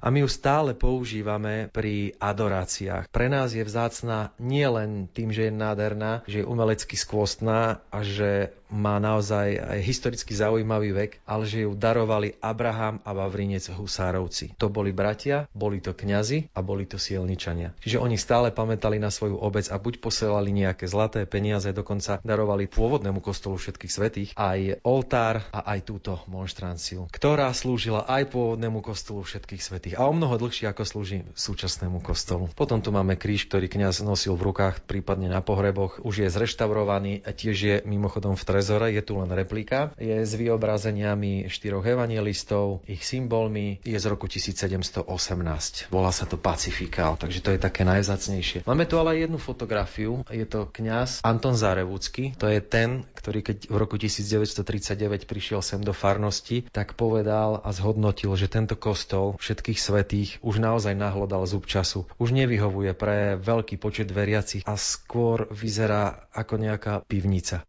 A 0.00 0.06
my 0.08 0.18
ju 0.24 0.28
stále 0.32 0.72
používame 0.72 1.68
pri 1.68 2.05
adoráciách. 2.14 3.10
Pre 3.10 3.26
nás 3.26 3.56
je 3.56 3.64
vzácna 3.64 4.30
nie 4.38 4.66
len 4.68 5.10
tým, 5.10 5.34
že 5.34 5.48
je 5.48 5.52
nádherná, 5.54 6.22
že 6.30 6.42
je 6.42 6.48
umelecky 6.48 6.94
skvostná 6.94 7.82
a 7.90 7.98
že 8.06 8.54
má 8.70 8.98
naozaj 8.98 9.58
aj 9.62 9.80
historicky 9.82 10.32
zaujímavý 10.34 10.90
vek, 10.92 11.12
ale 11.26 11.46
že 11.46 11.64
ju 11.66 11.74
darovali 11.78 12.34
Abraham 12.42 12.98
a 13.06 13.14
Vavrinec 13.14 13.70
Husárovci. 13.70 14.58
To 14.58 14.68
boli 14.72 14.90
bratia, 14.90 15.46
boli 15.54 15.78
to 15.78 15.94
kňazi 15.94 16.50
a 16.54 16.60
boli 16.62 16.86
to 16.86 16.98
sielničania. 16.98 17.74
Čiže 17.82 18.02
oni 18.02 18.18
stále 18.18 18.50
pamätali 18.50 18.98
na 18.98 19.10
svoju 19.12 19.38
obec 19.38 19.70
a 19.70 19.78
buď 19.78 20.02
posielali 20.02 20.50
nejaké 20.50 20.90
zlaté 20.90 21.24
peniaze, 21.28 21.70
dokonca 21.70 22.18
darovali 22.22 22.66
pôvodnému 22.66 23.22
kostolu 23.22 23.58
všetkých 23.58 23.92
svetých 23.92 24.30
aj 24.34 24.82
oltár 24.82 25.46
a 25.54 25.76
aj 25.76 25.80
túto 25.86 26.18
monštranciu, 26.26 27.06
ktorá 27.10 27.50
slúžila 27.54 28.04
aj 28.06 28.34
pôvodnému 28.34 28.82
kostolu 28.82 29.22
všetkých 29.22 29.62
svetých 29.62 29.94
a 29.96 30.06
o 30.06 30.12
mnoho 30.14 30.36
dlhšie 30.36 30.70
ako 30.70 30.82
slúži 30.82 31.22
súčasnému 31.34 32.02
kostolu. 32.02 32.50
Potom 32.54 32.82
tu 32.82 32.90
máme 32.90 33.14
kríž, 33.14 33.46
ktorý 33.46 33.70
kňaz 33.70 34.02
nosil 34.02 34.34
v 34.34 34.50
rukách, 34.52 34.84
prípadne 34.84 35.30
na 35.30 35.40
pohreboch. 35.40 36.02
Už 36.02 36.26
je 36.26 36.28
zreštaurovaný 36.28 37.22
a 37.22 37.30
tiež 37.30 37.56
je 37.56 37.76
mimochodom 37.86 38.34
v 38.34 38.44
trezore, 38.56 38.88
je 38.88 39.04
tu 39.04 39.20
len 39.20 39.28
replika. 39.28 39.92
Je 40.00 40.16
s 40.16 40.32
vyobrazeniami 40.32 41.44
štyroch 41.52 41.84
evangelistov, 41.84 42.80
ich 42.88 43.04
symbolmi, 43.04 43.84
je 43.84 43.92
z 44.00 44.06
roku 44.08 44.24
1718. 44.24 45.92
Volá 45.92 46.08
sa 46.08 46.24
to 46.24 46.40
Pacifikál, 46.40 47.20
takže 47.20 47.44
to 47.44 47.52
je 47.52 47.60
také 47.60 47.84
najzacnejšie. 47.84 48.64
Máme 48.64 48.88
tu 48.88 48.96
ale 48.96 49.20
jednu 49.20 49.36
fotografiu, 49.36 50.24
je 50.32 50.48
to 50.48 50.72
kňaz 50.72 51.20
Anton 51.20 51.52
Zarevúcky, 51.52 52.32
to 52.40 52.48
je 52.48 52.64
ten, 52.64 53.04
ktorý 53.12 53.44
keď 53.44 53.68
v 53.68 53.76
roku 53.76 54.00
1939 54.00 55.28
prišiel 55.28 55.60
sem 55.60 55.84
do 55.84 55.92
farnosti, 55.92 56.64
tak 56.72 56.96
povedal 56.96 57.60
a 57.60 57.68
zhodnotil, 57.76 58.32
že 58.40 58.48
tento 58.48 58.72
kostol 58.72 59.36
všetkých 59.36 59.76
svetých 59.76 60.40
už 60.40 60.64
naozaj 60.64 60.96
nahlodal 60.96 61.44
zub 61.44 61.68
času. 61.68 62.08
Už 62.16 62.32
nevyhovuje 62.32 62.96
pre 62.96 63.36
veľký 63.36 63.76
počet 63.76 64.08
veriacich 64.08 64.64
a 64.64 64.80
skôr 64.80 65.44
vyzerá 65.52 66.24
ako 66.32 66.56
nejaká 66.56 67.04
pivnica. 67.04 67.68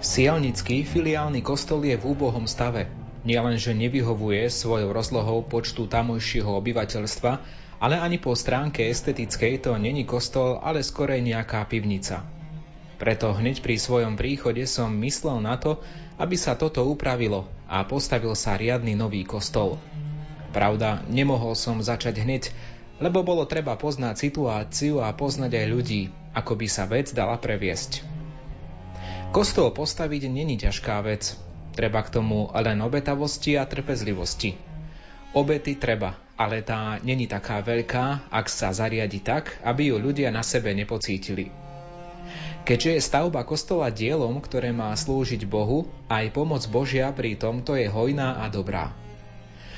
Sielnický 0.00 0.88
filiálny 0.88 1.44
kostol 1.44 1.84
je 1.84 1.92
v 2.00 2.16
úbohom 2.16 2.48
stave. 2.48 2.88
Nielenže 3.20 3.76
nevyhovuje 3.76 4.48
svojou 4.48 4.96
rozlohou 4.96 5.44
počtu 5.44 5.84
tamojšieho 5.92 6.48
obyvateľstva, 6.56 7.32
ale 7.84 8.00
ani 8.00 8.16
po 8.16 8.32
stránke 8.32 8.88
estetickej 8.88 9.60
to 9.60 9.76
není 9.76 10.08
kostol, 10.08 10.56
ale 10.64 10.80
skorej 10.80 11.20
nejaká 11.20 11.60
pivnica. 11.68 12.24
Preto 12.96 13.36
hneď 13.36 13.60
pri 13.60 13.76
svojom 13.76 14.16
príchode 14.16 14.64
som 14.64 14.88
myslel 15.04 15.44
na 15.44 15.60
to, 15.60 15.84
aby 16.16 16.32
sa 16.32 16.56
toto 16.56 16.80
upravilo 16.88 17.44
a 17.68 17.84
postavil 17.84 18.32
sa 18.32 18.56
riadny 18.56 18.96
nový 18.96 19.28
kostol. 19.28 19.76
Pravda, 20.56 21.04
nemohol 21.12 21.52
som 21.52 21.76
začať 21.76 22.24
hneď, 22.24 22.48
lebo 23.04 23.20
bolo 23.20 23.44
treba 23.44 23.76
poznať 23.76 24.16
situáciu 24.16 25.04
a 25.04 25.12
poznať 25.12 25.60
aj 25.60 25.66
ľudí, 25.68 26.02
ako 26.32 26.56
by 26.56 26.66
sa 26.72 26.88
vec 26.88 27.12
dala 27.12 27.36
previesť. 27.36 28.19
Kostol 29.30 29.70
postaviť 29.70 30.26
není 30.26 30.58
ťažká 30.58 31.06
vec, 31.06 31.38
treba 31.78 32.02
k 32.02 32.18
tomu 32.18 32.50
len 32.50 32.82
obetavosti 32.82 33.54
a 33.54 33.62
trpezlivosti. 33.62 34.58
Obety 35.38 35.78
treba, 35.78 36.18
ale 36.34 36.66
tá 36.66 36.98
není 37.06 37.30
taká 37.30 37.62
veľká, 37.62 38.26
ak 38.26 38.50
sa 38.50 38.74
zariadi 38.74 39.22
tak, 39.22 39.54
aby 39.62 39.94
ju 39.94 40.02
ľudia 40.02 40.34
na 40.34 40.42
sebe 40.42 40.74
nepocítili. 40.74 41.46
Keďže 42.66 42.90
je 42.90 43.06
stavba 43.06 43.46
kostola 43.46 43.94
dielom, 43.94 44.42
ktoré 44.42 44.74
má 44.74 44.90
slúžiť 44.98 45.46
Bohu, 45.46 45.86
aj 46.10 46.34
pomoc 46.34 46.66
Božia 46.66 47.14
pri 47.14 47.38
tomto 47.38 47.78
je 47.78 47.86
hojná 47.86 48.42
a 48.42 48.50
dobrá. 48.50 48.90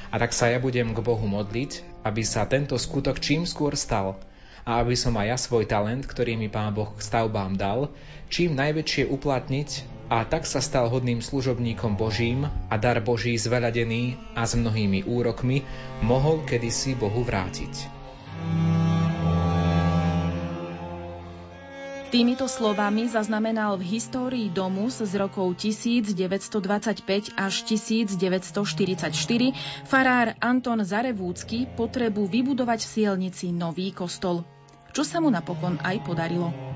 A 0.08 0.16
tak 0.16 0.32
sa 0.32 0.48
ja 0.48 0.64
budem 0.64 0.96
k 0.96 1.04
Bohu 1.04 1.28
modliť, 1.28 2.00
aby 2.08 2.24
sa 2.24 2.48
tento 2.48 2.80
skutok 2.80 3.20
čím 3.20 3.44
skôr 3.44 3.76
stal 3.76 4.16
a 4.62 4.78
aby 4.82 4.94
som 4.94 5.18
aj 5.18 5.26
ja 5.26 5.38
svoj 5.38 5.64
talent, 5.66 6.06
ktorý 6.06 6.38
mi 6.38 6.46
Pán 6.46 6.70
Boh 6.74 6.94
k 6.94 7.02
stavbám 7.02 7.58
dal, 7.58 7.90
čím 8.30 8.54
najväčšie 8.54 9.10
uplatniť 9.10 9.70
a 10.12 10.28
tak 10.28 10.44
sa 10.44 10.60
stal 10.60 10.92
hodným 10.92 11.24
služobníkom 11.24 11.96
Božím 11.96 12.46
a 12.68 12.74
dar 12.76 13.00
Boží 13.00 13.34
zveľadený 13.34 14.36
a 14.36 14.44
s 14.44 14.52
mnohými 14.54 15.08
úrokmi 15.08 15.64
mohol 16.04 16.44
kedysi 16.44 16.94
Bohu 16.94 17.24
vrátiť. 17.24 18.02
Týmito 22.12 22.44
slovami 22.44 23.08
zaznamenal 23.08 23.80
v 23.80 23.96
histórii 23.96 24.52
domu 24.52 24.92
z 24.92 25.16
rokov 25.16 25.56
1925 25.56 27.32
až 27.40 27.54
1944 27.64 29.16
farár 29.88 30.36
Anton 30.36 30.84
Zarevúcky 30.84 31.64
potrebu 31.72 32.28
vybudovať 32.28 32.84
v 32.84 32.88
Sielnici 32.92 33.48
nový 33.48 33.96
kostol, 33.96 34.44
čo 34.92 35.02
sa 35.02 35.18
mu 35.18 35.32
napokon 35.32 35.80
aj 35.80 35.96
podarilo. 36.04 36.72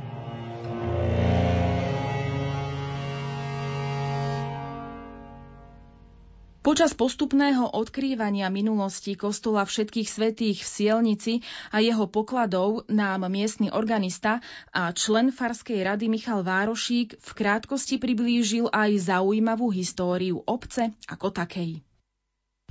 Počas 6.67 6.99
postupného 6.99 7.79
odkrývania 7.79 8.51
minulosti 8.51 9.15
kostola 9.15 9.63
všetkých 9.63 10.09
svetých 10.11 10.67
v 10.67 10.73
Sielnici 10.75 11.35
a 11.71 11.79
jeho 11.79 12.11
pokladov 12.11 12.83
nám 12.91 13.31
miestny 13.31 13.71
organista 13.71 14.43
a 14.75 14.91
člen 14.91 15.31
Farskej 15.31 15.87
rady 15.87 16.11
Michal 16.11 16.43
Várošík 16.43 17.23
v 17.23 17.31
krátkosti 17.39 18.03
priblížil 18.03 18.67
aj 18.75 18.99
zaujímavú 18.99 19.71
históriu 19.71 20.43
obce 20.43 20.91
ako 21.07 21.31
takej. 21.31 21.86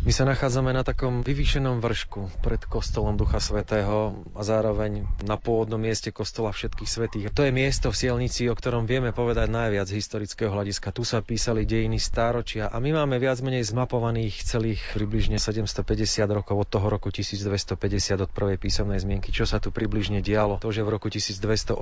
My 0.05 0.13
sa 0.13 0.21
nachádzame 0.29 0.69
na 0.69 0.85
takom 0.85 1.25
vyvýšenom 1.25 1.81
vršku 1.81 2.45
pred 2.45 2.61
kostolom 2.69 3.17
Ducha 3.17 3.41
Svetého 3.41 4.21
a 4.37 4.45
zároveň 4.45 5.01
na 5.25 5.33
pôvodnom 5.33 5.81
mieste 5.81 6.13
kostola 6.13 6.53
všetkých 6.53 6.85
svetých. 6.85 7.25
To 7.33 7.41
je 7.41 7.49
miesto 7.49 7.89
v 7.89 7.97
Sielnici, 7.97 8.45
o 8.45 8.53
ktorom 8.53 8.85
vieme 8.85 9.09
povedať 9.17 9.49
najviac 9.49 9.89
historického 9.89 10.53
hľadiska. 10.53 10.93
Tu 10.93 11.01
sa 11.01 11.25
písali 11.25 11.65
dejiny 11.65 11.97
stáročia 11.97 12.69
a 12.69 12.77
my 12.77 12.93
máme 12.93 13.17
viac 13.17 13.41
menej 13.41 13.65
zmapovaných 13.65 14.45
celých 14.45 14.85
približne 14.93 15.41
750 15.41 15.81
rokov 16.29 16.53
od 16.53 16.69
toho 16.69 16.85
roku 16.85 17.09
1250 17.09 17.73
od 18.21 18.29
prvej 18.29 18.61
písomnej 18.61 19.01
zmienky, 19.01 19.33
čo 19.33 19.49
sa 19.49 19.57
tu 19.57 19.73
približne 19.73 20.21
dialo. 20.21 20.61
To, 20.61 20.69
že 20.69 20.85
v 20.85 21.01
roku 21.01 21.09
1288 21.09 21.81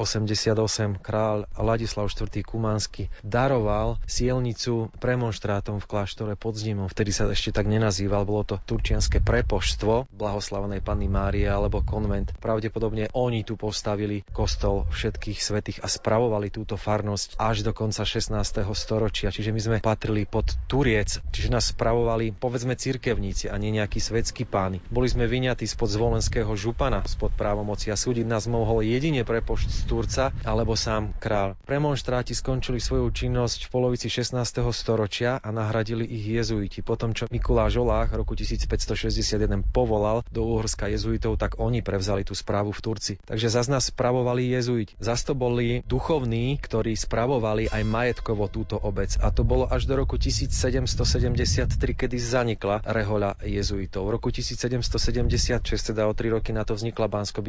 kráľ 1.03 1.51
Ladislav 1.59 2.07
IV. 2.07 2.39
Kumánsky 2.47 3.11
daroval 3.19 3.99
Sielnicu 4.07 4.95
premonštrátom 5.03 5.83
v 5.83 5.85
kláštore 5.91 6.39
pod 6.39 6.55
Zdimom. 6.55 6.87
Vtedy 6.87 7.11
sa 7.11 7.27
ešte 7.27 7.51
tak 7.51 7.67
nenazýval 7.67 8.12
nazýval, 8.13 8.29
bolo 8.29 8.45
to 8.45 8.61
turčianske 8.61 9.25
prepoštstvo 9.25 10.13
blahoslavenej 10.13 10.85
Panny 10.85 11.09
Márie 11.09 11.49
alebo 11.49 11.81
konvent. 11.81 12.29
Pravdepodobne 12.37 13.09
oni 13.17 13.41
tu 13.41 13.57
postavili 13.57 14.21
kostol 14.29 14.85
všetkých 14.93 15.39
svetých 15.41 15.81
a 15.81 15.89
spravovali 15.89 16.53
túto 16.53 16.77
farnosť 16.77 17.41
až 17.41 17.65
do 17.65 17.73
konca 17.73 18.05
16. 18.05 18.37
storočia. 18.77 19.33
Čiže 19.33 19.49
my 19.49 19.61
sme 19.65 19.77
patrili 19.81 20.29
pod 20.29 20.45
Turiec, 20.69 21.25
čiže 21.33 21.49
nás 21.49 21.73
spravovali 21.73 22.37
povedzme 22.37 22.77
cirkevníci 22.77 23.49
a 23.49 23.57
nie 23.57 23.73
nejakí 23.73 23.97
svetskí 23.97 24.45
páni. 24.45 24.77
Boli 24.93 25.09
sme 25.09 25.25
vyňatí 25.25 25.65
spod 25.65 25.89
zvolenského 25.89 26.53
župana, 26.53 27.01
spod 27.09 27.33
právomoci 27.33 27.89
a 27.89 27.97
súdiť 27.97 28.29
nás 28.29 28.45
mohol 28.45 28.85
jedine 28.85 29.25
prepošť 29.25 29.67
z 29.73 29.81
Turca 29.89 30.25
alebo 30.45 30.77
sám 30.77 31.17
král. 31.17 31.57
Premonštráti 31.65 32.37
skončili 32.37 32.77
svoju 32.77 33.09
činnosť 33.09 33.65
v 33.65 33.69
polovici 33.73 34.05
16. 34.05 34.37
storočia 34.69 35.41
a 35.41 35.49
nahradili 35.49 36.05
ich 36.05 36.29
jezuiti. 36.29 36.85
Potom, 36.85 37.17
čo 37.17 37.25
Mikuláš 37.33 37.81
Olá 37.81 38.02
voľbách 38.03 38.19
roku 38.19 38.35
1561 38.35 39.63
povolal 39.71 40.27
do 40.27 40.43
Uhorska 40.43 40.91
jezuitov, 40.91 41.39
tak 41.39 41.55
oni 41.55 41.79
prevzali 41.79 42.27
tú 42.27 42.35
správu 42.35 42.75
v 42.75 42.83
Turci. 42.83 43.13
Takže 43.23 43.47
zas 43.47 43.71
nás 43.71 43.87
spravovali 43.87 44.51
jezuiti. 44.51 44.91
Zas 44.99 45.23
to 45.23 45.31
boli 45.31 45.87
duchovní, 45.87 46.59
ktorí 46.59 46.99
spravovali 46.99 47.71
aj 47.71 47.83
majetkovo 47.87 48.51
túto 48.51 48.75
obec. 48.75 49.15
A 49.23 49.31
to 49.31 49.47
bolo 49.47 49.71
až 49.71 49.87
do 49.87 49.95
roku 49.95 50.19
1773, 50.19 51.79
kedy 51.79 52.17
zanikla 52.19 52.83
rehoľa 52.83 53.39
jezuitov. 53.47 54.03
V 54.03 54.19
roku 54.19 54.27
1776, 54.27 55.63
teda 55.95 56.03
o 56.03 56.11
tri 56.11 56.27
roky 56.27 56.51
na 56.51 56.67
to 56.67 56.75
vznikla 56.75 57.07
bansko 57.07 57.39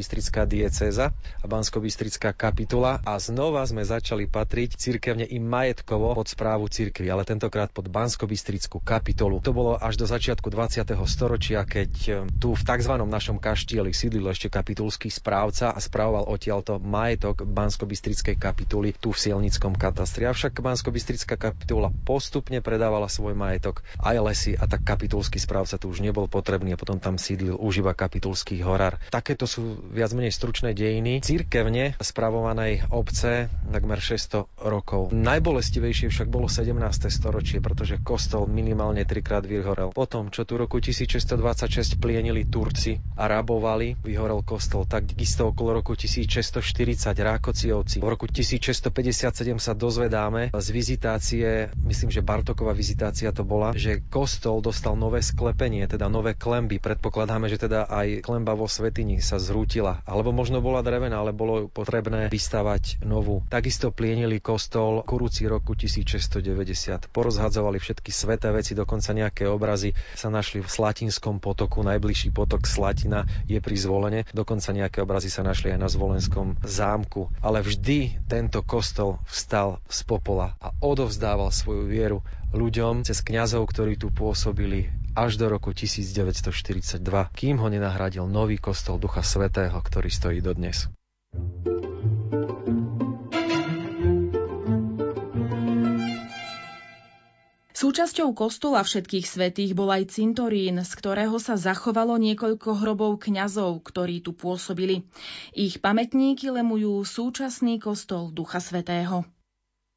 diecéza 0.46 1.10
a 1.42 1.44
bansko 1.50 1.82
kapitula 2.30 3.02
a 3.02 3.18
znova 3.18 3.66
sme 3.66 3.82
začali 3.82 4.30
patriť 4.30 4.78
cirkevne 4.78 5.26
i 5.26 5.42
majetkovo 5.42 6.14
pod 6.14 6.30
správu 6.30 6.70
cirkvi, 6.70 7.10
ale 7.10 7.26
tentokrát 7.26 7.74
pod 7.74 7.90
bansko 7.90 8.30
kapitolu. 8.84 9.42
To 9.42 9.50
bolo 9.50 9.74
až 9.80 9.98
do 9.98 10.06
začiatku 10.06 10.43
začiatku 10.44 10.92
20. 11.00 11.08
storočia, 11.08 11.64
keď 11.64 11.92
e, 12.04 12.12
tu 12.36 12.52
v 12.52 12.60
tzv. 12.60 12.92
našom 13.00 13.40
kaštieli 13.40 13.96
sídlil 13.96 14.28
ešte 14.28 14.52
kapitulský 14.52 15.08
správca 15.08 15.72
a 15.72 15.78
spravoval 15.80 16.28
odtiaľto 16.28 16.76
majetok 16.76 17.48
bansko 17.48 17.88
kapituly 18.36 18.92
tu 18.92 19.16
v 19.16 19.18
Sielnickom 19.18 19.72
katastri. 19.72 20.28
Avšak 20.28 20.60
bansko 20.60 20.92
kapitula 21.24 21.88
postupne 22.04 22.60
predávala 22.60 23.08
svoj 23.08 23.32
majetok 23.32 23.80
aj 24.04 24.16
lesy 24.20 24.52
a 24.52 24.68
tak 24.68 24.84
kapitulský 24.84 25.40
správca 25.40 25.80
tu 25.80 25.88
už 25.88 26.04
nebol 26.04 26.28
potrebný 26.28 26.76
a 26.76 26.80
potom 26.80 27.00
tam 27.00 27.16
sídlil 27.16 27.56
už 27.56 27.80
iba 27.80 27.96
kapitulský 27.96 28.60
horár. 28.60 29.00
Takéto 29.08 29.48
sú 29.48 29.80
viac 29.96 30.12
menej 30.12 30.34
stručné 30.34 30.76
dejiny 30.76 31.24
církevne 31.24 31.96
spravovanej 31.96 32.84
obce 32.92 33.48
takmer 33.72 33.96
600 33.96 34.44
rokov. 34.60 35.08
Najbolestivejšie 35.14 36.12
však 36.12 36.28
bolo 36.28 36.52
17. 36.52 36.76
storočie, 37.08 37.64
pretože 37.64 37.96
kostol 38.04 38.44
minimálne 38.44 39.06
trikrát 39.08 39.46
vyhorel. 39.46 39.94
Potom, 39.94 40.23
čo 40.30 40.44
tu 40.44 40.60
roku 40.60 40.78
1626 40.78 42.00
plienili 42.00 42.46
Turci 42.46 43.00
a 43.16 43.26
rabovali, 43.26 43.98
vyhorel 44.00 44.44
kostol. 44.44 44.84
Takisto 44.84 45.50
okolo 45.50 45.80
roku 45.80 45.96
1640 45.96 46.60
Rákociovci. 47.16 47.98
V 47.98 48.08
roku 48.08 48.28
1657 48.28 48.92
sa 49.58 49.72
dozvedáme 49.72 50.52
z 50.54 50.68
vizitácie, 50.70 51.48
myslím, 51.82 52.10
že 52.12 52.20
Bartoková 52.24 52.76
vizitácia 52.76 53.32
to 53.34 53.42
bola, 53.42 53.72
že 53.74 54.04
kostol 54.12 54.60
dostal 54.60 54.94
nové 54.94 55.24
sklepenie, 55.24 55.88
teda 55.88 56.06
nové 56.06 56.36
klemby. 56.36 56.78
Predpokladáme, 56.78 57.48
že 57.48 57.56
teda 57.56 57.88
aj 57.88 58.22
klemba 58.22 58.54
vo 58.54 58.68
Svetini 58.70 59.18
sa 59.24 59.40
zrútila. 59.40 60.04
Alebo 60.04 60.30
možno 60.30 60.60
bola 60.60 60.84
drevená, 60.84 61.20
ale 61.24 61.32
bolo 61.32 61.66
potrebné 61.72 62.28
vystavať 62.28 63.02
novú. 63.02 63.42
Takisto 63.48 63.90
plienili 63.90 64.38
kostol 64.38 65.02
kurúci 65.06 65.48
roku 65.48 65.72
1690. 65.72 67.10
Porozhadzovali 67.10 67.78
všetky 67.80 68.10
sveté 68.10 68.50
veci, 68.50 68.76
dokonca 68.76 69.10
nejaké 69.16 69.46
obrazy 69.48 69.96
sa 70.16 70.32
našli 70.32 70.62
v 70.62 70.68
Slatinskom 70.70 71.38
potoku, 71.42 71.82
najbližší 71.84 72.30
potok 72.30 72.66
Slatina 72.66 73.26
je 73.44 73.58
pri 73.58 73.76
zvolenie, 73.78 74.20
dokonca 74.32 74.74
nejaké 74.74 75.02
obrazy 75.02 75.28
sa 75.28 75.42
našli 75.46 75.74
aj 75.74 75.78
na 75.78 75.88
zvolenskom 75.90 76.58
zámku. 76.62 77.30
Ale 77.44 77.60
vždy 77.60 78.26
tento 78.26 78.64
kostol 78.64 79.20
vstal 79.28 79.82
z 79.86 80.00
popola 80.06 80.56
a 80.58 80.72
odovzdával 80.82 81.50
svoju 81.50 81.86
vieru 81.86 82.18
ľuďom 82.54 83.02
cez 83.02 83.20
kňazov, 83.20 83.66
ktorí 83.70 83.98
tu 83.98 84.14
pôsobili 84.14 84.90
až 85.14 85.38
do 85.38 85.46
roku 85.46 85.70
1942, 85.70 86.98
kým 87.34 87.56
ho 87.62 87.68
nenahradil 87.70 88.26
nový 88.26 88.58
kostol 88.58 88.98
Ducha 88.98 89.22
Svetého, 89.22 89.78
ktorý 89.78 90.10
stojí 90.10 90.38
dodnes. 90.42 90.90
Súčasťou 97.74 98.38
kostola 98.38 98.86
všetkých 98.86 99.26
svetých 99.26 99.74
bol 99.74 99.90
aj 99.90 100.14
cintorín, 100.14 100.78
z 100.78 100.92
ktorého 100.94 101.42
sa 101.42 101.58
zachovalo 101.58 102.14
niekoľko 102.22 102.78
hrobov 102.78 103.18
kňazov, 103.26 103.82
ktorí 103.82 104.22
tu 104.22 104.30
pôsobili. 104.30 105.02
Ich 105.50 105.82
pamätníky 105.82 106.54
lemujú 106.54 107.02
súčasný 107.02 107.82
kostol 107.82 108.30
Ducha 108.30 108.62
Svetého. 108.62 109.26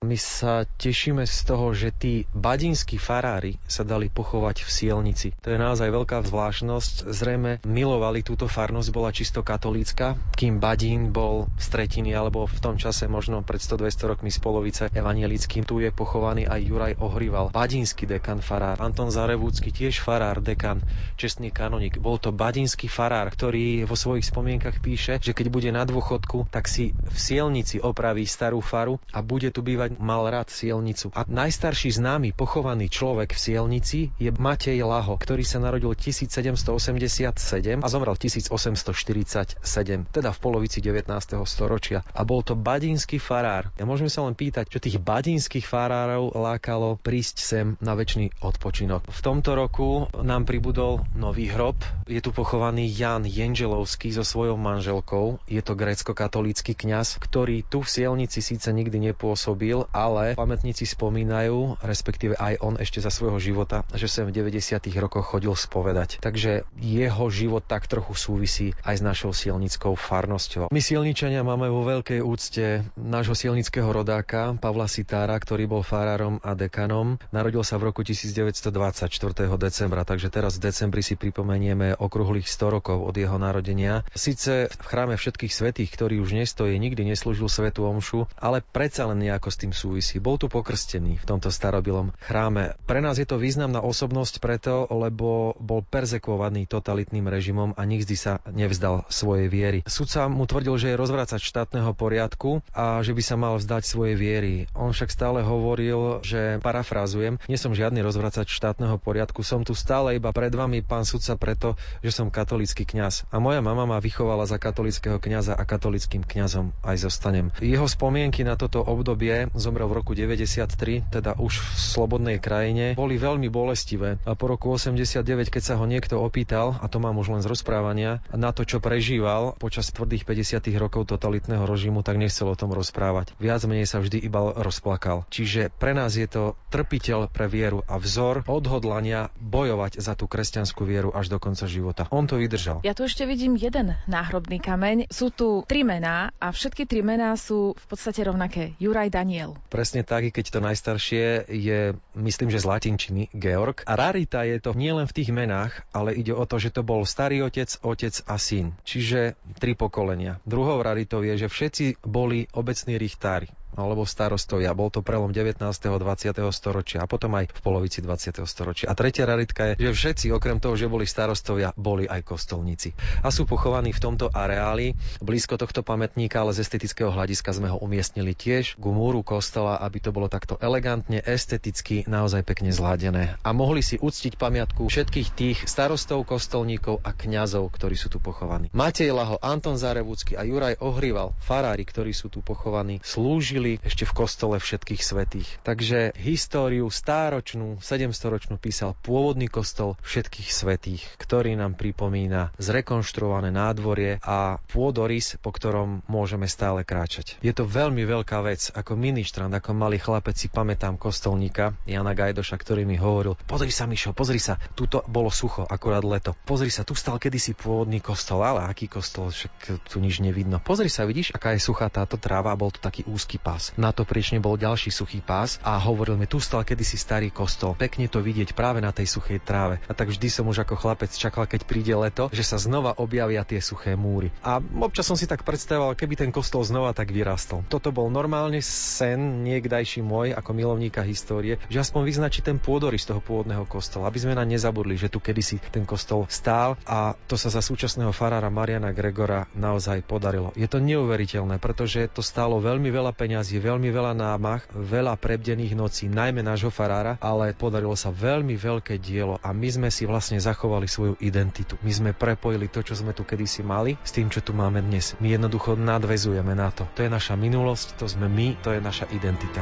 My 0.06 0.14
sa 0.14 0.62
tešíme 0.64 1.26
z 1.26 1.38
toho, 1.42 1.74
že 1.74 1.90
tí 1.90 2.30
badinskí 2.30 3.02
farári 3.02 3.58
sa 3.66 3.82
dali 3.82 4.14
pochovať 4.14 4.62
v 4.62 4.70
Sielnici. 4.70 5.34
To 5.42 5.50
je 5.50 5.58
naozaj 5.58 5.90
veľká 5.90 6.22
zvláštnosť. 6.22 7.10
Zrejme 7.10 7.66
milovali 7.66 8.22
túto 8.22 8.46
farnosť, 8.46 8.94
bola 8.94 9.10
čisto 9.10 9.42
katolícka, 9.42 10.14
kým 10.38 10.62
Badín 10.62 11.10
bol 11.10 11.50
z 11.58 11.66
tretiny 11.74 12.14
alebo 12.14 12.46
v 12.46 12.60
tom 12.62 12.78
čase 12.78 13.10
možno 13.10 13.42
pred 13.42 13.58
100-200 13.58 14.12
rokmi 14.14 14.30
z 14.30 14.38
polovice 14.38 14.84
evanielickým. 14.94 15.66
Tu 15.66 15.84
je 15.84 15.90
pochovaný 15.90 16.46
aj 16.46 16.62
Juraj 16.62 16.94
Ohrival, 17.02 17.50
badínsky 17.50 18.06
dekan 18.06 18.46
farár. 18.46 18.78
Anton 18.78 19.10
Zarevúcky 19.10 19.74
tiež 19.74 19.98
farár, 20.06 20.46
dekan, 20.46 20.78
čestný 21.18 21.50
kanonik. 21.50 21.98
Bol 21.98 22.22
to 22.22 22.30
badínsky 22.30 22.86
farár, 22.86 23.34
ktorý 23.34 23.90
vo 23.90 23.98
svojich 23.98 24.30
spomienkach 24.30 24.78
píše, 24.78 25.18
že 25.18 25.34
keď 25.34 25.50
bude 25.50 25.74
na 25.74 25.90
dôchodku, 25.90 26.54
tak 26.54 26.70
si 26.70 26.94
v 26.94 27.18
Sielnici 27.18 27.82
opraví 27.82 28.30
starú 28.30 28.62
faru 28.62 29.02
a 29.10 29.26
bude 29.26 29.50
tu 29.50 29.66
bývať 29.66 29.87
mal 29.96 30.28
rád 30.28 30.52
Sielnicu. 30.52 31.16
A 31.16 31.24
najstarší 31.24 31.96
známy 31.96 32.36
pochovaný 32.36 32.92
človek 32.92 33.32
v 33.32 33.40
Sielnici 33.40 34.00
je 34.20 34.28
Matej 34.36 34.84
Laho, 34.84 35.16
ktorý 35.16 35.48
sa 35.48 35.64
narodil 35.64 35.96
1787 35.96 37.80
a 37.80 37.88
zomrel 37.88 38.16
1847, 38.20 39.64
teda 40.12 40.30
v 40.36 40.40
polovici 40.44 40.84
19. 40.84 41.08
storočia. 41.48 42.04
A 42.12 42.28
bol 42.28 42.44
to 42.44 42.58
badínsky 42.58 43.22
farár. 43.22 43.72
Ja 43.78 43.88
môžeme 43.88 44.10
sa 44.12 44.26
len 44.28 44.34
pýtať, 44.34 44.68
čo 44.68 44.84
tých 44.84 45.00
badínskych 45.00 45.64
farárov 45.64 46.34
lákalo 46.34 46.98
prísť 47.00 47.36
sem 47.40 47.68
na 47.80 47.94
väčší 47.94 48.34
odpočinok. 48.42 49.06
V 49.08 49.22
tomto 49.22 49.54
roku 49.54 50.10
nám 50.18 50.50
pribudol 50.50 51.06
nový 51.14 51.54
hrob. 51.54 51.78
Je 52.10 52.18
tu 52.24 52.34
pochovaný 52.34 52.90
Jan 52.90 53.28
Jenželovský 53.28 54.10
so 54.10 54.26
svojou 54.26 54.58
manželkou. 54.58 55.38
Je 55.46 55.62
to 55.62 55.78
grécko-katolícky 55.78 56.74
kňaz, 56.74 57.22
ktorý 57.22 57.62
tu 57.62 57.86
v 57.86 57.92
Sielnici 57.92 58.42
síce 58.42 58.74
nikdy 58.74 59.14
nepôsobil, 59.14 59.77
nežil, 59.78 59.94
ale 59.94 60.34
pamätníci 60.34 60.90
spomínajú, 60.90 61.78
respektíve 61.86 62.34
aj 62.38 62.58
on 62.66 62.76
ešte 62.82 62.98
za 63.04 63.14
svojho 63.14 63.38
života, 63.38 63.86
že 63.94 64.10
sem 64.10 64.26
v 64.26 64.34
90. 64.34 64.82
rokoch 64.98 65.26
chodil 65.38 65.54
spovedať. 65.54 66.18
Takže 66.22 66.66
jeho 66.82 67.26
život 67.30 67.62
tak 67.66 67.86
trochu 67.86 68.14
súvisí 68.18 68.74
aj 68.82 69.02
s 69.02 69.04
našou 69.06 69.32
silnickou 69.34 69.94
farnosťou. 69.94 70.74
My 70.74 70.82
silničania 70.82 71.46
máme 71.46 71.70
vo 71.70 71.86
veľkej 71.86 72.20
úcte 72.24 72.88
nášho 72.98 73.38
silnického 73.38 73.88
rodáka 73.90 74.58
Pavla 74.58 74.90
Sitára, 74.90 75.38
ktorý 75.38 75.70
bol 75.70 75.84
farárom 75.86 76.42
a 76.42 76.58
dekanom. 76.58 77.22
Narodil 77.30 77.62
sa 77.62 77.78
v 77.78 77.94
roku 77.94 78.02
1924. 78.02 79.12
decembra, 79.58 80.02
takže 80.08 80.32
teraz 80.32 80.58
v 80.58 80.72
decembri 80.72 81.02
si 81.04 81.20
pripomenieme 81.20 81.98
okrúhlych 81.98 82.48
100 82.48 82.76
rokov 82.82 82.98
od 83.04 83.16
jeho 83.16 83.36
narodenia. 83.38 84.08
Sice 84.16 84.72
v 84.72 84.86
chráme 84.88 85.20
všetkých 85.20 85.54
svetých, 85.54 85.90
ktorý 85.94 86.24
už 86.24 86.34
nestojí, 86.34 86.78
nikdy 86.80 87.04
neslúžil 87.04 87.50
svetu 87.52 87.84
omšu, 87.84 88.30
ale 88.38 88.64
predsa 88.64 89.10
len 89.10 89.20
nejako 89.28 89.50
s 89.52 89.60
tým 89.60 89.67
súvisí. 89.72 90.20
Bol 90.20 90.38
tu 90.38 90.52
pokrstený 90.52 91.20
v 91.22 91.26
tomto 91.26 91.50
starobilom 91.50 92.14
chráme. 92.22 92.76
Pre 92.86 93.00
nás 93.00 93.18
je 93.18 93.28
to 93.28 93.40
významná 93.40 93.80
osobnosť 93.84 94.40
preto, 94.44 94.86
lebo 94.92 95.56
bol 95.58 95.82
perzekvovaný 95.82 96.68
totalitným 96.68 97.26
režimom 97.28 97.74
a 97.76 97.82
nikdy 97.88 98.16
sa 98.18 98.44
nevzdal 98.50 99.08
svojej 99.08 99.48
viery. 99.48 99.80
Sudca 99.88 100.28
mu 100.28 100.44
tvrdil, 100.44 100.76
že 100.78 100.88
je 100.94 101.00
rozvracať 101.00 101.42
štátneho 101.42 101.92
poriadku 101.96 102.62
a 102.76 103.00
že 103.02 103.16
by 103.16 103.24
sa 103.24 103.36
mal 103.40 103.56
vzdať 103.58 103.84
svojej 103.84 104.16
viery. 104.20 104.54
On 104.76 104.92
však 104.92 105.10
stále 105.10 105.42
hovoril, 105.42 106.20
že 106.22 106.60
parafrázujem, 106.60 107.40
nie 107.48 107.60
som 107.60 107.74
žiadny 107.74 108.04
rozvracať 108.04 108.50
štátneho 108.50 109.00
poriadku, 109.00 109.42
som 109.42 109.64
tu 109.64 109.74
stále 109.74 110.18
iba 110.18 110.30
pred 110.36 110.52
vami, 110.52 110.84
pán 110.84 111.08
sudca, 111.08 111.40
preto, 111.40 111.80
že 112.04 112.12
som 112.12 112.34
katolický 112.34 112.84
kňaz. 112.84 113.30
A 113.32 113.40
moja 113.40 113.64
mama 113.64 113.88
ma 113.88 113.98
vychovala 114.04 114.46
za 114.50 114.60
katolického 114.60 115.18
kňaza 115.18 115.56
a 115.56 115.64
katolickým 115.64 116.26
kňazom 116.26 116.76
aj 116.84 116.98
zostanem. 117.02 117.50
Jeho 117.64 117.88
spomienky 117.88 118.44
na 118.44 118.60
toto 118.60 118.84
obdobie 118.84 119.50
zomrel 119.60 119.90
v 119.90 120.00
roku 120.02 120.12
93, 120.18 121.10
teda 121.10 121.38
už 121.38 121.60
v 121.60 121.68
slobodnej 121.78 122.38
krajine, 122.42 122.94
boli 122.94 123.18
veľmi 123.18 123.50
bolestivé. 123.50 124.22
A 124.24 124.34
po 124.34 124.50
roku 124.50 124.74
89, 124.74 125.24
keď 125.50 125.64
sa 125.64 125.76
ho 125.78 125.86
niekto 125.86 126.20
opýtal, 126.22 126.78
a 126.80 126.86
to 126.90 126.98
mám 127.02 127.18
už 127.18 127.34
len 127.34 127.42
z 127.42 127.50
rozprávania, 127.50 128.20
na 128.34 128.54
to, 128.54 128.64
čo 128.64 128.84
prežíval 128.84 129.58
počas 129.58 129.90
tvrdých 129.94 130.28
50 130.28 130.64
rokov 130.78 131.10
totalitného 131.10 131.64
režimu, 131.66 132.02
tak 132.02 132.20
nechcel 132.20 132.50
o 132.50 132.60
tom 132.60 132.74
rozprávať. 132.74 133.34
Viac 133.38 133.64
menej 133.70 133.88
sa 133.88 134.02
vždy 134.04 134.22
iba 134.22 134.54
rozplakal. 134.58 135.28
Čiže 135.32 135.74
pre 135.76 135.94
nás 135.94 136.18
je 136.18 136.28
to 136.28 136.60
trpiteľ 136.74 137.32
pre 137.32 137.48
vieru 137.48 137.86
a 137.88 137.98
vzor 138.02 138.44
odhodlania 138.50 139.32
bojovať 139.40 140.00
za 140.02 140.14
tú 140.14 140.28
kresťanskú 140.28 140.84
vieru 140.84 141.10
až 141.16 141.32
do 141.32 141.38
konca 141.40 141.70
života. 141.70 142.10
On 142.12 142.28
to 142.28 142.36
vydržal. 142.42 142.84
Ja 142.84 142.98
tu 142.98 143.08
ešte 143.08 143.24
vidím 143.24 143.56
jeden 143.56 143.96
náhrobný 144.10 144.60
kameň. 144.60 145.08
Sú 145.08 145.32
tu 145.32 145.64
tri 145.64 145.88
mená 145.88 146.36
a 146.42 146.52
všetky 146.52 146.84
tri 146.90 147.06
mená 147.06 147.36
sú 147.40 147.78
v 147.78 147.86
podstate 147.88 148.26
rovnaké. 148.26 148.76
Juraj 148.82 149.14
Daniel. 149.14 149.47
Presne 149.70 150.02
tak, 150.02 150.34
keď 150.34 150.46
to 150.50 150.60
najstaršie 150.60 151.48
je, 151.48 151.94
myslím, 152.18 152.50
že 152.50 152.64
z 152.64 152.66
latinčiny 152.68 153.24
Georg. 153.32 153.86
A 153.86 153.94
rarita 153.94 154.44
je 154.44 154.58
to 154.58 154.74
nielen 154.74 155.06
v 155.06 155.16
tých 155.16 155.30
menách, 155.30 155.86
ale 155.94 156.18
ide 156.18 156.34
o 156.34 156.44
to, 156.44 156.58
že 156.58 156.74
to 156.74 156.82
bol 156.82 157.06
starý 157.06 157.46
otec, 157.46 157.70
otec 157.86 158.14
a 158.26 158.36
syn. 158.42 158.74
Čiže 158.84 159.38
tri 159.62 159.78
pokolenia. 159.78 160.42
Druhou 160.44 160.82
raritou 160.82 161.22
je, 161.22 161.38
že 161.38 161.48
všetci 161.48 162.02
boli 162.04 162.50
obecní 162.52 162.98
richtári 162.98 163.48
alebo 163.76 164.08
starostovia. 164.08 164.72
Bol 164.74 164.90
to 164.90 165.04
prelom 165.06 165.30
19. 165.30 165.62
a 165.62 165.98
20. 165.98 166.34
storočia 166.50 167.04
a 167.04 167.08
potom 167.10 167.36
aj 167.36 167.52
v 167.52 167.60
polovici 167.62 168.00
20. 168.02 168.42
storočia. 168.48 168.90
A 168.90 168.98
tretia 168.98 169.28
raritka 169.28 169.76
je, 169.76 169.90
že 169.90 169.92
všetci, 169.94 170.26
okrem 170.34 170.58
toho, 170.58 170.74
že 170.74 170.90
boli 170.90 171.06
starostovia, 171.06 171.76
boli 171.78 172.10
aj 172.10 172.26
kostolníci. 172.26 172.96
A 173.22 173.30
sú 173.30 173.46
pochovaní 173.46 173.94
v 173.94 174.02
tomto 174.02 174.32
areáli. 174.34 174.98
Blízko 175.22 175.60
tohto 175.60 175.86
pamätníka, 175.86 176.42
ale 176.42 176.56
z 176.56 176.66
estetického 176.66 177.12
hľadiska 177.12 177.52
sme 177.52 177.68
ho 177.74 177.78
umiestnili 177.78 178.34
tiež 178.34 178.80
k 178.80 178.86
múru 178.88 179.22
kostola, 179.22 179.82
aby 179.84 180.00
to 180.00 180.10
bolo 180.16 180.32
takto 180.32 180.56
elegantne, 180.58 181.22
esteticky, 181.22 182.08
naozaj 182.08 182.42
pekne 182.48 182.72
zladené. 182.72 183.38
A 183.46 183.52
mohli 183.52 183.86
si 183.86 184.00
uctiť 184.00 184.40
pamiatku 184.40 184.88
všetkých 184.88 185.30
tých 185.36 185.58
starostov, 185.68 186.26
kostolníkov 186.26 187.02
a 187.06 187.14
kňazov, 187.14 187.70
ktorí 187.74 187.94
sú 187.98 188.10
tu 188.10 188.18
pochovaní. 188.18 188.70
Matej 188.74 189.14
Laho, 189.14 189.38
Anton 189.42 189.78
Zarevúcky 189.78 190.34
a 190.38 190.46
Juraj 190.46 190.80
Ohrival, 190.82 191.34
farári, 191.42 191.84
ktorí 191.86 192.14
sú 192.14 192.30
tu 192.30 192.42
pochovaní, 192.42 193.02
slúžili 193.02 193.57
žili 193.58 193.82
ešte 193.82 194.06
v 194.06 194.14
kostole 194.14 194.62
všetkých 194.62 195.02
svetých. 195.02 195.50
Takže 195.66 196.14
históriu 196.14 196.94
stáročnú, 196.94 197.82
700-ročnú 197.82 198.62
písal 198.62 198.94
pôvodný 199.02 199.50
kostol 199.50 199.98
všetkých 200.06 200.54
svetých, 200.54 201.02
ktorý 201.18 201.58
nám 201.58 201.74
pripomína 201.74 202.54
zrekonštruované 202.62 203.50
nádvorie 203.50 204.22
a 204.22 204.62
pôdorys, 204.70 205.42
po 205.42 205.50
ktorom 205.50 206.06
môžeme 206.06 206.46
stále 206.46 206.86
kráčať. 206.86 207.42
Je 207.42 207.50
to 207.50 207.66
veľmi 207.66 208.06
veľká 208.06 208.46
vec. 208.46 208.70
Ako 208.78 208.94
ministrant, 208.94 209.50
ako 209.50 209.74
malý 209.74 209.98
chlapec 209.98 210.38
si 210.38 210.54
pamätám 210.54 211.02
kostolníka 211.02 211.74
Jana 211.90 212.14
Gajdoša, 212.14 212.62
ktorý 212.62 212.86
mi 212.86 213.02
hovoril, 213.02 213.34
pozri 213.50 213.74
sa 213.74 213.90
Mišo, 213.90 214.14
pozri 214.14 214.38
sa, 214.38 214.62
tuto 214.78 215.02
bolo 215.10 215.34
sucho, 215.34 215.66
akurát 215.66 216.06
leto. 216.06 216.38
Pozri 216.46 216.70
sa, 216.70 216.86
tu 216.86 216.94
stal 216.94 217.18
kedysi 217.18 217.58
pôvodný 217.58 218.06
kostol, 218.06 218.46
ale 218.46 218.70
aký 218.70 218.86
kostol, 218.86 219.34
však 219.34 219.82
tu 219.90 219.98
nič 219.98 220.22
nevidno. 220.22 220.62
Pozri 220.62 220.94
sa, 220.94 221.10
vidíš, 221.10 221.34
aká 221.34 221.58
je 221.58 221.66
suchá 221.66 221.90
táto 221.90 222.22
tráva, 222.22 222.54
bol 222.54 222.70
to 222.70 222.78
taký 222.78 223.02
úzky 223.10 223.42
pás. 223.48 223.72
Na 223.80 223.96
to 223.96 224.04
priečne 224.04 224.44
bol 224.44 224.60
ďalší 224.60 224.92
suchý 224.92 225.24
pás 225.24 225.56
a 225.64 225.80
hovoril 225.80 226.20
mi, 226.20 226.28
tu 226.28 226.44
stal 226.44 226.68
kedysi 226.68 227.00
starý 227.00 227.32
kostol. 227.32 227.80
Pekne 227.80 228.12
to 228.12 228.20
vidieť 228.20 228.52
práve 228.52 228.84
na 228.84 228.92
tej 228.92 229.08
suchej 229.08 229.40
tráve. 229.40 229.80
A 229.88 229.96
tak 229.96 230.12
vždy 230.12 230.28
som 230.28 230.52
už 230.52 230.68
ako 230.68 230.76
chlapec 230.76 231.16
čakal, 231.16 231.48
keď 231.48 231.64
príde 231.64 231.96
leto, 231.96 232.28
že 232.36 232.44
sa 232.44 232.60
znova 232.60 233.00
objavia 233.00 233.48
tie 233.48 233.64
suché 233.64 233.96
múry. 233.96 234.36
A 234.44 234.60
občas 234.60 235.08
som 235.08 235.16
si 235.16 235.24
tak 235.24 235.48
predstavoval, 235.48 235.96
keby 235.96 236.20
ten 236.20 236.32
kostol 236.36 236.68
znova 236.68 236.92
tak 236.92 237.16
vyrastol. 237.16 237.64
Toto 237.72 237.96
bol 237.96 238.12
normálne 238.12 238.60
sen 238.60 239.48
niekdajší 239.48 240.04
môj 240.04 240.36
ako 240.36 240.52
milovníka 240.52 241.00
histórie, 241.08 241.56
že 241.72 241.80
aspoň 241.80 242.04
vyznačí 242.04 242.44
ten 242.44 242.60
pôdory 242.60 243.00
z 243.00 243.16
toho 243.16 243.24
pôvodného 243.24 243.64
kostola, 243.64 244.12
aby 244.12 244.20
sme 244.20 244.36
na 244.36 244.44
nezabudli, 244.44 245.00
že 245.00 245.08
tu 245.08 245.24
kedysi 245.24 245.64
ten 245.72 245.88
kostol 245.88 246.28
stál 246.28 246.76
a 246.84 247.16
to 247.32 247.40
sa 247.40 247.48
za 247.48 247.64
súčasného 247.64 248.12
farára 248.12 248.52
Mariana 248.52 248.92
Gregora 248.92 249.48
naozaj 249.56 250.04
podarilo. 250.04 250.52
Je 250.60 250.68
to 250.68 250.84
neuveriteľné, 250.84 251.64
pretože 251.64 252.12
to 252.12 252.20
stálo 252.20 252.60
veľmi 252.60 252.92
veľa 252.92 253.16
peňazí 253.16 253.37
je 253.46 253.62
veľmi 253.62 253.94
veľa 253.94 254.18
námach, 254.18 254.66
veľa 254.74 255.14
prebdených 255.22 255.78
nocí, 255.78 256.10
najmä 256.10 256.42
nášho 256.42 256.74
farára, 256.74 257.22
ale 257.22 257.54
podarilo 257.54 257.94
sa 257.94 258.10
veľmi 258.10 258.58
veľké 258.58 258.98
dielo 258.98 259.38
a 259.46 259.54
my 259.54 259.70
sme 259.70 259.90
si 259.94 260.10
vlastne 260.10 260.42
zachovali 260.42 260.90
svoju 260.90 261.22
identitu. 261.22 261.78
My 261.86 261.94
sme 261.94 262.10
prepojili 262.18 262.66
to, 262.74 262.82
čo 262.82 262.98
sme 262.98 263.14
tu 263.14 263.22
kedysi 263.22 263.62
mali, 263.62 263.94
s 264.02 264.10
tým, 264.10 264.34
čo 264.34 264.42
tu 264.42 264.58
máme 264.58 264.82
dnes. 264.82 265.14
My 265.22 265.30
jednoducho 265.30 265.78
nadvezujeme 265.78 266.58
na 266.58 266.74
to. 266.74 266.90
To 266.98 267.06
je 267.06 267.14
naša 267.14 267.38
minulosť, 267.38 268.02
to 268.02 268.10
sme 268.10 268.26
my, 268.26 268.58
to 268.66 268.74
je 268.74 268.82
naša 268.82 269.06
identita. 269.14 269.62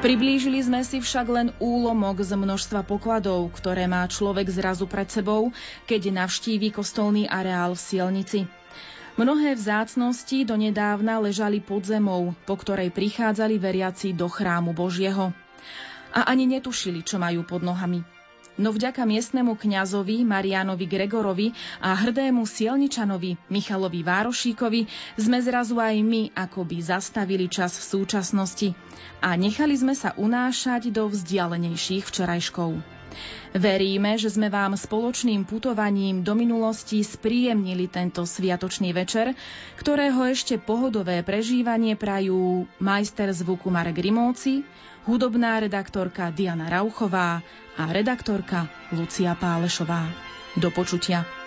Priblížili 0.00 0.64
sme 0.64 0.80
si 0.80 0.96
však 0.96 1.26
len 1.28 1.48
úlomok 1.60 2.24
z 2.24 2.32
množstva 2.32 2.88
pokladov, 2.88 3.52
ktoré 3.52 3.84
má 3.84 4.08
človek 4.08 4.48
zrazu 4.48 4.88
pred 4.88 5.04
sebou, 5.12 5.52
keď 5.84 6.24
navštíví 6.24 6.72
kostolný 6.72 7.28
areál 7.28 7.76
v 7.76 7.84
Sielnici. 7.84 8.40
Mnohé 9.20 9.52
vzácnosti 9.52 10.48
donedávna 10.48 11.20
ležali 11.20 11.60
pod 11.60 11.84
zemou, 11.84 12.32
po 12.48 12.56
ktorej 12.56 12.88
prichádzali 12.96 13.60
veriaci 13.60 14.16
do 14.16 14.24
chrámu 14.24 14.72
Božieho. 14.72 15.36
A 16.16 16.32
ani 16.32 16.48
netušili, 16.48 17.04
čo 17.04 17.20
majú 17.20 17.44
pod 17.44 17.60
nohami. 17.60 18.19
No 18.60 18.76
vďaka 18.76 19.08
miestnemu 19.08 19.56
kňazovi 19.56 20.20
Marianovi 20.20 20.84
Gregorovi 20.84 21.48
a 21.80 21.96
hrdému 21.96 22.44
sielničanovi 22.44 23.48
Michalovi 23.48 24.04
Várošíkovi 24.04 24.84
sme 25.16 25.40
zrazu 25.40 25.80
aj 25.80 25.96
my 26.04 26.28
akoby 26.36 26.84
zastavili 26.84 27.48
čas 27.48 27.80
v 27.80 27.88
súčasnosti 27.96 28.76
a 29.24 29.32
nechali 29.32 29.72
sme 29.72 29.96
sa 29.96 30.12
unášať 30.12 30.92
do 30.92 31.08
vzdialenejších 31.08 32.04
včerajškov. 32.04 33.00
Veríme, 33.56 34.20
že 34.20 34.28
sme 34.28 34.52
vám 34.52 34.76
spoločným 34.76 35.48
putovaním 35.48 36.20
do 36.20 36.36
minulosti 36.36 37.00
spríjemnili 37.00 37.88
tento 37.88 38.28
sviatočný 38.28 38.92
večer, 38.92 39.32
ktorého 39.80 40.20
ešte 40.28 40.60
pohodové 40.60 41.24
prežívanie 41.24 41.96
prajú 41.96 42.68
majster 42.76 43.32
zvuku 43.32 43.72
Marek 43.72 44.04
Rimóci, 44.04 44.62
hudobná 45.06 45.60
redaktorka 45.60 46.30
Diana 46.30 46.68
Rauchová 46.68 47.42
a 47.78 47.82
redaktorka 47.92 48.68
Lucia 48.92 49.34
Pálešová. 49.34 50.04
Do 50.58 50.70
počutia. 50.74 51.39